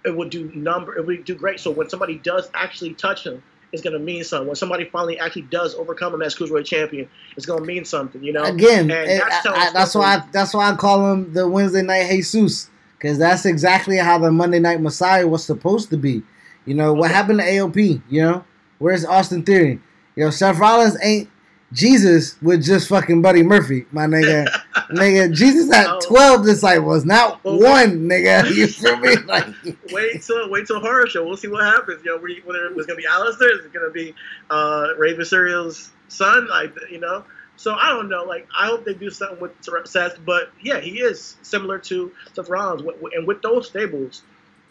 [0.05, 1.59] it would do number it would do great.
[1.59, 4.47] So when somebody does actually touch him, it's gonna mean something.
[4.47, 7.07] When somebody finally actually does overcome him as cruiserweight champion,
[7.37, 8.23] it's gonna mean something.
[8.23, 8.43] You know.
[8.43, 11.81] Again, it- that's I- I- that's why I, that's why I call him the Wednesday
[11.81, 16.21] Night Jesus because that's exactly how the Monday Night Messiah was supposed to be.
[16.65, 18.01] You know what happened to AOP?
[18.09, 18.45] You know
[18.77, 19.79] where's Austin Theory?
[20.15, 21.29] You know Seth Rollins ain't
[21.71, 24.47] Jesus with just fucking Buddy Murphy, my nigga.
[24.89, 25.99] nigga, Jesus had Oh.
[26.01, 28.49] twelve disciples, not one, nigga.
[28.55, 29.15] You feel me?
[29.25, 29.47] Like,
[29.91, 31.25] wait till wait till horror show.
[31.25, 32.03] We'll see what happens.
[32.03, 34.13] You know, whether whether it was gonna be Aleister, is it gonna be
[34.49, 36.47] uh, Rey Mysterio's son?
[36.47, 37.23] Like you know.
[37.57, 38.23] So I don't know.
[38.23, 39.51] Like I hope they do something with
[39.85, 42.83] Seth, but yeah, he is similar to Seth Rollins,
[43.13, 44.21] and with those stables,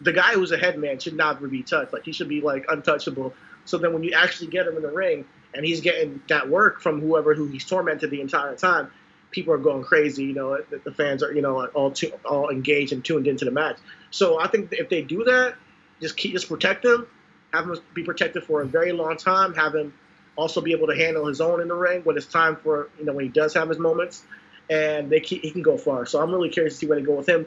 [0.01, 1.93] the guy who's a head man should not be touched.
[1.93, 3.33] Like he should be like untouchable.
[3.65, 6.81] So then when you actually get him in the ring and he's getting that work
[6.81, 8.89] from whoever who he's tormented the entire time,
[9.31, 10.25] people are going crazy.
[10.25, 13.51] You know, the, fans are you know all tu- all engaged and tuned into the
[13.51, 13.77] match.
[14.11, 15.55] So I think if they do that,
[16.01, 17.07] just keep just protect him,
[17.53, 19.93] have him be protected for a very long time, have him
[20.35, 23.05] also be able to handle his own in the ring when it's time for you
[23.05, 24.23] know when he does have his moments,
[24.69, 26.05] and they keep, he can go far.
[26.05, 27.45] So I'm really curious to see where they go with him.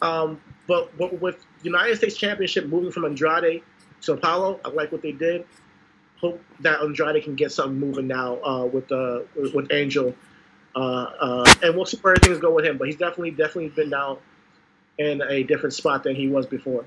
[0.00, 3.62] Um, but, but with United States Championship moving from Andrade
[4.02, 5.46] to Apollo, I like what they did.
[6.20, 10.14] Hope that Andrade can get something moving now uh, with uh, with Angel,
[10.74, 12.78] uh, uh, and we'll see where things go with him.
[12.78, 14.18] But he's definitely definitely been down
[14.98, 16.84] in a different spot than he was before.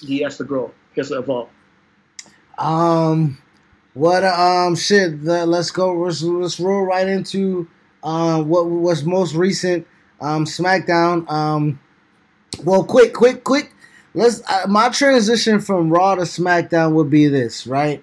[0.00, 0.72] He has to grow.
[0.94, 1.48] He has to evolve.
[2.58, 3.38] Um,
[3.94, 5.22] what um shit?
[5.22, 5.94] Let's go.
[5.94, 7.68] Let's, let's roll right into
[8.02, 9.86] um what was most recent
[10.20, 11.30] um SmackDown.
[11.30, 11.80] Um,
[12.62, 13.72] well, quick, quick, quick.
[14.14, 14.42] Let's.
[14.48, 18.02] Uh, my transition from Raw to SmackDown would be this, right?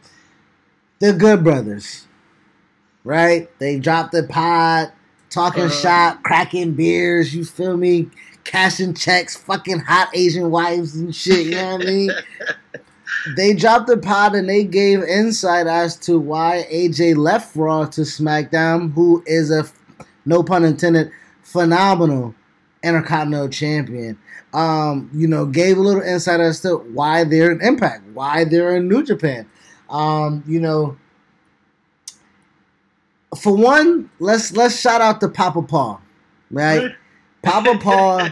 [1.00, 2.08] The Good Brothers,
[3.04, 3.50] right?
[3.60, 4.92] They dropped the pod,
[5.32, 5.74] talking Uh-huh.
[5.82, 7.34] shop, cracking beers.
[7.34, 8.10] You feel me?
[8.44, 11.48] Cashing checks, fucking hot Asian wives and shit.
[11.48, 12.12] You know what I mean?
[13.36, 18.02] they dropped the pod and they gave insight as to why AJ left Raw to
[18.02, 19.66] SmackDown, who is a,
[20.26, 21.12] no pun intended,
[21.44, 22.34] phenomenal
[22.84, 24.18] Intercontinental Champion.
[24.54, 28.76] Um, you know, gave a little insight as to why they're in Impact, why they're
[28.76, 29.48] in New Japan.
[29.90, 30.98] Um, you know,
[33.40, 36.02] for one, let's let's shout out to Papa Paul,
[36.50, 36.92] right?
[37.44, 38.28] Papa Paul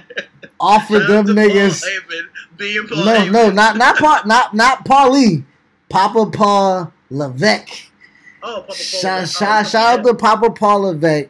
[0.59, 1.81] offered them Shout niggas.
[1.81, 3.31] Paul No, Heyman.
[3.31, 5.43] no, not not Paul, not not Paulie.
[5.89, 7.91] Papa Paul Levesque.
[8.43, 8.76] Oh, Papa Paul.
[8.76, 11.30] Shout, Oh, shout, shout out to Papa Paul Levesque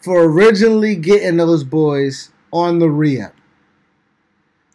[0.00, 3.34] for originally getting those boys on the re-up.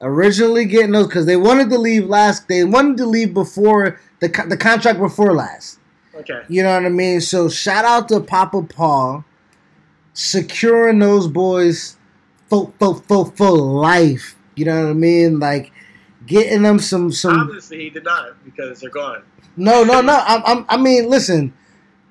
[0.01, 2.47] Originally getting those because they wanted to leave last.
[2.47, 5.79] They wanted to leave before the the contract before last.
[6.15, 6.43] Okay.
[6.47, 7.21] You know what I mean?
[7.21, 9.25] So shout out to Papa Paul
[10.13, 11.97] securing those boys
[12.47, 14.35] for for for, for life.
[14.55, 15.39] You know what I mean?
[15.39, 15.71] Like
[16.25, 19.23] getting them some some Obviously, he did not because they're gone.
[19.57, 20.23] no, no, no.
[20.25, 21.53] I'm, I'm, I mean, listen.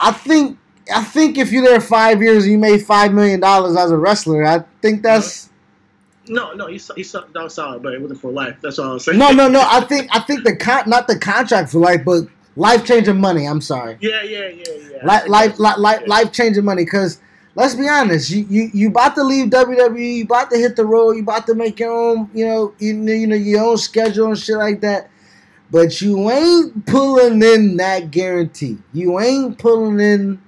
[0.00, 0.58] I think,
[0.94, 3.96] I think if you're there five years and you made five million dollars as a
[3.96, 5.48] wrestler, I think that's
[6.26, 8.56] No, no, he's he's that was solid, but it wasn't for life.
[8.60, 9.18] That's all I'm saying.
[9.18, 9.60] no, no, no.
[9.66, 12.26] I think, I think the con, not the contract for life, but
[12.56, 13.46] life changing money.
[13.46, 15.06] I'm sorry, Yeah, yeah, yeah, yeah.
[15.06, 16.84] life, life, life, life, life changing money.
[16.84, 17.20] Because
[17.54, 20.84] let's be honest, you, you, you about to leave WWE, you about to hit the
[20.84, 23.76] road, you about to make your own, you know, you, know, you know, your own
[23.76, 25.10] schedule and shit like that.
[25.70, 28.78] But you ain't pulling in that guarantee.
[28.92, 30.40] You ain't pulling in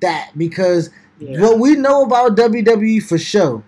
[0.00, 1.40] that because Yeah.
[1.40, 3.62] what we know about WWE for sure,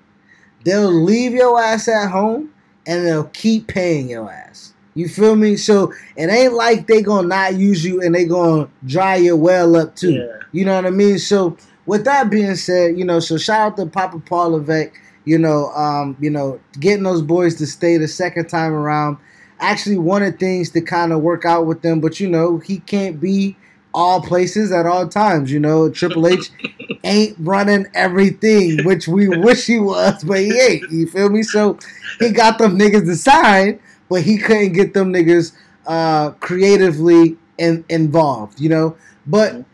[0.65, 2.51] they'll leave your ass at home
[2.87, 4.75] and they'll keep paying your ass.
[4.95, 5.57] You feel me?
[5.57, 9.77] So it ain't like they gonna not use you and they gonna dry your well
[9.77, 10.13] up too.
[10.13, 10.27] Yeah.
[10.53, 11.19] You know what I mean?
[11.19, 11.57] So
[11.87, 14.93] with that being said, you know, so shout out to Papa Paul Levesque,
[15.25, 19.17] you know, um, you know, getting those boys to stay the second time around.
[19.61, 23.21] Actually wanted things to kind of work out with them, but you know, he can't
[23.21, 23.57] be
[23.95, 25.53] all places at all times.
[25.53, 26.51] You know, Triple H
[27.05, 30.91] ain't running everything, which we wish he was, but he ain't.
[30.91, 31.43] You feel me?
[31.43, 31.79] So
[32.19, 33.81] he got them niggas to sign,
[34.13, 35.53] but he couldn't get them niggas
[35.87, 38.61] uh, creatively in, involved.
[38.61, 39.65] You know, but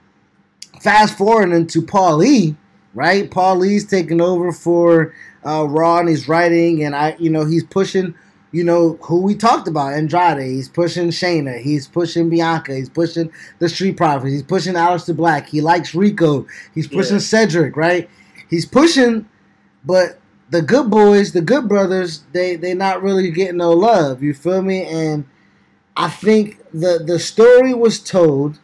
[0.81, 2.55] fast forwarding to Paul Lee,
[2.95, 3.29] right?
[3.29, 5.13] Paul Lee's taking over for
[5.45, 8.15] uh, Raw and he's writing, and I, you know, he's pushing
[8.53, 10.41] you know, who we talked about, Andrade.
[10.41, 11.61] He's pushing Shayna.
[11.61, 12.75] He's pushing Bianca.
[12.75, 14.33] He's pushing the Street Profits.
[14.33, 15.49] He's pushing Aleister Black.
[15.49, 16.47] He likes Rico.
[16.75, 17.21] He's pushing Yeah.
[17.21, 18.09] Cedric, right?
[18.49, 19.29] He's pushing,
[19.85, 20.18] but
[20.51, 24.23] the good boys, the good brothers, they they not really getting no love.
[24.23, 24.85] You feel me?
[24.85, 25.27] And
[25.97, 28.59] I think the the story was told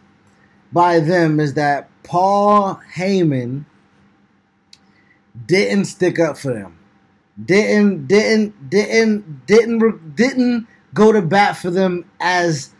[0.73, 3.65] by them is that Paul Heyman
[5.47, 6.79] didn't stick up for them.
[7.43, 12.71] Didn't didn't didn't didn't didn't go to bat for them as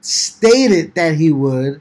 [0.00, 1.80] stated that he would.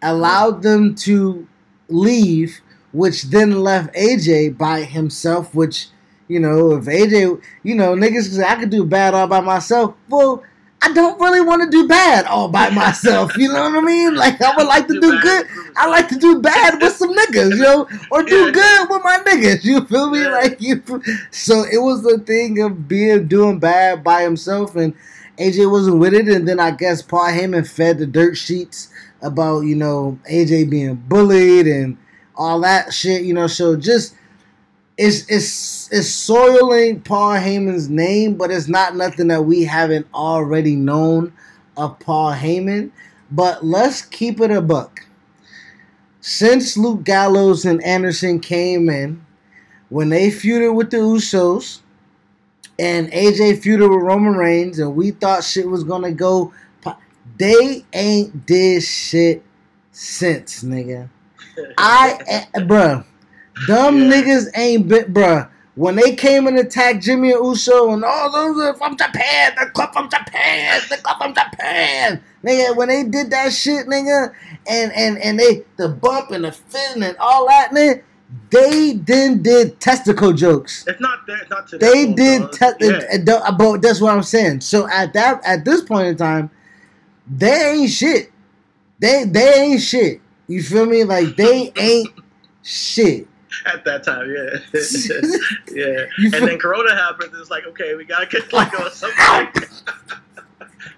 [0.00, 1.48] Allowed them to
[1.88, 2.60] leave,
[2.92, 5.54] which then left AJ by himself.
[5.54, 5.88] Which
[6.28, 9.94] you know, if AJ, you know, niggas say I could do bad all by myself.
[10.08, 10.42] Well,
[10.82, 13.36] I don't really want to do bad all by myself.
[13.36, 14.14] You know what I mean?
[14.14, 15.46] Like I would like to Do do good.
[15.76, 19.18] I like to do bad with some niggas, you know, or do good with my
[19.26, 19.64] niggas.
[19.64, 20.26] You feel me?
[20.26, 20.82] Like you.
[21.30, 24.94] So it was the thing of being doing bad by himself, and
[25.38, 26.28] AJ wasn't with it.
[26.28, 28.88] And then I guess Paul Heyman fed the dirt sheets
[29.22, 31.96] about you know AJ being bullied and
[32.36, 33.22] all that shit.
[33.22, 34.14] You know, so just
[34.98, 40.74] it's it's it's soiling Paul Heyman's name, but it's not nothing that we haven't already
[40.74, 41.32] known
[41.76, 42.90] of Paul Heyman.
[43.30, 45.00] But let's keep it a buck.
[46.20, 49.24] Since Luke Gallows and Anderson came in,
[49.90, 51.80] when they feuded with the Usos,
[52.78, 56.52] and AJ feuded with Roman Reigns, and we thought shit was gonna go,
[57.38, 59.42] they ain't did shit
[59.92, 61.08] since, nigga.
[61.78, 63.04] I, eh, bruh,
[63.66, 64.10] dumb Yeah.
[64.22, 65.48] niggas ain't been, bruh.
[65.74, 69.66] When they came and attacked Jimmy and Uso and all those are from Japan, they
[69.74, 72.74] come from Japan, they come from Japan, nigga.
[72.74, 74.32] When they did that shit, nigga,
[74.66, 78.02] and and and they the bump and the fin and all that, nigga,
[78.50, 80.86] they then did testicle jokes.
[80.86, 81.40] It's not that.
[81.42, 83.50] It's not to They that did, te- Yeah.
[83.58, 84.62] but that's what I'm saying.
[84.62, 86.50] So at that, at this point in time,
[87.30, 88.32] they ain't shit.
[88.98, 90.22] They they ain't shit.
[90.48, 91.04] You feel me?
[91.04, 92.08] Like they ain't
[92.62, 93.28] shit.
[93.66, 94.58] at that time, yeah,
[95.72, 96.06] yeah.
[96.36, 97.32] And then Corona happened.
[97.34, 99.16] It's like, okay, we gotta get like on something.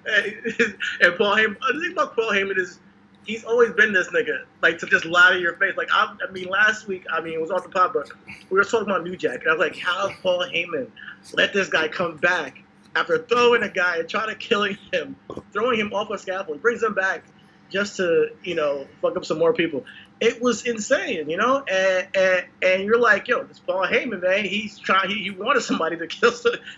[0.07, 2.79] and, and Paul Heyman, the thing about Paul Heyman is
[3.25, 5.77] he's always been this nigga, like to just lie to your face.
[5.77, 8.11] Like I, I mean, last week, I mean, it was off the pod, but
[8.51, 10.89] we were talking about New Jack, and I was like, how Paul Heyman
[11.35, 12.63] let this guy come back
[12.97, 15.15] after throwing a guy and trying to killing him,
[15.53, 17.25] throwing him off a scaffold, brings him back
[17.71, 19.85] just to you know fuck up some more people.
[20.20, 24.45] It was insane, you know, and and, and you're like, yo, this Paul Heyman man,
[24.45, 26.32] he's trying, he, he wanted somebody to kill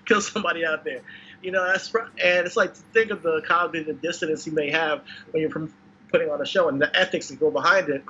[0.04, 1.00] kill somebody out there,
[1.42, 1.64] you know.
[1.66, 5.50] That's and it's like to think of the cognitive dissonance he may have when you're
[5.50, 5.72] from
[6.12, 8.04] putting on a show and the ethics that go behind it.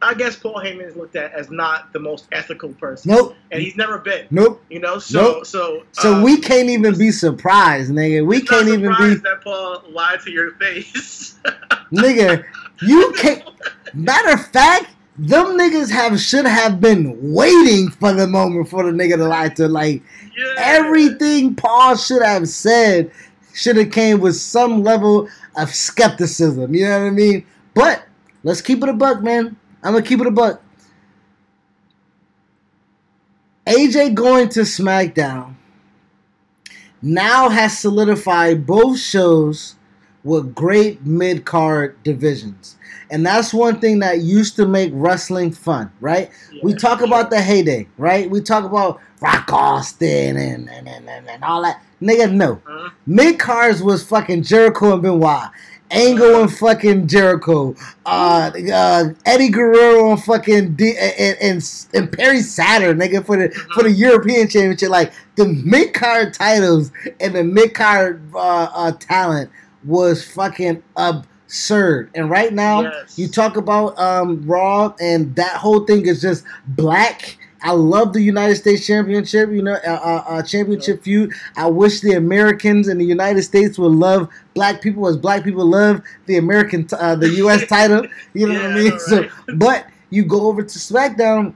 [0.00, 3.36] I guess Paul Heyman is looked at as not the most ethical person, Nope.
[3.52, 4.60] and he's never been, Nope.
[4.68, 4.98] you know.
[4.98, 5.46] So Nope.
[5.46, 8.26] so So uh, we can't even be surprised, nigga.
[8.26, 11.38] We can't even be, surprised that Paul lied to your face.
[11.92, 12.44] nigga.
[12.80, 13.44] You can't.
[13.94, 14.86] Matter of fact,
[15.18, 19.50] them niggas have should have been waiting for the moment for the nigga to lie
[19.50, 19.68] to.
[19.68, 20.02] Like
[20.36, 20.54] yeah.
[20.58, 23.10] everything Paul should have said
[23.54, 26.74] should have came with some level of skepticism.
[26.74, 27.46] You know what I mean?
[27.74, 28.04] But
[28.42, 29.56] let's keep it a buck, man.
[29.82, 30.62] I'm gonna keep it a buck.
[33.66, 35.54] AJ going to SmackDown
[37.00, 39.76] now has solidified both shows
[40.24, 42.76] with great mid card divisions.
[43.12, 46.30] And that's one thing that used to make wrestling fun, right?
[46.62, 48.28] we talk for about the heyday, right?
[48.28, 51.82] We talk about Rock Austin and, and, and, and, all that.
[52.00, 52.62] Nigga, no.
[52.64, 52.88] Huh?
[53.06, 55.50] Mid cards was fucking Jericho and Benoit.
[55.90, 57.76] Angle and fucking Jericho.
[58.06, 63.50] Uh, uh, Eddie Guerrero and fucking D- and, and, and Perry Saturn, nigga, for the
[63.74, 64.88] for the European Championship.
[64.88, 66.90] Like the mid card titles
[67.20, 69.50] and the mid card uh, uh, talent
[69.84, 70.82] was fucking
[71.52, 72.08] absurd.
[72.14, 73.18] And right now, Yes.
[73.18, 77.36] you talk about um, Raw, and that whole thing is just black.
[77.64, 81.30] I love the United States Championship, you know, uh, uh, uh, championship feud.
[81.56, 85.64] I wish the Americans in the United States would love black people as black people
[85.66, 87.64] love the American, t- uh, the U.S.
[87.68, 88.04] title.
[88.34, 88.98] You know what I Yeah, mean?
[88.98, 91.54] So, but you go over to SmackDown,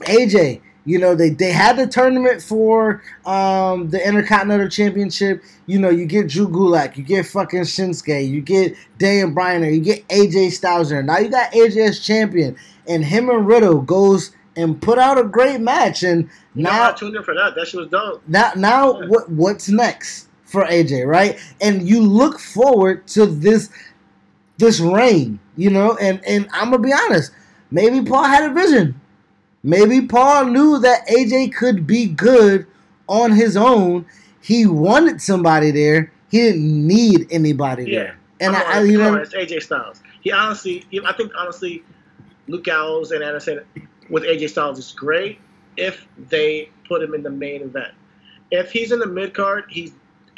[0.00, 0.60] AJ.
[0.84, 5.42] You know they they had the tournament for um, the Intercontinental Championship.
[5.66, 9.80] You know you get Drew Gulak, you get fucking Shinsuke, you get Daniel Bryan, you
[9.80, 11.02] get AJ Styles there.
[11.02, 12.56] Now you got AJ as champion,
[12.88, 16.02] and him and Riddle goes and put out a great match.
[16.02, 17.54] And You know, I now tuned in for that.
[17.54, 18.22] That shit was dope.
[18.26, 19.06] now now Yeah.
[19.06, 21.38] what what's next for AJ, right?
[21.60, 23.70] And you look forward to this
[24.58, 27.30] this reign, you know, and and I'm gonna be honest,
[27.70, 28.96] maybe Paul had a vision.
[29.62, 32.66] Maybe Paul knew that AJ could be good
[33.08, 34.06] on his own.
[34.44, 36.12] he wanted somebody there.
[36.28, 37.98] He didn't need anybody Yeah.
[37.98, 38.18] there.
[38.40, 40.02] And I, I on, you know, it's AJ Styles.
[40.20, 41.84] He honestly, I think honestly,
[42.48, 43.60] Luke Gallows and Anderson
[44.10, 45.38] with AJ Styles is great
[45.76, 47.94] if they put him in the main event.
[48.50, 49.92] If he's in the mid card, he's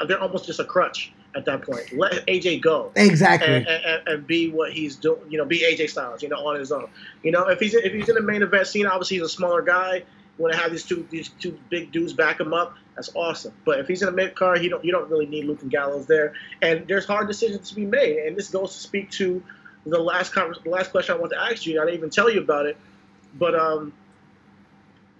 [0.06, 1.92] they're almost just a crutch at that point.
[1.92, 2.92] Let AJ go.
[2.94, 3.54] exactly.
[3.54, 6.58] And, and, and be what he's doing, you know, be AJ Styles, you know, on
[6.58, 6.88] his own.
[7.22, 9.62] You know, if he's if he's in the main event scene, obviously he's a smaller
[9.62, 9.96] guy.
[9.96, 12.74] You want to have these two these two big dudes back him up.
[12.94, 13.52] That's awesome.
[13.64, 15.70] But if he's in a mid card, he don't you don't really need Luke and
[15.70, 16.34] Gallows there.
[16.62, 18.18] And there's hard decisions to be made.
[18.18, 19.42] And this goes to speak to
[19.86, 21.80] the last conver- the last question I want to ask you.
[21.80, 22.76] I didn't even tell you about it,
[23.34, 23.92] but um,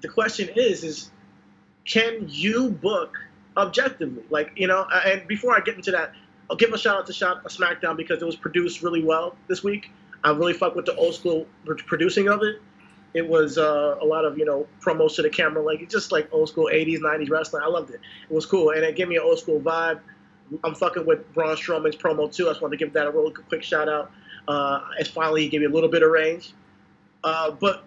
[0.00, 1.10] the question is is
[1.84, 3.18] can you book
[3.56, 4.24] objectively?
[4.30, 6.12] Like you know, and before I get into that,
[6.50, 9.62] I'll give a shout out to Shot SmackDown because it was produced really well this
[9.62, 9.90] week.
[10.22, 12.60] I really fuck with the old school producing of it.
[13.12, 16.12] It was uh, a lot of you know promos to the camera, like it's just
[16.12, 17.62] like old school '80s, '90s wrestling.
[17.62, 18.00] I loved it.
[18.28, 20.00] It was cool, and it gave me an old school vibe.
[20.62, 22.46] I'm fucking with Braun Strowman's promo too.
[22.46, 24.10] I just wanted to give that a real quick shout out.
[24.46, 26.52] Uh, it's finally he gave me a little bit of range.
[27.22, 27.84] Uh, but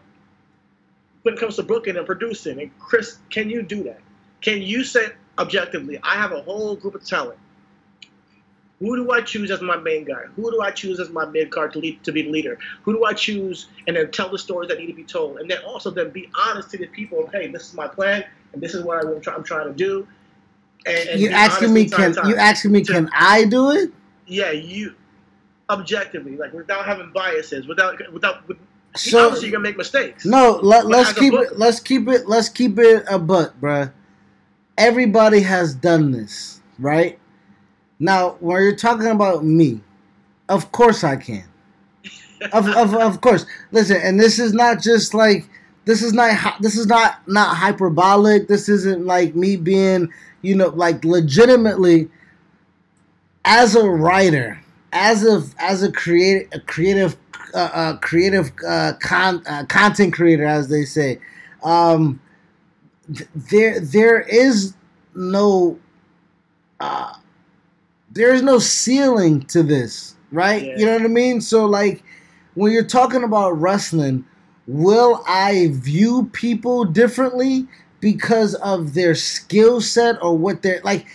[1.22, 4.00] when it comes to booking and producing, and Chris, can you do that?
[4.42, 7.40] Can you say objectively, I have a whole group of talent.
[8.80, 10.26] Who do I choose as my main guy?
[10.36, 12.60] Who do I choose as my mid card to lead to be the leader?
[12.84, 15.50] Who do I choose and then tell the stories that need to be told, and
[15.50, 17.28] then also then be honest to the people.
[17.34, 18.24] Hey, this is my plan,
[18.54, 20.08] and this is what I'm, try, I'm trying to do.
[20.86, 23.92] And, and you asking me can you asking me To- can I do it?
[24.28, 24.94] Yeah, you
[25.70, 28.48] objectively, like without having biases, without without.
[28.48, 28.58] With,
[28.96, 30.24] So- obviously, you're gonna make mistakes.
[30.24, 31.58] No, let, let's keep it.
[31.58, 32.28] Let's keep it.
[32.28, 33.92] Let's keep it a butt, bruh.
[34.78, 37.20] Everybody has done this, right?
[38.00, 39.82] Now, when you're talking about me,
[40.50, 41.46] of course I can.
[42.54, 43.46] Of, of, of course.
[43.72, 45.50] Listen, and this is not just like
[45.86, 48.48] this is not this is not not hyperbolic.
[48.48, 50.10] This isn't like me being,
[50.42, 52.10] you know, like legitimately
[53.46, 57.18] as a writer, as a as a creative a creative
[57.54, 61.20] uh, uh, creative uh, con- uh, content creator, as they say.
[61.64, 62.20] Um,
[63.16, 64.74] th- there there is
[65.16, 65.80] no
[66.80, 67.14] uh,
[68.12, 70.64] there is no ceiling to this, right?
[70.64, 70.78] Yeah.
[70.78, 71.42] You know what I mean?
[71.42, 72.04] So like
[72.56, 74.26] when you're talking about wrestling,
[74.68, 77.68] will I view people differently
[78.00, 81.08] because of their skill set or what they're like?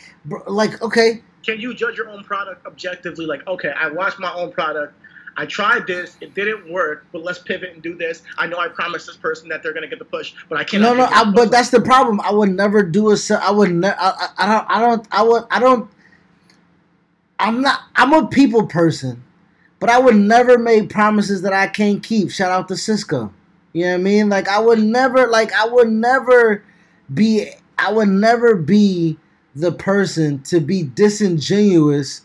[0.46, 3.26] Like okay, can you judge your own product objectively?
[3.26, 4.94] Like, okay, I watched my own product.
[5.36, 8.22] I tried this, it didn't work, but let's pivot and do this.
[8.38, 10.82] I know I promised this person that they're gonna get the push, but I can't.
[10.82, 12.20] no, no, I, but that's the problem.
[12.20, 13.16] I would never do a.
[13.40, 13.72] I would.
[13.72, 14.70] Ne- I, I, I don't.
[14.70, 15.08] I don't.
[15.12, 15.44] I would.
[15.50, 15.90] I don't.
[17.38, 17.80] I'm not.
[17.96, 19.22] I'm a people person,
[19.78, 22.30] but I would never make promises that I can't keep.
[22.30, 23.32] Shout out to Cisco.
[23.72, 24.28] You know what I mean?
[24.28, 25.28] Like I would never.
[25.28, 26.62] Like I would never
[27.12, 27.50] be.
[27.78, 29.18] I would never be
[29.54, 32.22] the person to be disingenuous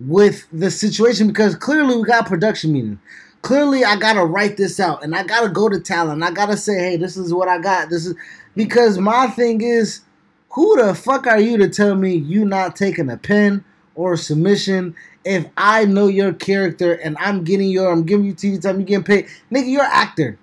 [0.00, 2.98] with the situation because clearly we got a production meeting.
[3.42, 6.22] Clearly, I gotta write this out and I gotta go to talent.
[6.22, 7.90] I gotta say, hey, this is what I got.
[7.90, 8.14] This is
[8.54, 10.02] because my thing is,
[10.50, 13.64] who the fuck are you to tell me you not taking a pen
[13.94, 14.94] or a submission
[15.24, 18.86] if I know your character and I'm getting your, I'm giving you TV time, you
[18.86, 20.38] getting paid, nigga, you're an actor.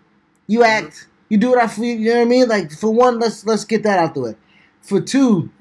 [0.47, 0.85] You mm-hmm.
[0.85, 1.07] act.
[1.29, 1.97] You do what I feel.
[1.97, 2.47] You know what I mean?
[2.47, 4.35] Like for one, let's let's get that out the way.
[4.81, 5.51] For two,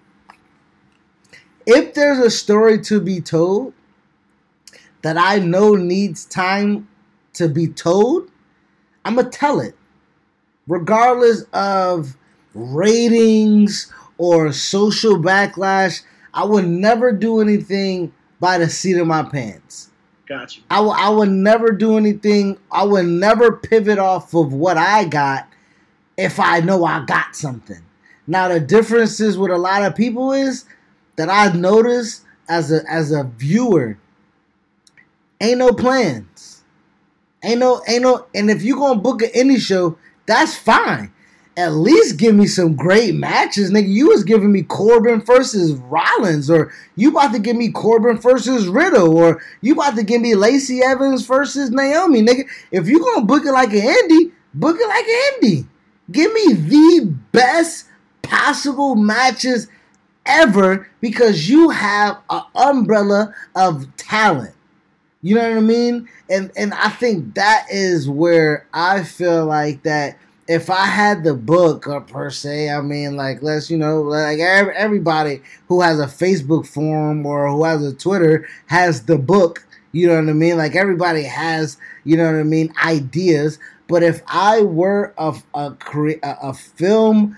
[1.67, 3.75] if there's a story to be told
[5.07, 6.89] that I know needs time
[7.35, 8.29] to be told,
[9.05, 9.77] I'm gonna tell it,
[10.67, 12.17] regardless of
[12.55, 16.03] ratings or social backlash.
[16.35, 19.91] I would never do anything by the seat of my pants.
[20.27, 20.65] got you.
[20.71, 22.59] I will, I would never do anything.
[22.73, 25.49] I would never pivot off of what I got
[26.17, 27.81] if I know I got something.
[28.27, 30.65] Now the difference is with a lot of people is
[31.15, 33.99] that I notice as a as a viewer,
[35.41, 36.65] ain't no plans,
[37.43, 38.27] ain't no ain't no.
[38.35, 41.13] And if you gonna book an indie show, that's fine.
[41.59, 43.89] At least give me some great matches, nigga.
[43.89, 48.69] You was giving me Corbin versus Rollins, or you about to give me Corbin versus
[48.69, 52.47] Riddle, or you about to give me Lacey Evans versus Naomi, nigga.
[52.71, 55.67] If you gonna book it like an indie, book it like an indie.
[56.13, 57.87] Give me the best
[58.21, 59.69] possible matches
[60.27, 64.56] ever because you have an umbrella of talent.
[65.27, 66.09] You know what I mean?
[66.31, 71.35] And and I think that is where I feel like that if I had the
[71.35, 76.07] book or per se, I mean like let's you know like everybody who has a
[76.07, 79.67] Facebook forum or who has a Twitter has the book.
[79.91, 80.57] You know what I mean?
[80.59, 83.59] Like everybody has you know what I mean ideas.
[83.89, 87.37] But if I were a a, cre- a, a film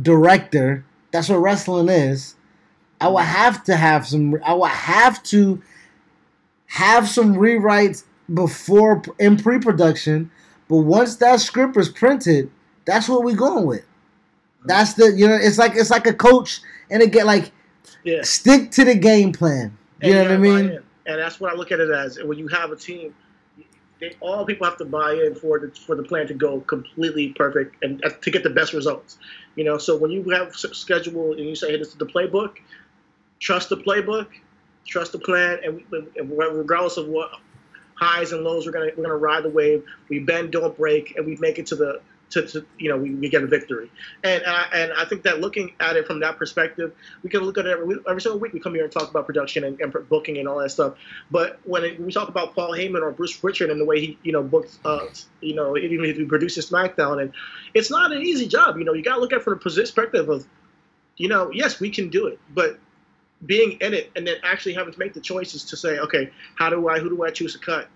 [0.00, 2.36] director That's what wrestling is.
[3.00, 4.36] I would have to have some.
[4.44, 5.62] I would have to
[6.72, 10.30] have some rewrites before in pre-production.
[10.68, 12.50] But once that script is printed,
[12.86, 13.84] that's what we're going with.
[14.64, 15.34] That's the you know.
[15.34, 17.52] It's like it's like a coach and again like
[18.04, 18.22] Yeah.
[18.22, 19.76] stick to the game plan.
[20.00, 20.70] You And know what I mean?
[20.70, 20.82] in.
[21.04, 22.18] And that's what I look at it as.
[22.22, 23.12] When you have a team,
[24.00, 27.30] they, all people have to buy in for the for the plan to go completely
[27.30, 29.18] perfect and uh, to get the best results.
[29.56, 32.58] You know, so when you have schedule and you say, "Hey, this is the playbook,"
[33.40, 34.28] trust the playbook,
[34.86, 37.30] trust the plan, and, we, and regardless of what
[37.94, 39.84] highs and lows, we're gonna we're gonna ride the wave.
[40.08, 42.00] We bend, don't break, and we make it to the
[42.32, 43.90] to, to you know we, we get a victory.
[44.24, 46.92] And I, and I think that looking at it from that perspective,
[47.22, 48.52] we can look at it every, every single week.
[48.52, 50.94] We come here and talk about production and, and booking and all that stuff.
[51.30, 54.00] But when, it, when we talk about Paul Heyman or Bruce Prichard and the way
[54.00, 55.06] he you know booked, uh,
[55.40, 57.32] you know, even if he produces SmackDown, and
[57.74, 58.78] it's not an easy job.
[58.78, 60.46] You know, you got to look at it from the perspective of,
[61.16, 62.78] you know, yes, we can do it, but
[63.46, 66.70] being in it and then actually having to make the choices to say, okay, how
[66.70, 67.88] do I, who do I choose to cut?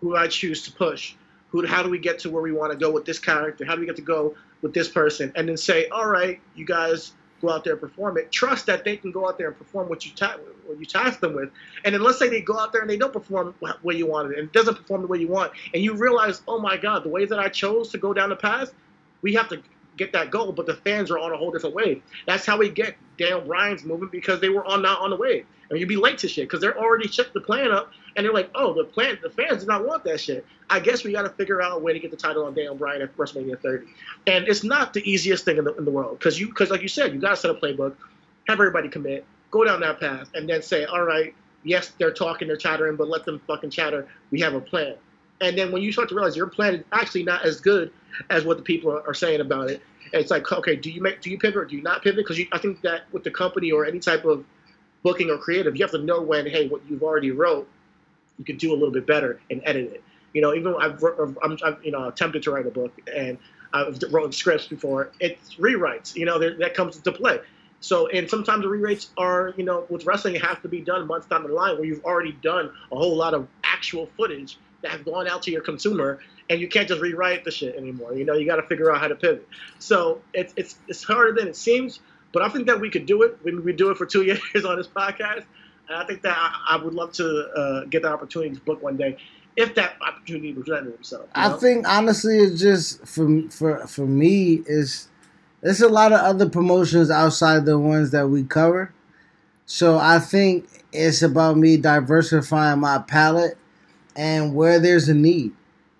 [0.00, 1.14] Who do I choose to push?
[1.48, 3.64] Who, how do we get to where we want to go with this character?
[3.64, 5.32] How do we get to go with this person?
[5.36, 7.12] And then say, all right, you guys
[7.42, 8.30] go out there and perform it.
[8.32, 11.20] Trust that they can go out there and perform what you ta- what you task
[11.20, 11.50] them with.
[11.84, 14.06] And then let's say they go out there and they don't perform wh- where you
[14.06, 17.04] wanted, and it doesn't perform the way you want, and you realize, oh my God,
[17.04, 18.72] the way that I chose to go down the path,
[19.20, 19.60] we have to
[19.96, 22.02] get that goal, but the fans are on a whole different wave.
[22.26, 25.46] That's how we get Daniel Bryan's movement because they were on not on the wave.
[25.70, 28.32] And you'd be late to shit because they're already checked the plan up and they're
[28.32, 30.44] like, oh, the plan, the fans did not want that shit.
[30.68, 32.74] I guess we got to figure out a way to get the title on Daniel
[32.74, 33.86] Bryan at WrestleMania 30.
[34.26, 36.82] And it's not the easiest thing in the, in the world because you, because like
[36.82, 37.96] you said, you got to set a playbook,
[38.48, 42.48] have everybody commit, go down that path, and then say, all right, yes, they're talking,
[42.48, 44.08] they're chattering, but let them fucking chatter.
[44.30, 44.96] We have a plan.
[45.42, 47.92] And then when you start to realize your plan is actually not as good
[48.30, 49.82] as what the people are, saying about it,
[50.12, 52.24] it's like, okay, do you make, do you pivot or do you not pivot?
[52.24, 54.44] Because I think that with the company or any type of
[55.02, 57.68] booking or creative, you have to know when, hey, what you've already wrote,
[58.38, 60.04] you can do a little bit better and edit it.
[60.32, 63.36] You know, even I've, I'm, I've you know attempted to write a book and
[63.72, 65.10] I've written scripts before.
[65.20, 66.14] It's rewrites.
[66.16, 67.40] You know, that comes into play.
[67.80, 71.06] So, and sometimes the rewrites are, you know, with wrestling, it has to be done
[71.06, 74.90] months down the line where you've already done a whole lot of actual footage that
[74.90, 76.18] have gone out to your consumer,
[76.50, 78.14] and you can't just rewrite the shit anymore.
[78.14, 79.48] You know, you got to figure out how to pivot.
[79.78, 82.00] So it's it's it's harder than it seems,
[82.32, 83.38] but I think that we could do it.
[83.44, 84.22] We we do it for two
[84.54, 85.44] years on this podcast,
[85.88, 88.82] and I think that I, I would love to uh, get the opportunity to book
[88.82, 89.16] one day
[89.56, 91.22] if that opportunity presented itself.
[91.24, 95.08] you I think honestly, it's just for for for me is
[95.60, 98.92] there's a lot of other promotions outside the ones that we cover.
[99.66, 103.56] So I think it's about me diversifying my palette
[104.16, 105.52] and where there's a need.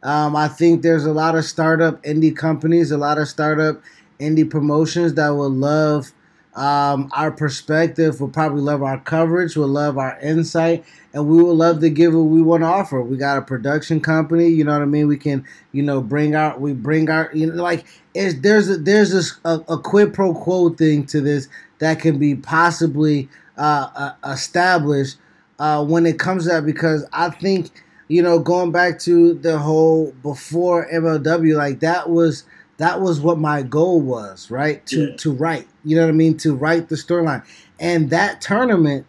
[0.03, 3.81] Um, I think there's a lot of startup indie companies, a lot of startup
[4.19, 6.13] indie promotions that will love
[6.55, 10.85] um, our perspective, will probably love our coverage, will love our insight,
[11.15, 13.01] and we would love to give what we want to offer.
[13.01, 15.09] We got a production company, you know what I mean.
[15.09, 18.77] We can, you know, bring our, we bring our, you know, like it's, there's a,
[18.77, 21.49] there's this a, a quid pro quo thing to this
[21.79, 25.17] that can be possibly uh, uh, established
[25.59, 27.83] uh, when it comes to that because I think
[28.13, 32.45] you know going back to the whole before MLW like that was
[32.77, 34.85] that was what my goal was right?
[34.87, 35.17] To Yeah.
[35.17, 36.37] to write you know what I mean?
[36.39, 37.43] To write the storyline.
[37.81, 39.07] And that tournament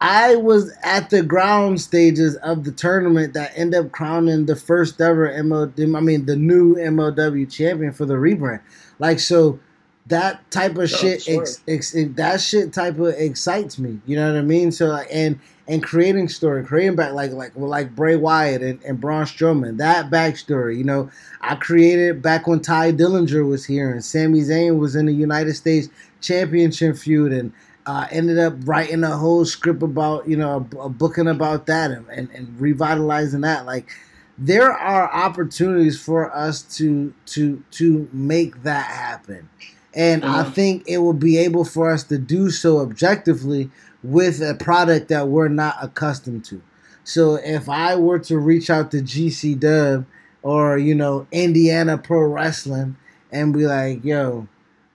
[0.00, 5.00] I was at the ground stages of the tournament that ended up crowning the first
[5.00, 8.60] ever MLW I mean the new MLW champion for the rebrand.
[8.98, 9.58] Like so
[10.06, 11.40] that type of Oh, shit sure.
[11.42, 14.70] ex, ex, that shit type of excites me you know what I mean?
[14.72, 19.00] So and and creating story, creating back like like well, like Bray Wyatt and, and
[19.00, 20.76] Braun Strowman, that backstory.
[20.76, 21.10] You know,
[21.40, 25.54] I created back when Tye Dillinger was here and Sami Zayn was in the United
[25.54, 25.88] States
[26.20, 27.52] Championship feud, and
[27.86, 31.90] uh, ended up writing a whole script about you know a, a booking about that
[31.90, 33.64] and, and, and revitalizing that.
[33.66, 33.90] Like
[34.36, 39.48] there are opportunities for us to to to make that happen.
[39.96, 40.54] And I Mhm.
[40.54, 43.70] think it will be able for us to do so objectively
[44.04, 46.60] with a product that we're not accustomed to.
[47.04, 50.06] So if I were to reach out to GC Dub
[50.42, 52.96] or you know Indiana Pro Wrestling
[53.32, 54.46] and be like, "Yo,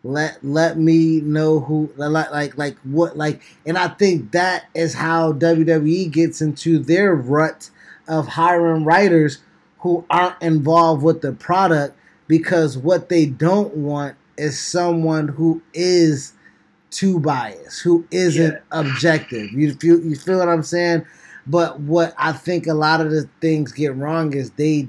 [0.04, 4.94] let let me know who like like like what like," and I think that is
[4.94, 7.72] how WWE gets into their rut
[8.08, 9.40] of hiring writers
[9.80, 16.34] who aren't involved with the product because what they don't want is someone who is
[16.92, 18.60] too biased, who isn't Yeah.
[18.72, 19.52] objective.
[19.52, 21.06] You feel you feel what I'm saying?
[21.48, 24.88] But what I think a lot of the things get wrong is they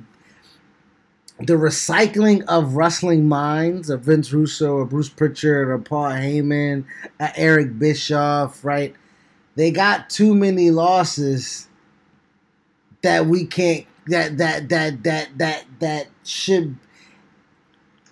[1.39, 6.85] the recycling of wrestling minds of Vince Russo or Bruce Prichard or Paul Heyman,
[7.19, 8.95] uh, Eric Bischoff, right?
[9.57, 11.67] They got too many losses
[13.03, 16.77] that we can't that that that that that that should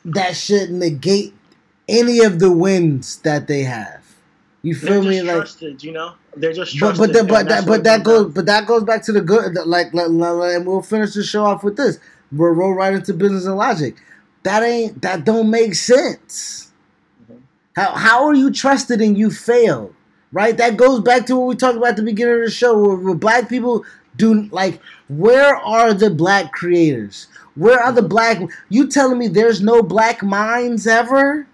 [0.04, 1.34] that should negate
[1.88, 4.04] any of the wins that they have.
[4.62, 5.22] You feel me?
[5.22, 6.14] Like trusted, you know.
[6.36, 7.12] They're just but trusted.
[7.12, 9.54] but the, but that but that goes down but that goes back to the good
[9.66, 11.98] like, like, like and we'll finish the show off with this.
[12.30, 13.96] We'll roll right into business and logic.
[14.42, 16.70] That ain't that don't make sense.
[17.30, 17.38] Mhm.
[17.74, 19.94] How how are you trusted and you failed?
[20.30, 20.56] Right?
[20.56, 22.96] That goes back to what we talked about at the beginning of the show where,
[22.96, 23.84] where black people
[24.16, 27.28] do like where are the black creators?
[27.54, 31.47] Where are the black you telling me there's no black minds ever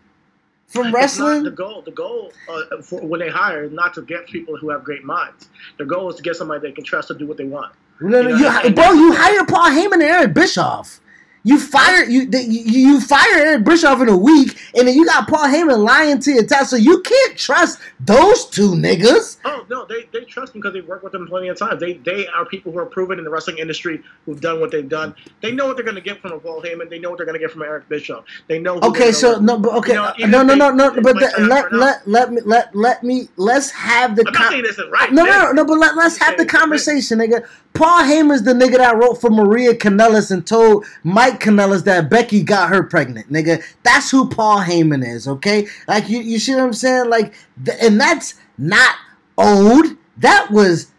[0.66, 1.44] from wrestling?
[1.44, 1.82] the goal.
[1.82, 5.04] The goal uh, for when they hire is not to get people who have great
[5.04, 5.48] minds.
[5.78, 7.72] The goal is to get somebody they can trust to do what they want.
[8.00, 11.00] No, no, You know, you, and- bro, you hire Paul Heyman and Eric Bischoff.
[11.46, 15.28] You fire you, they- you fire Eric Bischoff in a week, and then you got
[15.28, 16.70] Paul Heyman lying to your task.
[16.70, 19.36] So you can't trust those two niggas.
[19.44, 21.80] Oh no, they, they trust them because they've worked with them plenty of times.
[21.80, 24.88] They they are people who are proven in the wrestling industry who've done what they've
[24.88, 25.14] done.
[25.42, 26.88] They know what they're going to get from a Paul Heyman.
[26.88, 28.24] They know what they're going to get from Eric Bischoff.
[28.48, 28.78] They know.
[28.80, 31.70] Okay, so no, but okay, You know, no, no, they- no, no, but the, let
[31.72, 35.12] let let me let let me let's have the I'm not saying this is right.
[35.12, 37.46] no, no, no, no, but let, let's have the conversation, nigga.
[37.74, 42.42] Paul Heyman's the nigga that wrote for Maria Kanellis and told Mike Kanellis that Becky
[42.42, 43.62] got her pregnant, nigga.
[43.82, 45.66] That's who Paul Heyman is, okay?
[45.88, 47.10] Like you, you see what I'm saying?
[47.10, 47.34] Like,
[47.64, 48.94] th- and that's not
[49.36, 49.86] old.
[50.18, 50.92] That was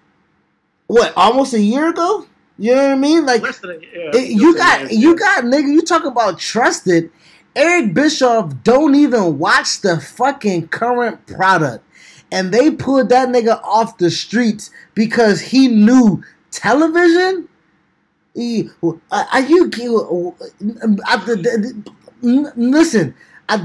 [0.88, 2.27] what almost a year ago.
[2.57, 3.26] You know what I mean?
[3.26, 3.41] Like,
[3.93, 4.99] yeah, it- you got year.
[4.99, 5.68] you got nigga.
[5.72, 7.10] You talk about trusted.
[7.56, 11.85] Eric Bischoff don't even watch the fucking current product,
[12.30, 16.22] and they pulled that nigga off the streets because he knew
[16.60, 17.48] television.
[18.38, 18.72] Are you?
[19.11, 19.41] I,
[21.26, 21.91] the- the-
[22.22, 23.15] the- listen,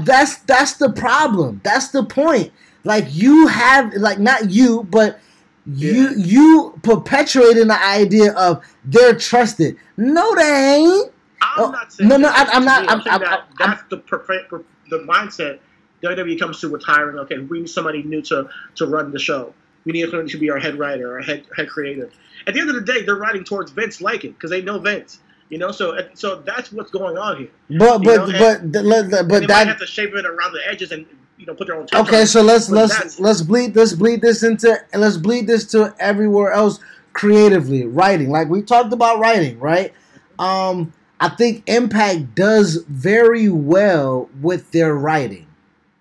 [0.05, 1.61] that's that's the problem.
[1.63, 2.51] That's the point.
[2.83, 5.19] Like you have, like not you, but
[5.65, 6.11] you Yeah.
[6.15, 9.77] you perpetuating the idea of they're trusted.
[9.97, 11.11] No, they ain't.
[11.41, 12.89] I'm Oh, not saying no, no, I- I'm not-.
[12.89, 14.51] I'm- I'm- that I'm- that's the perfect
[14.89, 15.59] the mindset
[16.03, 17.17] WWE comes to with hiring.
[17.19, 19.53] Okay, we need somebody new to to run the show.
[19.85, 22.11] We need somebody to be our head writer, our head head creative.
[22.47, 25.19] At the end of the day, they're writing towards Vince liking because they know Vince.
[25.49, 27.49] You know, so so that's what's going on here.
[27.69, 30.13] But You but know, and- but the- le- le- but they might have to shape
[30.15, 31.05] it around the edges and
[31.37, 31.87] you know put their own.
[31.93, 32.25] okay.
[32.25, 36.51] So let's let's let's bleed let's bleed this into and let's bleed this to everywhere
[36.53, 36.79] else
[37.13, 38.29] creatively writing.
[38.29, 39.93] Like we talked about writing, right?
[40.39, 45.47] Um, I think Impact does very well with their writing,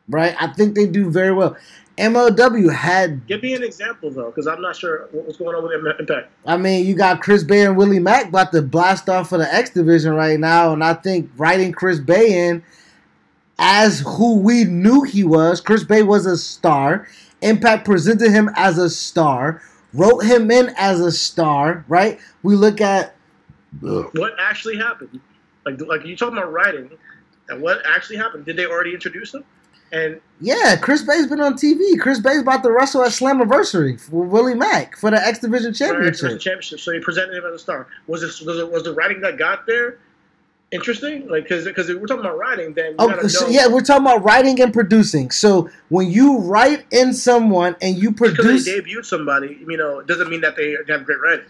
[0.08, 0.34] right?
[0.40, 1.56] I think they do very well.
[2.00, 5.62] MLW had Give me an example though, because I'm not sure what- what's going on
[5.62, 6.30] with Impact.
[6.46, 9.52] I mean, you got Chris Bey and Willie Mack about to blast off for the
[9.52, 12.62] X division right now, and I think writing Chris Bey in
[13.58, 15.60] as who we knew he was.
[15.60, 17.06] Chris Bey was a star.
[17.42, 19.60] Impact presented him as a star,
[19.92, 21.84] wrote him in as a star.
[21.88, 22.18] Right?
[22.42, 23.14] We look at
[23.80, 25.20] What actually happened?
[25.66, 26.90] Like like you talking about writing,
[27.50, 28.46] and what actually happened?
[28.46, 29.44] Did they already introduce him?
[29.92, 31.98] And yeah, Chris Bey's been on TV.
[31.98, 36.40] Chris Bey's about to wrestle at Slammiversary for Willie Mack for the X Division Championship.
[36.40, 36.80] championship.
[36.80, 37.88] So they presented him as a star.
[38.06, 39.98] Was this was, it, was the writing that got there
[40.70, 41.28] interesting?
[41.28, 44.24] Like because because we're talking about writing, then you Oh, so yeah, we're talking about
[44.24, 45.30] writing and producing.
[45.30, 50.06] So when you write in someone and you produce, they debuted somebody, you know, it
[50.06, 51.46] doesn't mean that they have great writing.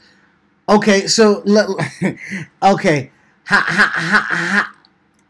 [0.69, 1.45] okay, so
[2.63, 3.11] okay,
[3.45, 4.75] ha, ha, ha, ha,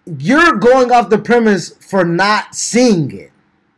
[0.07, 3.33] you're going off the premise for not seeing it,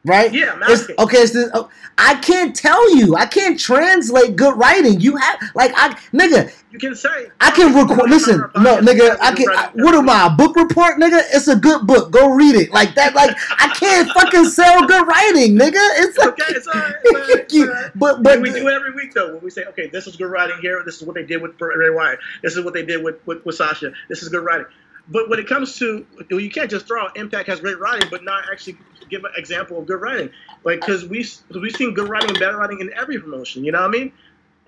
[0.05, 0.33] right?
[0.33, 1.69] Yeah, It's, okay, it's this, oh,
[1.99, 3.17] I can't tell you.
[3.17, 5.01] I can't translate good writing.
[5.01, 6.53] You have like I nigga.
[6.71, 8.09] You can say I can record.
[8.09, 9.19] Listen, no, nigga.
[9.21, 9.49] I can.
[9.51, 10.27] I, what am I?
[10.27, 11.23] A book report, nigga?
[11.33, 12.11] It's a good book.
[12.11, 12.73] Go read it.
[12.73, 13.15] Like that.
[13.15, 15.75] Like I can't fucking sell good writing, nigga.
[16.01, 16.95] It's like, Okay, it's all right.
[17.05, 19.35] It's all right, but But but we do it every week though.
[19.35, 20.83] When we say, okay, this is good writing here.
[20.85, 22.19] This is what they did with Bray Wyatt.
[22.43, 23.93] This is what they did with, with, with Sasha.
[24.09, 24.67] This is good writing.
[25.09, 28.25] But when it comes to, you can't just throw out Impact has great writing, but
[28.25, 28.79] not actually
[29.11, 30.31] give an example of good writing.
[30.65, 33.65] Like, because we we've seen good writing and bad writing in every promotion.
[33.65, 34.13] You know what I mean?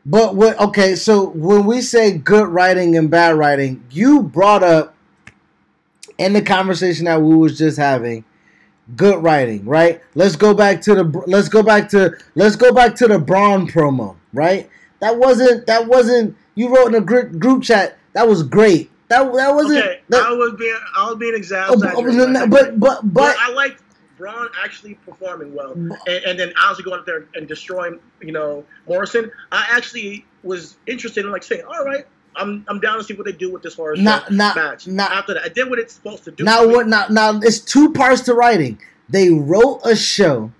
[0.06, 0.58] But what?
[0.60, 4.94] Okay, so when we say good writing and bad writing, you brought up
[6.18, 8.24] in the conversation that we was just having,
[8.96, 10.02] good writing, right?
[10.14, 13.66] Let's go back to the let's go back to let's go back to the Braun
[13.66, 14.68] promo, right?
[15.00, 17.98] That wasn't that wasn't you wrote in a group group chat.
[18.12, 18.90] That was great.
[19.14, 19.84] That that wasn't.
[19.84, 22.20] Okay, that, I was being oh, oh, I was being oh, exaggerated.
[22.20, 23.82] oh, no, but but but but I liked
[24.18, 25.96] Braun actually performing well, mm.
[26.06, 29.30] and, and then honestly going up there and destroying, you know, Morrison.
[29.52, 33.26] I actually was interested in like saying, all right, I'm I'm down to see what
[33.26, 34.86] they do with this horror show now- match.
[34.86, 36.44] now- After that, I did what it's supposed to do.
[36.44, 36.88] Now what?
[36.88, 38.80] Now now it's two parts to writing.
[39.08, 40.52] They wrote a show.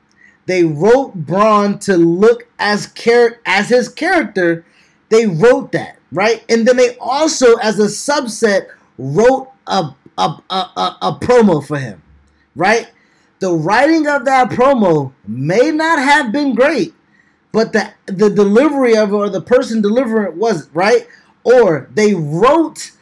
[0.47, 4.65] They wrote Braun to look as char- as his character.
[5.09, 10.97] They wrote that right, and then they also, as a subset, wrote a a, a,
[11.03, 12.03] a, promo for him.
[12.55, 12.91] Right.
[13.41, 16.95] The writing of that promo may not have been great,
[17.53, 21.07] but the the delivery of or the person delivering it was right.
[21.43, 22.93] Or they wrote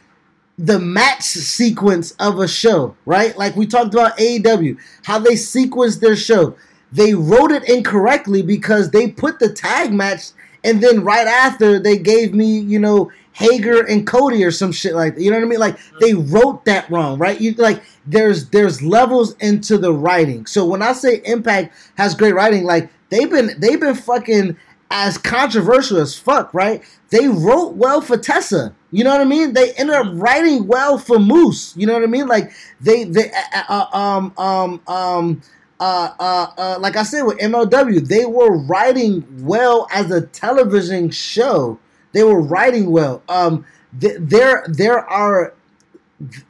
[0.57, 3.37] the match sequence of a show, right?
[3.37, 6.55] Like we talked about AEW, how they sequenced their show.
[6.91, 10.31] They wrote it incorrectly because they put the tag match
[10.63, 14.93] and then right after they gave me, you know, Hager and Cody or some shit
[14.93, 15.21] like that.
[15.21, 15.59] You know what I mean?
[15.59, 17.39] Like they wrote that wrong, right?
[17.39, 20.45] You like there's there's levels into the writing.
[20.45, 24.55] So when I say Impact has great writing, like they've been they've been fucking
[24.91, 26.83] as controversial as fuck, right?
[27.09, 28.75] They wrote well for Tessa.
[28.91, 29.53] You know what I mean?
[29.53, 31.75] They ended up writing well for Moose.
[31.75, 32.27] You know what I mean?
[32.27, 35.41] Like they they uh, uh, um um um
[35.79, 41.09] uh, uh, uh, like I said with MLW, they were writing well as a television
[41.09, 41.79] show.
[42.13, 43.23] They were writing well.
[43.27, 43.65] Um,
[43.99, 45.53] th- there there are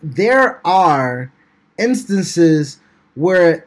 [0.01, 1.31] there are
[1.77, 2.79] instances
[3.15, 3.65] where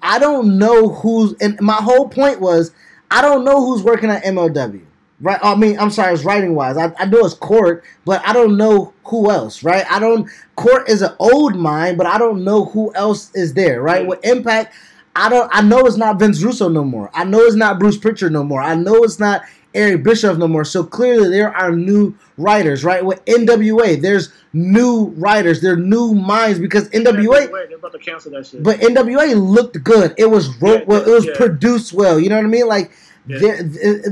[0.00, 2.70] I don't know who's and my whole point was
[3.10, 4.83] I don't know who's working at MLW.
[5.24, 5.38] Right?
[5.42, 6.76] I mean, I'm sorry, it's writing wise.
[6.76, 9.84] I, I know it's Court, but I don't know who else, right?
[9.90, 13.80] I don't Court is an old mind, but I don't know who else is there,
[13.80, 14.06] right?
[14.06, 14.74] With Impact,
[15.16, 17.10] I don't I know it's not Vince Russo no more.
[17.14, 18.60] I know it's not Bruce Prichard no more.
[18.60, 19.42] I know it's not
[19.74, 20.64] Eric Bischoff no more.
[20.64, 23.04] So clearly there are new writers, right?
[23.04, 27.98] With NWA, there's new writers, there are new minds because NWA Wait, they're about to
[27.98, 28.62] cancel that shit.
[28.62, 30.14] but NWA looked good.
[30.18, 31.08] It was wrote Yeah, well.
[31.08, 31.32] It was yeah.
[31.36, 32.20] produced well.
[32.20, 32.68] You know what I mean?
[32.68, 32.92] Like,
[33.26, 33.62] Yeah.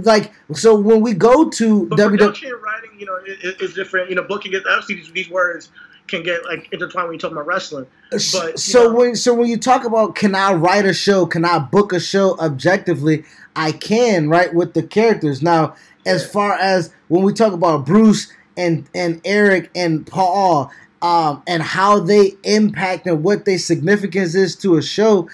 [0.04, 4.08] like so when we go to But WWE, production writing, you know, is, is different.
[4.08, 5.70] You know, booking is obviously these, these words
[6.08, 7.86] can get like intertwined when you talk about wrestling.
[8.10, 11.44] But so know, when so when you talk about can I write a show, can
[11.44, 13.24] I book a show objectively?
[13.54, 15.42] I can, right, with the characters.
[15.42, 15.74] Now,
[16.06, 16.28] as Yeah.
[16.28, 20.70] far as when we talk about Bruce and and Eric and Paul,
[21.02, 25.28] um, and how they impact and what their significance is to a show.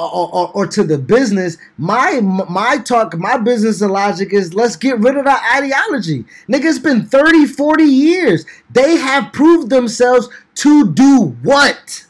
[0.00, 4.98] Or, or, or to the business, my my talk, my business logic is let's get
[4.98, 6.24] rid of that ideology.
[6.48, 8.46] Nigga, it's been 30, 40 years.
[8.70, 12.06] They have proved themselves to do what?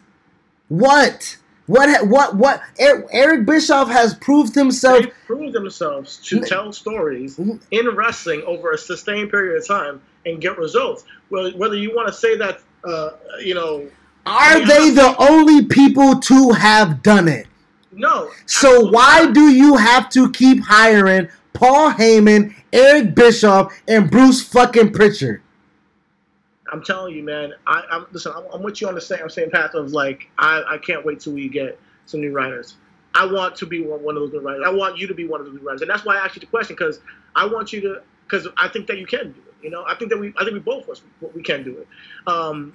[0.68, 1.36] What?
[1.66, 2.06] What?
[2.06, 2.36] What?
[2.36, 2.62] What?
[2.80, 5.02] Er- Eric Bischoff has proved himself.
[5.04, 10.40] they prove themselves to tell stories in wrestling over a sustained period of time and
[10.40, 11.04] get results.
[11.30, 13.10] Well, whether you want to say that, uh,
[13.42, 13.88] you know,
[14.26, 17.46] Are they the only people to have done it?
[17.92, 18.30] No.
[18.46, 24.92] So why do you have to keep hiring Paul Heyman, Eric Bischoff, and Bruce fucking
[24.92, 25.42] Prichard?
[26.72, 27.52] I'm telling you, man.
[27.66, 28.32] I, I'm listen.
[28.34, 31.20] I'm, I'm with you on the same, same path of like I, I can't wait
[31.20, 32.76] till we get some new writers.
[33.14, 34.62] I want to be one, one of those new writers.
[34.64, 36.36] I want you to be one of those new writers, and that's why I asked
[36.36, 37.00] you the question because
[37.34, 39.64] I want you to because I think that you can do it.
[39.64, 41.02] You know, I think that we I think we both us
[41.34, 41.88] we can do it.
[42.26, 42.72] Um,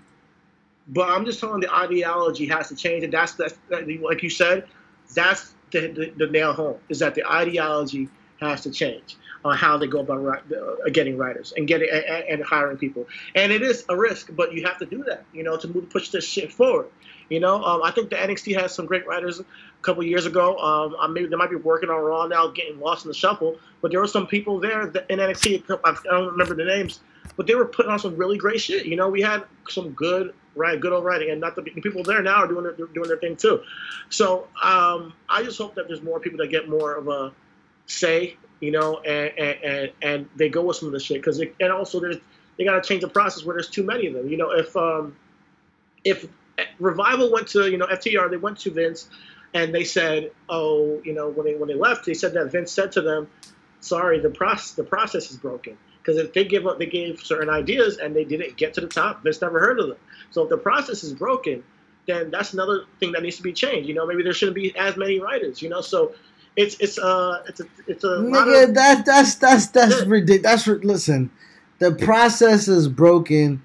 [0.89, 4.29] but I'm just telling the ideology has to change, and that's that's that, like you
[4.29, 4.67] said,
[5.13, 8.09] that's the, the, the nail home is that the ideology
[8.39, 12.43] has to change on how they go about uh, getting writers and getting and, and
[12.43, 13.07] hiring people.
[13.35, 15.89] And it is a risk, but you have to do that, you know, to move
[15.89, 16.87] push this shit forward.
[17.29, 19.45] You know, um, I think the NXT has some great writers a
[19.81, 20.57] couple years ago.
[20.57, 23.57] Um, maybe they might be working on Raw now, getting lost in the shuffle.
[23.81, 25.79] But there were some people there that in NXT.
[25.83, 26.99] I don't remember the names,
[27.35, 28.85] but they were putting on some really great shit.
[28.85, 32.21] You know, we had some good right, good old writing, and not the, people there
[32.21, 33.61] now are doing their, doing their thing too.
[34.09, 37.31] So um, I just hope that there's more people that get more of a
[37.85, 41.39] say, you know, and and, and, and they go with some of the shit because
[41.39, 42.17] and also there's
[42.57, 44.29] they got to change the process where there's too many of them.
[44.29, 45.15] You know, if um,
[46.03, 46.27] if
[46.79, 49.09] revival went to you know FTR, they went to Vince,
[49.53, 52.71] and they said, oh, you know, when they when they left, they said that Vince
[52.71, 53.29] said to them,
[53.81, 55.77] sorry, the process the process is broken.
[56.05, 58.87] Because if they give up, they gave certain ideas and they didn't get to the
[58.87, 59.23] top.
[59.23, 59.97] Vince never heard of them.
[60.31, 61.63] So if the process is broken,
[62.07, 63.89] then that's another thing that needs to be changed.
[63.89, 65.61] You know, maybe there shouldn't be as many writers.
[65.63, 66.13] You know, so
[66.55, 70.05] it's it's uh it's a it's a lot Nigga, of, that that's that's that's Yeah.
[70.07, 70.65] ridiculous.
[70.65, 71.31] That's listen.
[71.79, 73.63] The process is broken,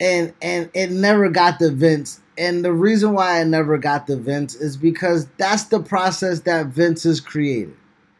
[0.00, 2.20] and and it never got the Vince.
[2.38, 6.66] And the reason why I never got the Vince is because that's the process that
[6.68, 7.74] Vince has created.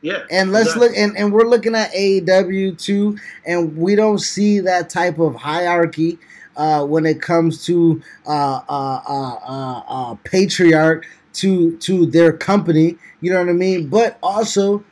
[0.06, 0.22] Yeah.
[0.30, 0.88] And let's exactly.
[0.88, 5.34] look, and, and we're looking at AEW too, and we don't see that type of
[5.34, 6.20] hierarchy
[6.56, 12.96] uh, when it comes to uh, uh, uh, uh, uh, patriarch to to their company.
[13.20, 13.88] You know what I mean?
[13.88, 14.84] But also,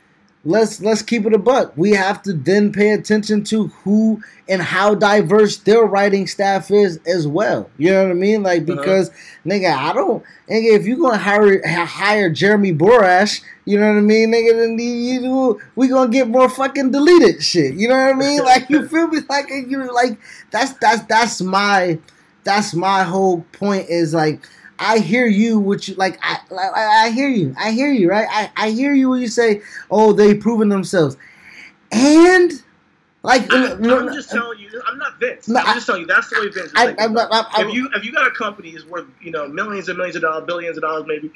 [0.45, 1.73] let's let's keep it a buck.
[1.75, 6.99] We have to then pay attention to who and how diverse their writing staff is
[7.07, 7.69] as well.
[7.77, 8.43] You know what I mean?
[8.43, 8.75] Like Uh-huh.
[8.75, 9.11] because
[9.45, 10.75] nigga, I don't nigga.
[10.77, 15.21] If you gonna hire hire Jeremy Borash, you know what I mean, nigga, then you,
[15.21, 17.73] you we gonna get more fucking deleted shit.
[17.73, 18.43] You know what I mean?
[18.43, 19.19] Like you feel me?
[19.27, 20.19] Like you like
[20.51, 21.97] that's that's that's my
[22.43, 24.47] that's my whole point is like
[24.79, 26.19] I hear you, which like.
[26.21, 27.55] I, I I hear you.
[27.57, 28.09] I hear you.
[28.09, 28.27] Right.
[28.29, 31.17] I, I hear you when you say, "Oh, they proven themselves,"
[31.91, 32.51] and
[33.23, 34.81] like I, I'm just telling you.
[34.85, 35.47] I'm not Vince.
[35.47, 36.07] No, I'm I- just telling you.
[36.07, 38.27] That's the way Vince is I, thinking I'm not, I'm, if you if you got
[38.27, 41.31] a company is worth you know millions and millions of dollars, billions of dollars maybe,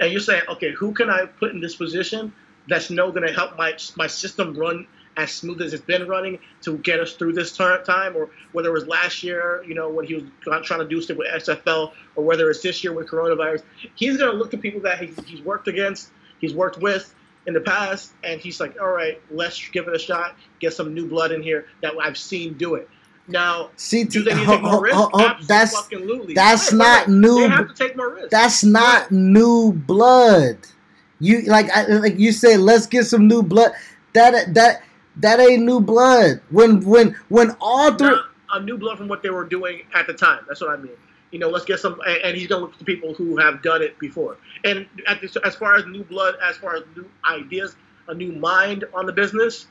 [0.00, 2.32] and you're saying, okay, who can I put in this position
[2.68, 6.38] that's no going to help my my system run as smooth as it's been running
[6.62, 10.06] to get us through this time, or whether it was last year, you know, when
[10.06, 10.24] he was
[10.64, 13.62] trying to do stuff with XFL, or whether it's this year with coronavirus,
[13.96, 16.10] he's going to look to people that he's, he's worked against,
[16.40, 17.14] he's worked with
[17.46, 20.94] in the past, and he's like, all right, let's give it a shot, get some
[20.94, 22.88] new blood in here that I've seen do it.
[23.28, 24.96] Now, see, do they need to take more oh, oh, ho- risks?
[24.96, 25.88] ho- oh, ho- that's
[26.34, 27.14] that's Wait, wait, not wait.
[27.16, 28.28] new- They have to take more risks.
[28.30, 30.56] that's not new blood.
[31.20, 33.72] You like I, like you say, let's get some new blood.
[34.14, 34.82] That that
[35.22, 36.40] that ain't new blood.
[36.50, 38.16] When when when all three.
[38.52, 40.40] a new blood from what they were doing at the time.
[40.48, 40.92] That's what I mean.
[41.30, 43.82] You know, let's get some, and, and he's gonna look to people who have done
[43.82, 44.36] it before.
[44.64, 47.76] And at this, as far as new blood, as far as new ideas,
[48.08, 49.66] a new mind on the business,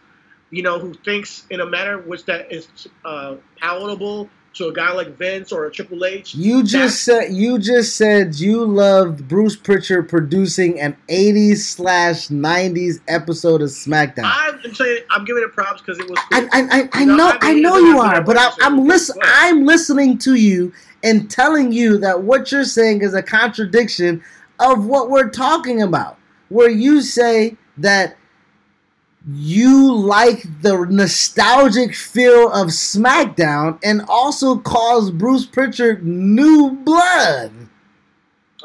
[0.51, 2.67] you know, who thinks in a manner which that is
[3.03, 6.34] uh, palatable to a guy like Vince or a Triple H.
[6.35, 12.99] You just said you just said you loved Bruce Prichard producing an 80s slash 90s
[13.07, 14.23] episode of SmackDown.
[14.23, 16.19] I I'm saying I'm giving it props because it was.
[16.31, 16.47] Cool.
[16.51, 18.77] I, I, I You know, know I I mean, know you are, but I, I'm
[18.77, 20.73] but- listen but- I'm listening to you
[21.03, 24.21] and telling you that what you're saying is a contradiction
[24.59, 26.17] of what we're talking about.
[26.49, 28.17] Where you say that
[29.27, 37.51] you like the nostalgic feel of SmackDown and also calls Bruce Prichard new blood.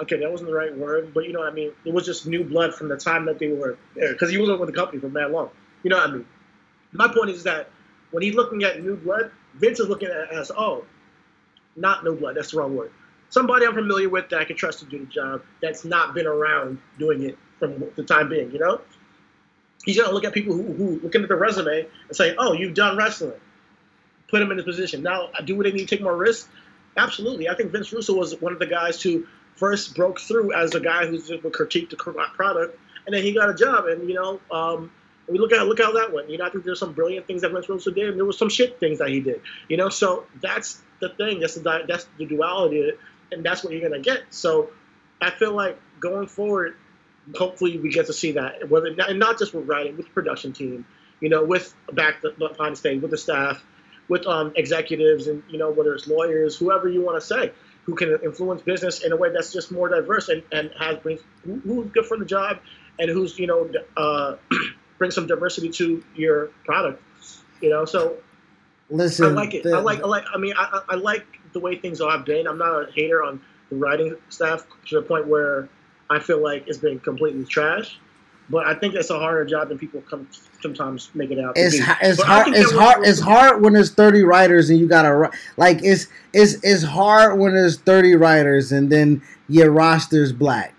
[0.00, 1.72] Okay, that wasn't the right word, but you know what I mean.
[1.84, 4.60] It was just new blood from the time that they were there, because he wasn't
[4.60, 5.50] with the company for that long.
[5.82, 6.26] You know what I mean?
[6.92, 7.70] My point is that
[8.10, 10.84] when he's looking at new blood, Vince is looking at as oh,
[11.76, 12.36] not new blood.
[12.36, 12.90] That's the wrong word.
[13.28, 15.42] Somebody I'm familiar with that I can trust to do the job.
[15.60, 18.50] That's not been around doing it from the time being.
[18.52, 18.80] You know,
[19.84, 22.74] he's gonna look at people who, who looking at the resume and say, oh, you've
[22.74, 23.32] done wrestling.
[24.28, 25.02] Put him in this position.
[25.02, 26.48] Now, do what they need to take more risks?
[26.96, 27.48] Absolutely.
[27.48, 29.26] I think Vince Russo was one of the guys who
[29.56, 33.32] first broke through as a guy who's just would critique the product, and then he
[33.32, 33.86] got a job.
[33.86, 34.90] And you know, um,
[35.28, 36.30] we look at look how that went.
[36.30, 38.38] You know, I think there's some brilliant things that Vince Russo did, and there was
[38.38, 39.40] some shit things that he did.
[39.68, 41.40] You know, so that's the thing.
[41.40, 42.92] That's the that's the duality,
[43.32, 44.22] and that's what you're gonna get.
[44.30, 44.70] So
[45.20, 46.76] I feel like going forward,
[47.36, 48.68] hopefully we get to see that.
[48.68, 50.86] Whether and not just with writing, with the production team,
[51.20, 53.62] you know, with back the behind the stage, with the staff,
[54.08, 57.52] with um, executives, and you know, whether it's lawyers, whoever you want to say
[57.84, 61.20] who can influence business in a way that's just more diverse and, and has brings
[61.44, 62.58] who, who's good for the job
[62.98, 64.36] and who's you know uh,
[64.98, 67.02] brings some diversity to your product.
[67.60, 68.18] You know, so
[68.90, 69.62] Listen, I like it.
[69.62, 70.00] the- I like.
[70.00, 70.24] I like.
[70.32, 72.46] I mean, I, I I like the way things have been.
[72.46, 73.40] I'm not a hater on
[73.70, 75.68] the writing staff to the point where
[76.10, 77.98] I feel like it's been completely trash.
[78.50, 80.28] But I think it's a harder job than people come
[80.60, 81.54] sometimes make it out.
[81.54, 81.84] to It's be.
[82.02, 82.48] it's hard.
[82.48, 83.06] It's hard.
[83.06, 87.54] It's hard when there's 30 writers and you gotta like it's it's it's hard when
[87.54, 90.74] there's 30 writers and then your roster's black.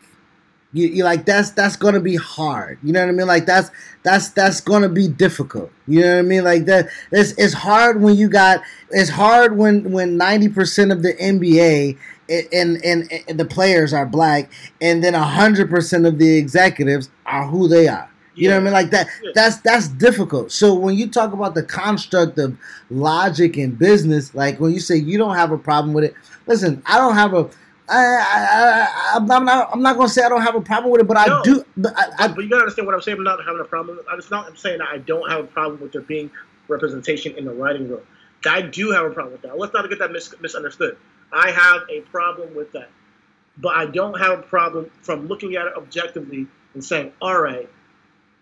[0.75, 2.79] You, you like that's that's gonna be hard.
[2.83, 3.27] You know what I mean?
[3.27, 3.71] Like that's
[4.03, 5.71] that's that's gonna be difficult.
[5.87, 6.43] You know what I mean?
[6.43, 6.89] Like that.
[7.13, 8.61] It's it's hard when you got.
[8.89, 11.97] It's hard when when 90 percent of the NBA
[12.27, 17.09] and, and and and the players are black, and then 100 percent of the executives
[17.25, 18.09] are who they are.
[18.33, 18.73] You know what I mean?
[18.73, 19.07] Like that.
[19.33, 20.51] That's that's difficult.
[20.51, 22.57] So when you talk about the construct of
[22.89, 26.15] logic in business, like when you say you don't have a problem with it,
[26.47, 27.49] listen, I don't have a.
[27.87, 29.69] I, I, I, I'm not.
[29.71, 31.63] I'm not gonna say I don't have a problem with it, but I do.
[31.77, 33.17] But I, I, But you gotta understand what I'm saying.
[33.17, 33.99] I'm not having a problem.
[34.09, 36.31] I'm just not I'm saying that I don't have a problem with there being
[36.67, 38.01] representation in the writing room.
[38.47, 39.57] I do have a problem with that.
[39.57, 40.97] Let's not get that mis- misunderstood.
[41.31, 42.89] I have a problem with that,
[43.57, 47.69] but I don't have a problem from looking at it objectively and saying, "All right,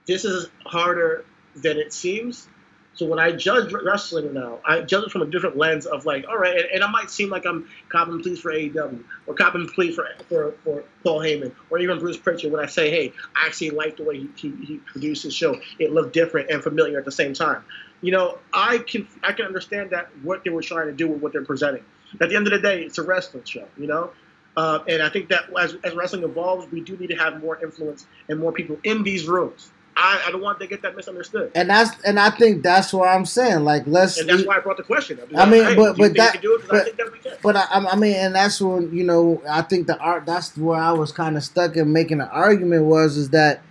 [0.08, 1.26] this is harder
[1.56, 2.48] than it seems."
[2.96, 6.26] So when I judge wrestling now, I judge it from a different lens of like,
[6.30, 9.68] all right, and, and I might seem like I'm copping pleas for AEW or copping
[9.68, 13.48] pleas for, for for Paul Heyman or even Bruce Prichard when I say, hey, I
[13.48, 15.60] actually like the way he, he, he produced his show.
[15.80, 17.64] It looked different and familiar at the same time.
[18.02, 21.22] You know, I can I can understand that what they were trying to do with
[21.22, 21.84] what they're presenting.
[22.22, 24.12] At the end of the day, it's a wrestling show, you know.
[24.56, 27.60] Uh, and I think that as, as wrestling evolves, we do need to have more
[27.64, 29.72] influence and more people in these rooms.
[29.96, 31.52] I, I don't want to get that misunderstood.
[31.56, 33.64] And that's and I think that's what I'm saying.
[33.64, 34.18] Like let's.
[34.20, 35.20] And that's why I brought the question.
[35.20, 35.28] up.
[35.36, 36.62] I mean, Hey, but- but that- can do it?
[36.68, 37.42] 'Cause I but- that.
[37.42, 40.26] But I, I mean, and that's when you know I think the art.
[40.26, 43.62] That's where I was kind of stuck in making an argument was is that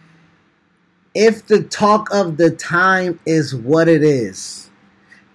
[1.15, 4.71] if the talk of the time is what it is,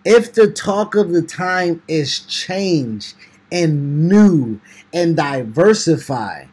[0.06, 3.14] if the talk of the time is change
[3.52, 4.60] and new
[4.94, 6.46] and diversify,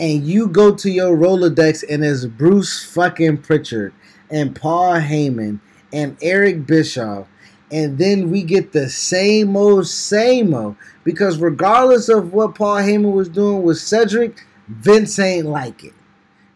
[0.00, 3.92] and you go to your Rolodex and it's Bruce fucking Pritchard
[4.30, 5.60] and Paul Heyman
[5.92, 7.28] and Eric Bischoff,
[7.70, 10.76] and then we get the same old, same old.
[11.04, 15.92] Because regardless of what Paul Heyman was doing with Cedric, Vince ain't like it.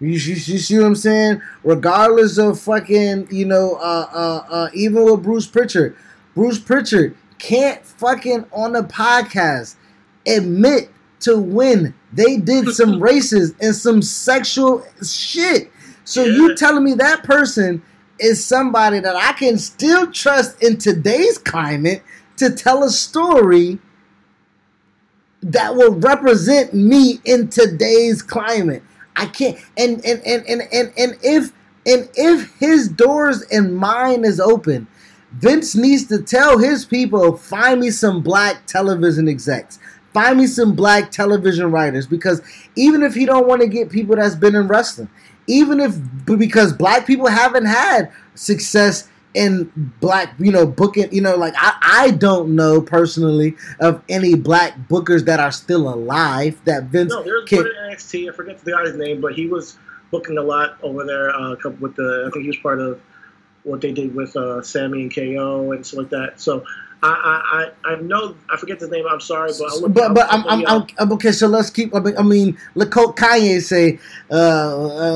[0.00, 1.42] You, you, you see what I'm saying?
[1.62, 5.96] Regardless of fucking, you know, uh, uh, uh, even with Bruce Prichard,
[6.34, 9.76] Bruce Prichard can't fucking on the podcast
[10.26, 10.90] admit
[11.20, 11.95] to win.
[12.12, 15.70] they did some races and some sexual shit.
[16.05, 17.82] So you telling me that person
[18.19, 22.03] is somebody that I can still trust in today's climate
[22.36, 23.78] to tell a story
[25.43, 28.82] that will represent me in today's climate.
[29.16, 31.53] I can't and and and and and, and if
[31.86, 34.86] and if his doors and mine is open,
[35.32, 39.78] Vince needs to tell his people, find me some black television execs.
[40.15, 42.41] Find me some black television writers because
[42.77, 45.11] even if he don't want to get people that's been in wrestling,
[45.47, 49.70] even if because black people haven't had success in
[50.01, 54.78] black, you know, booking, you know, like I, I don't know personally of any black
[54.89, 58.31] bookers that are still alive that Vince No, there's can one in NXT.
[58.31, 59.77] I forget the guy's name, but he was
[60.11, 61.31] booking a lot over there.
[61.31, 63.01] Uh, couple- with the, I think he was part of
[63.65, 66.41] what they did with uh, Sami and KO and stuff like that.
[66.41, 66.65] So
[67.06, 69.05] I, I, I, know I forget his name.
[69.09, 70.86] I'm sorry, but but but I'm, I'm.
[70.98, 71.32] I'm, okay.
[71.32, 71.94] So let's keep.
[71.94, 73.98] I mean, I mean look, Kanye say,
[74.31, 74.35] uh,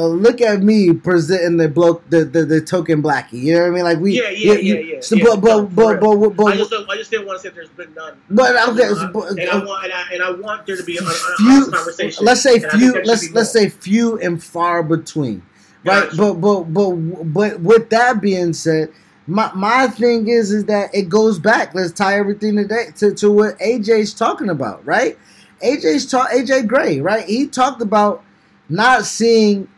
[0.03, 3.67] uh, "Look at me presenting the bloke, the, the the token blackie." You know what
[3.67, 3.85] I mean?
[3.85, 5.25] Like we, Yeah, yeah, you- yeah, yeah, So, yeah.
[5.25, 7.55] but No, but but but, but, I just don't, I just didn't want to say
[7.55, 8.19] there's been none.
[8.29, 8.89] but okay.
[8.89, 11.71] Uh, but, and I want and I, and I want there to be honest few.
[11.71, 12.25] conversation.
[12.25, 13.03] Let's say And I think few.
[13.05, 15.43] Let's let's say few and far between.
[15.85, 16.17] Right, Gotcha.
[16.17, 16.91] but but but
[17.33, 18.93] but with that being said,
[19.29, 21.75] my my thing is is that it goes back.
[21.75, 25.19] Let's tie everything today to, to what AJ's talking about, right?
[25.63, 27.25] AJ's talk AJ Gray, right?
[27.27, 28.25] He talked about
[28.71, 29.69] not seeing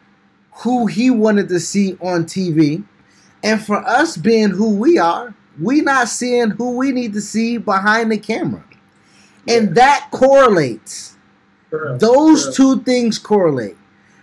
[0.62, 2.85] who he wanted to see on TV,
[3.43, 7.59] and for us being who we are, we not seeing who we need to see
[7.59, 8.62] behind the camera,
[9.48, 9.74] and Yeah.
[9.74, 11.16] that correlates.
[11.70, 11.98] Real.
[11.98, 12.55] Those real.
[12.55, 13.77] two things correlate.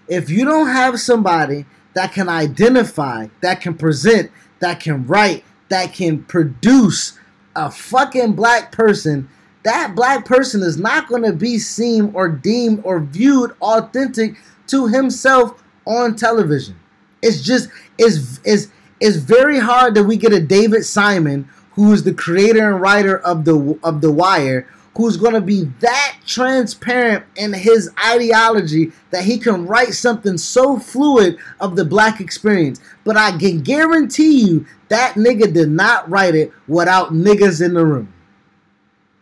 [0.07, 5.93] If you don't have somebody that can identify, that can present, that can write, that
[5.93, 7.17] can produce
[7.55, 9.29] a fucking black person,
[9.63, 14.35] that black person is not going to be seen or deemed or viewed authentic
[14.67, 16.79] to himself on television.
[17.21, 18.67] It's just it's it's
[18.99, 23.17] it's very hard that we get a David Simon who is the creator and writer
[23.19, 24.67] of the of the Wire
[24.98, 30.80] who's going to be that transparent in his ideology that he can write something so
[30.80, 32.82] fluid of the black experience.
[33.03, 37.86] But I can guarantee you that nigga did not write it without niggas in the
[37.86, 38.11] room.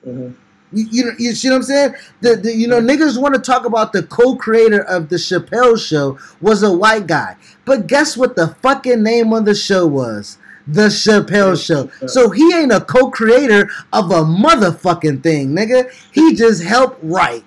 [0.05, 0.35] Mhm.
[0.71, 1.95] You, you, you see what I'm saying?
[2.21, 6.17] The, the you know niggas want to talk about the co-creator of the Chappelle show
[6.41, 10.37] was a white guy, but guess what the fucking name of the show was?
[10.67, 11.89] The Chappelle show.
[12.07, 15.91] So he ain't a co-creator of a motherfucking thing, nigga.
[16.11, 17.45] He just helped write.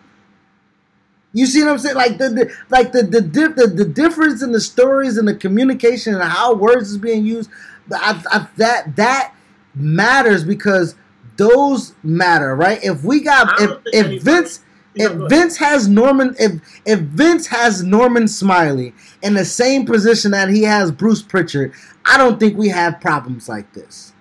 [1.32, 1.96] You see what I'm saying?
[1.96, 6.14] Like the, the like the the, the the difference in the stories and the communication
[6.14, 7.50] and how words is being used.
[7.92, 9.34] I, I, that that
[9.74, 10.94] matters because
[11.36, 12.82] those matter, right?
[12.82, 14.64] If we got if if anybody- Vince
[14.94, 15.12] if.
[15.28, 20.62] Vince has Norman if if Vince has Norman Smiley in the same position that he
[20.62, 21.72] has Bruce Prichard,
[22.08, 24.14] I don't think we have problems like this.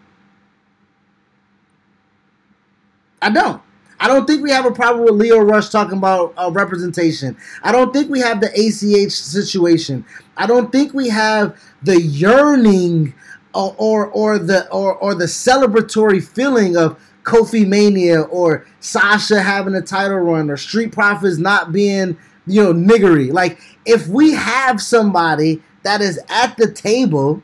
[3.22, 3.61] I don't.
[3.99, 7.35] I don't think we have a problem with Lio Rush talking about uh, representation.
[7.64, 10.05] I don't think we have the ACH situation.
[10.35, 13.15] I don't think we have the yearning
[13.55, 19.73] or or, or the or, or the celebratory feeling of Kofi Mania or Sasha having
[19.76, 23.31] a title run or Street Profits not being you know niggery.
[23.31, 27.41] Like if we have somebody that is at the table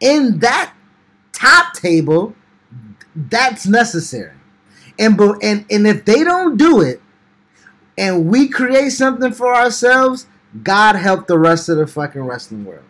[0.00, 0.74] in that
[1.32, 2.34] top table,
[3.14, 4.34] that's necessary.
[4.98, 7.00] And and and if they don't do it,
[7.96, 10.26] and we create something for ourselves,
[10.62, 12.84] God help the rest of the fucking wrestling world.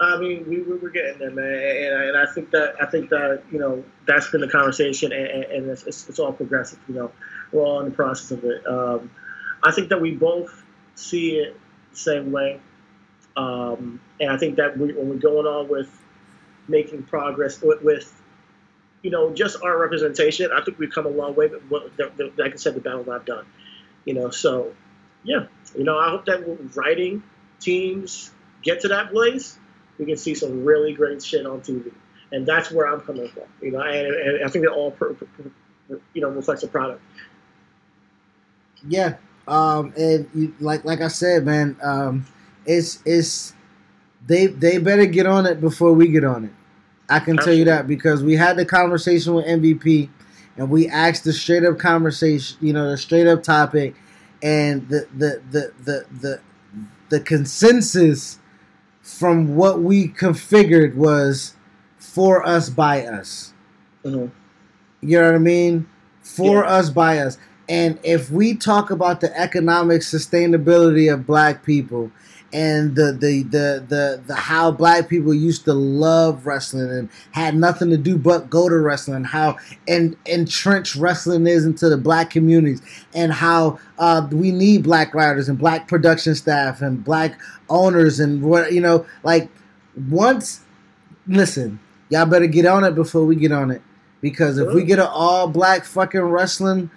[0.00, 2.86] I mean, we, we we're getting there, man, and, I- and I think that I
[2.86, 6.32] think that you know that's been the conversation, and, and and it's, it's, it's all
[6.32, 6.78] progressive.
[6.88, 7.12] You know,
[7.52, 8.66] we're all in the process of it.
[8.66, 9.10] Um,
[9.62, 11.54] I think that we both see it
[11.92, 12.60] the same way.
[13.36, 15.90] Um, and I think that we, when we're going on with
[16.68, 18.22] making progress with, with,
[19.02, 21.48] you know, just our representation, I think we've come a long way.
[21.48, 23.46] But what, the, the, like I said, the battle not done.
[24.04, 24.72] You know, so
[25.24, 25.46] yeah,
[25.76, 26.44] you know, I hope that
[26.74, 27.22] writing
[27.60, 28.30] teams
[28.62, 29.58] get to that place,
[29.98, 31.92] we can see some really great shit on TV,
[32.32, 33.44] and that's where I'm coming from.
[33.60, 36.68] You know, and, and I think that all, per, per, per, you know, reflects the
[36.68, 37.02] product.
[38.88, 39.16] Yeah,
[39.46, 42.26] um, and you, like like I said, man, um,
[42.70, 43.54] it's it's
[44.26, 46.52] they they better get on it before we get on it.
[47.08, 50.08] I can tell you that because we had the conversation with MVP,
[50.56, 53.94] and we asked the straight up conversation, you know, the straight up topic,
[54.42, 56.40] and the the the the the,
[57.08, 58.38] the consensus
[59.02, 61.56] from what we configured was
[61.98, 63.52] for us by us.
[64.04, 64.26] Mm-hmm.
[65.08, 65.88] You know what I mean?
[66.22, 66.70] For Yeah.
[66.70, 67.38] us by us.
[67.68, 72.10] And if we talk about the economic sustainability of black people
[72.52, 77.54] and the, the the the the how black people used to love wrestling and had
[77.54, 79.56] nothing to do but go to wrestling, how
[79.86, 82.82] and entrenched wrestling is into the black communities,
[83.14, 88.42] and how uh, we need black writers and black production staff and black owners and
[88.42, 89.48] what you know, like
[90.08, 90.62] once
[91.26, 91.78] listen,
[92.08, 93.82] y'all better get on it before we get on it.
[94.20, 96.90] Because if we get an all black fucking wrestling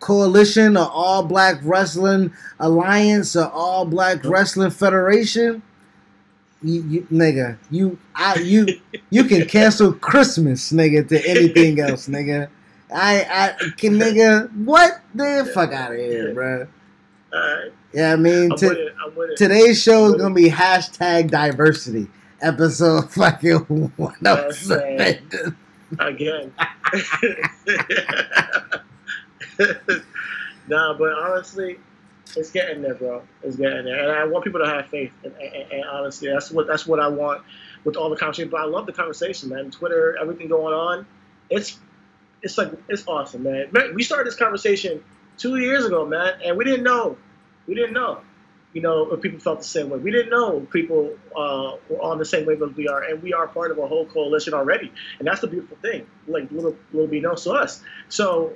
[0.00, 5.62] coalition or all black wrestling alliance or all black wrestling federation,
[6.62, 8.66] you, you nigga, you I you
[9.10, 12.48] you can cancel Christmas, nigga, to anything else, nigga.
[12.94, 16.66] I I can nigga what the fuck out of here, bro.
[17.32, 18.94] All right, Yeah, I mean I'm to- with it.
[19.06, 19.36] I'm with it.
[19.36, 22.08] Today's show is gonna be hashtag diversity.
[22.42, 23.58] Episode fucking
[23.96, 24.16] one
[25.98, 26.52] again.
[30.68, 31.78] nah, but honestly,
[32.36, 33.22] it's getting there, bro.
[33.42, 35.12] It's getting there, and I want people to have faith.
[35.24, 37.42] And, and, and honestly, that's what that's what I want
[37.84, 38.50] with all the conversation.
[38.50, 39.70] But I love the conversation, man.
[39.70, 41.06] Twitter, everything going on.
[41.48, 41.78] It's
[42.42, 43.70] it's like it's awesome, man.
[43.94, 45.02] We started this conversation
[45.38, 47.16] two years ago, man, and we didn't know.
[47.66, 48.20] We didn't know.
[48.72, 49.98] You know, if people felt the same way.
[49.98, 53.32] We didn't know people uh, were on the same wave as we are, and we
[53.32, 54.92] are part of a whole coalition already.
[55.18, 56.06] And that's the beautiful thing.
[56.28, 57.82] Like little little be known to us.
[58.08, 58.52] So,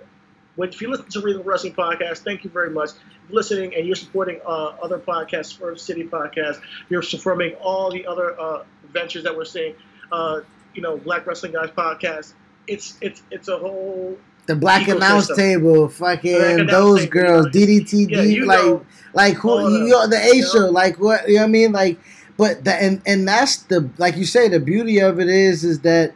[0.58, 2.90] if you listen to Real Wrestling Podcast, thank you very much
[3.26, 6.60] for listening, and you're supporting uh, other podcasts, First City Podcast.
[6.88, 9.74] You're supporting all the other uh, ventures that we're seeing.
[10.12, 10.40] Uh,
[10.74, 12.34] you know, Black Wrestling Guys Podcast.
[12.66, 14.16] It's it's it's a whole
[14.46, 17.46] The black announce table, fucking those table, girls.
[17.48, 18.86] DDTD, Yeah, you like know.
[19.12, 21.72] like who you know, the A show, like what you know what I mean?
[21.72, 21.98] Like
[22.36, 25.80] but the and, and that's the like you say, the beauty of it is is
[25.80, 26.14] that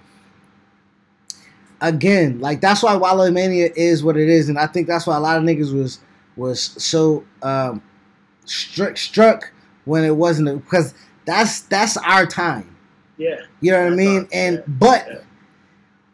[1.80, 5.16] again, like that's why Wallow Mania is what it is, and I think that's why
[5.16, 6.00] a lot of niggas was
[6.36, 7.82] was so um
[8.44, 9.52] struck struck
[9.84, 10.94] when it wasn't because
[11.24, 12.76] that's that's our time.
[13.16, 13.36] yeah.
[13.60, 14.28] You know what I mean?
[14.32, 15.18] and yeah, but yeah.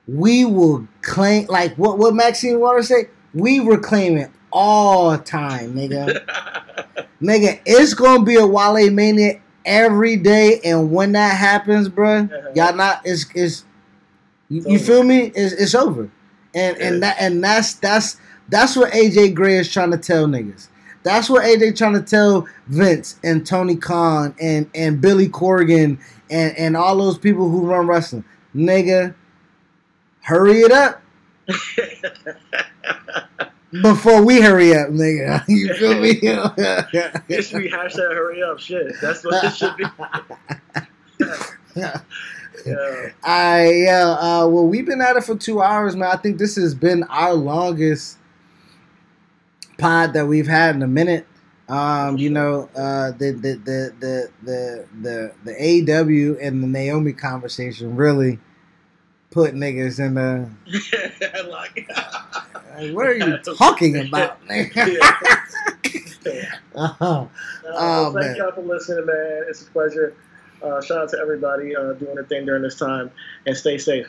[0.06, 3.08] we will claim like what what Maxine Waters say.
[3.32, 6.24] We reclaim it all time, nigga.
[7.22, 12.50] nigga, it's gonna be a Wale mania every day, and when that happens, bruh, Uh-huh.
[12.54, 13.64] y'all not it's it's
[14.48, 15.32] you, you feel me?
[15.34, 16.10] It's, it's over,
[16.54, 18.18] and and that and that's that's
[18.48, 20.68] that's what AJ Gray is trying to tell niggas.
[21.02, 25.98] That's what AJ trying to tell Vince and Tony Khan and and Billy Corgan
[26.30, 29.14] and and all those people who run wrestling, nigga.
[30.20, 31.02] Hurry it up
[33.82, 35.44] before we hurry up, nigga.
[35.48, 36.18] You feel me?
[37.28, 38.94] It should be hashtag hurry up shit.
[39.02, 39.84] That's what it should be.
[42.70, 43.10] Yeah.
[43.22, 44.08] I yeah.
[44.18, 46.08] Uh, well, we've been at it for two hours, man.
[46.10, 48.16] I think this has been our longest
[49.78, 51.26] pod that we've had in a minute.
[51.68, 57.12] Um, you know, uh, the the the the the the the AW and the Naomi
[57.12, 58.38] conversation really
[59.30, 60.48] put niggas in the.
[61.50, 61.88] like,
[62.76, 64.70] Like, what are you talking about, man?
[64.74, 66.54] yeah.
[66.74, 67.04] Uh-huh.
[67.04, 67.26] Uh,
[67.66, 68.36] Oh, thank man.
[68.36, 69.44] y'all for listening, man.
[69.48, 70.14] It's a pleasure.
[70.64, 73.10] Uh, shout out to everybody uh, doing their thing during this time,
[73.46, 74.06] and stay safe.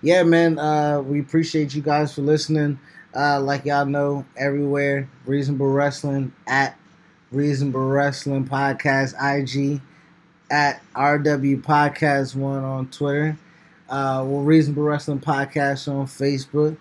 [0.00, 0.58] yeah, man.
[0.58, 2.78] Uh, we appreciate you guys for listening.
[3.14, 6.78] Uh, like y'all know, everywhere Reasonable Wrestling at
[7.30, 9.80] Reasonable Wrestling Podcast IG
[10.50, 13.36] at RW Podcast One on Twitter.
[13.88, 16.76] Uh, well, Reasonable Wrestling Podcast on Facebook,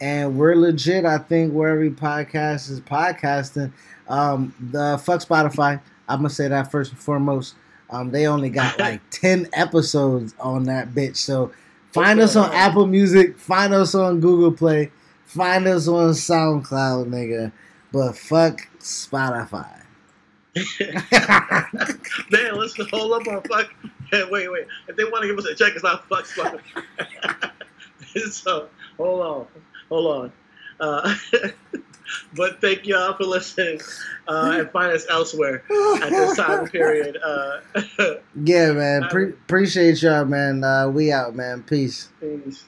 [0.00, 1.04] and we're legit.
[1.04, 3.72] I think where every podcast is podcasting.
[4.08, 5.80] Um, the fuck Spotify.
[6.08, 7.54] I'm gonna say that first and foremost.
[7.90, 11.52] Um, they only got like ten episodes on that bitch, so
[11.96, 13.38] Find us on Apple Music.
[13.38, 14.90] Find us on Google Play.
[15.24, 17.52] Find us on SoundCloud, nigga.
[17.90, 19.80] But fuck Spotify.
[22.30, 23.72] Man, let's hold up on fuck.
[24.12, 24.66] Wait, wait.
[24.88, 26.60] If they want to give us a check, it's not fuck fuck.
[28.30, 28.68] so
[28.98, 29.46] hold on,
[29.88, 30.32] hold on.
[30.78, 31.14] Uh,
[32.34, 33.80] but thank y'all for listening,
[34.28, 35.62] uh, and find us elsewhere
[36.02, 37.18] at this time period.
[37.22, 37.60] Uh,
[38.44, 39.02] yeah, man.
[39.10, 40.64] Pre- appreciate y'all, man.
[40.64, 41.62] Uh, we out, man.
[41.62, 42.08] Peace.
[42.20, 42.64] peace.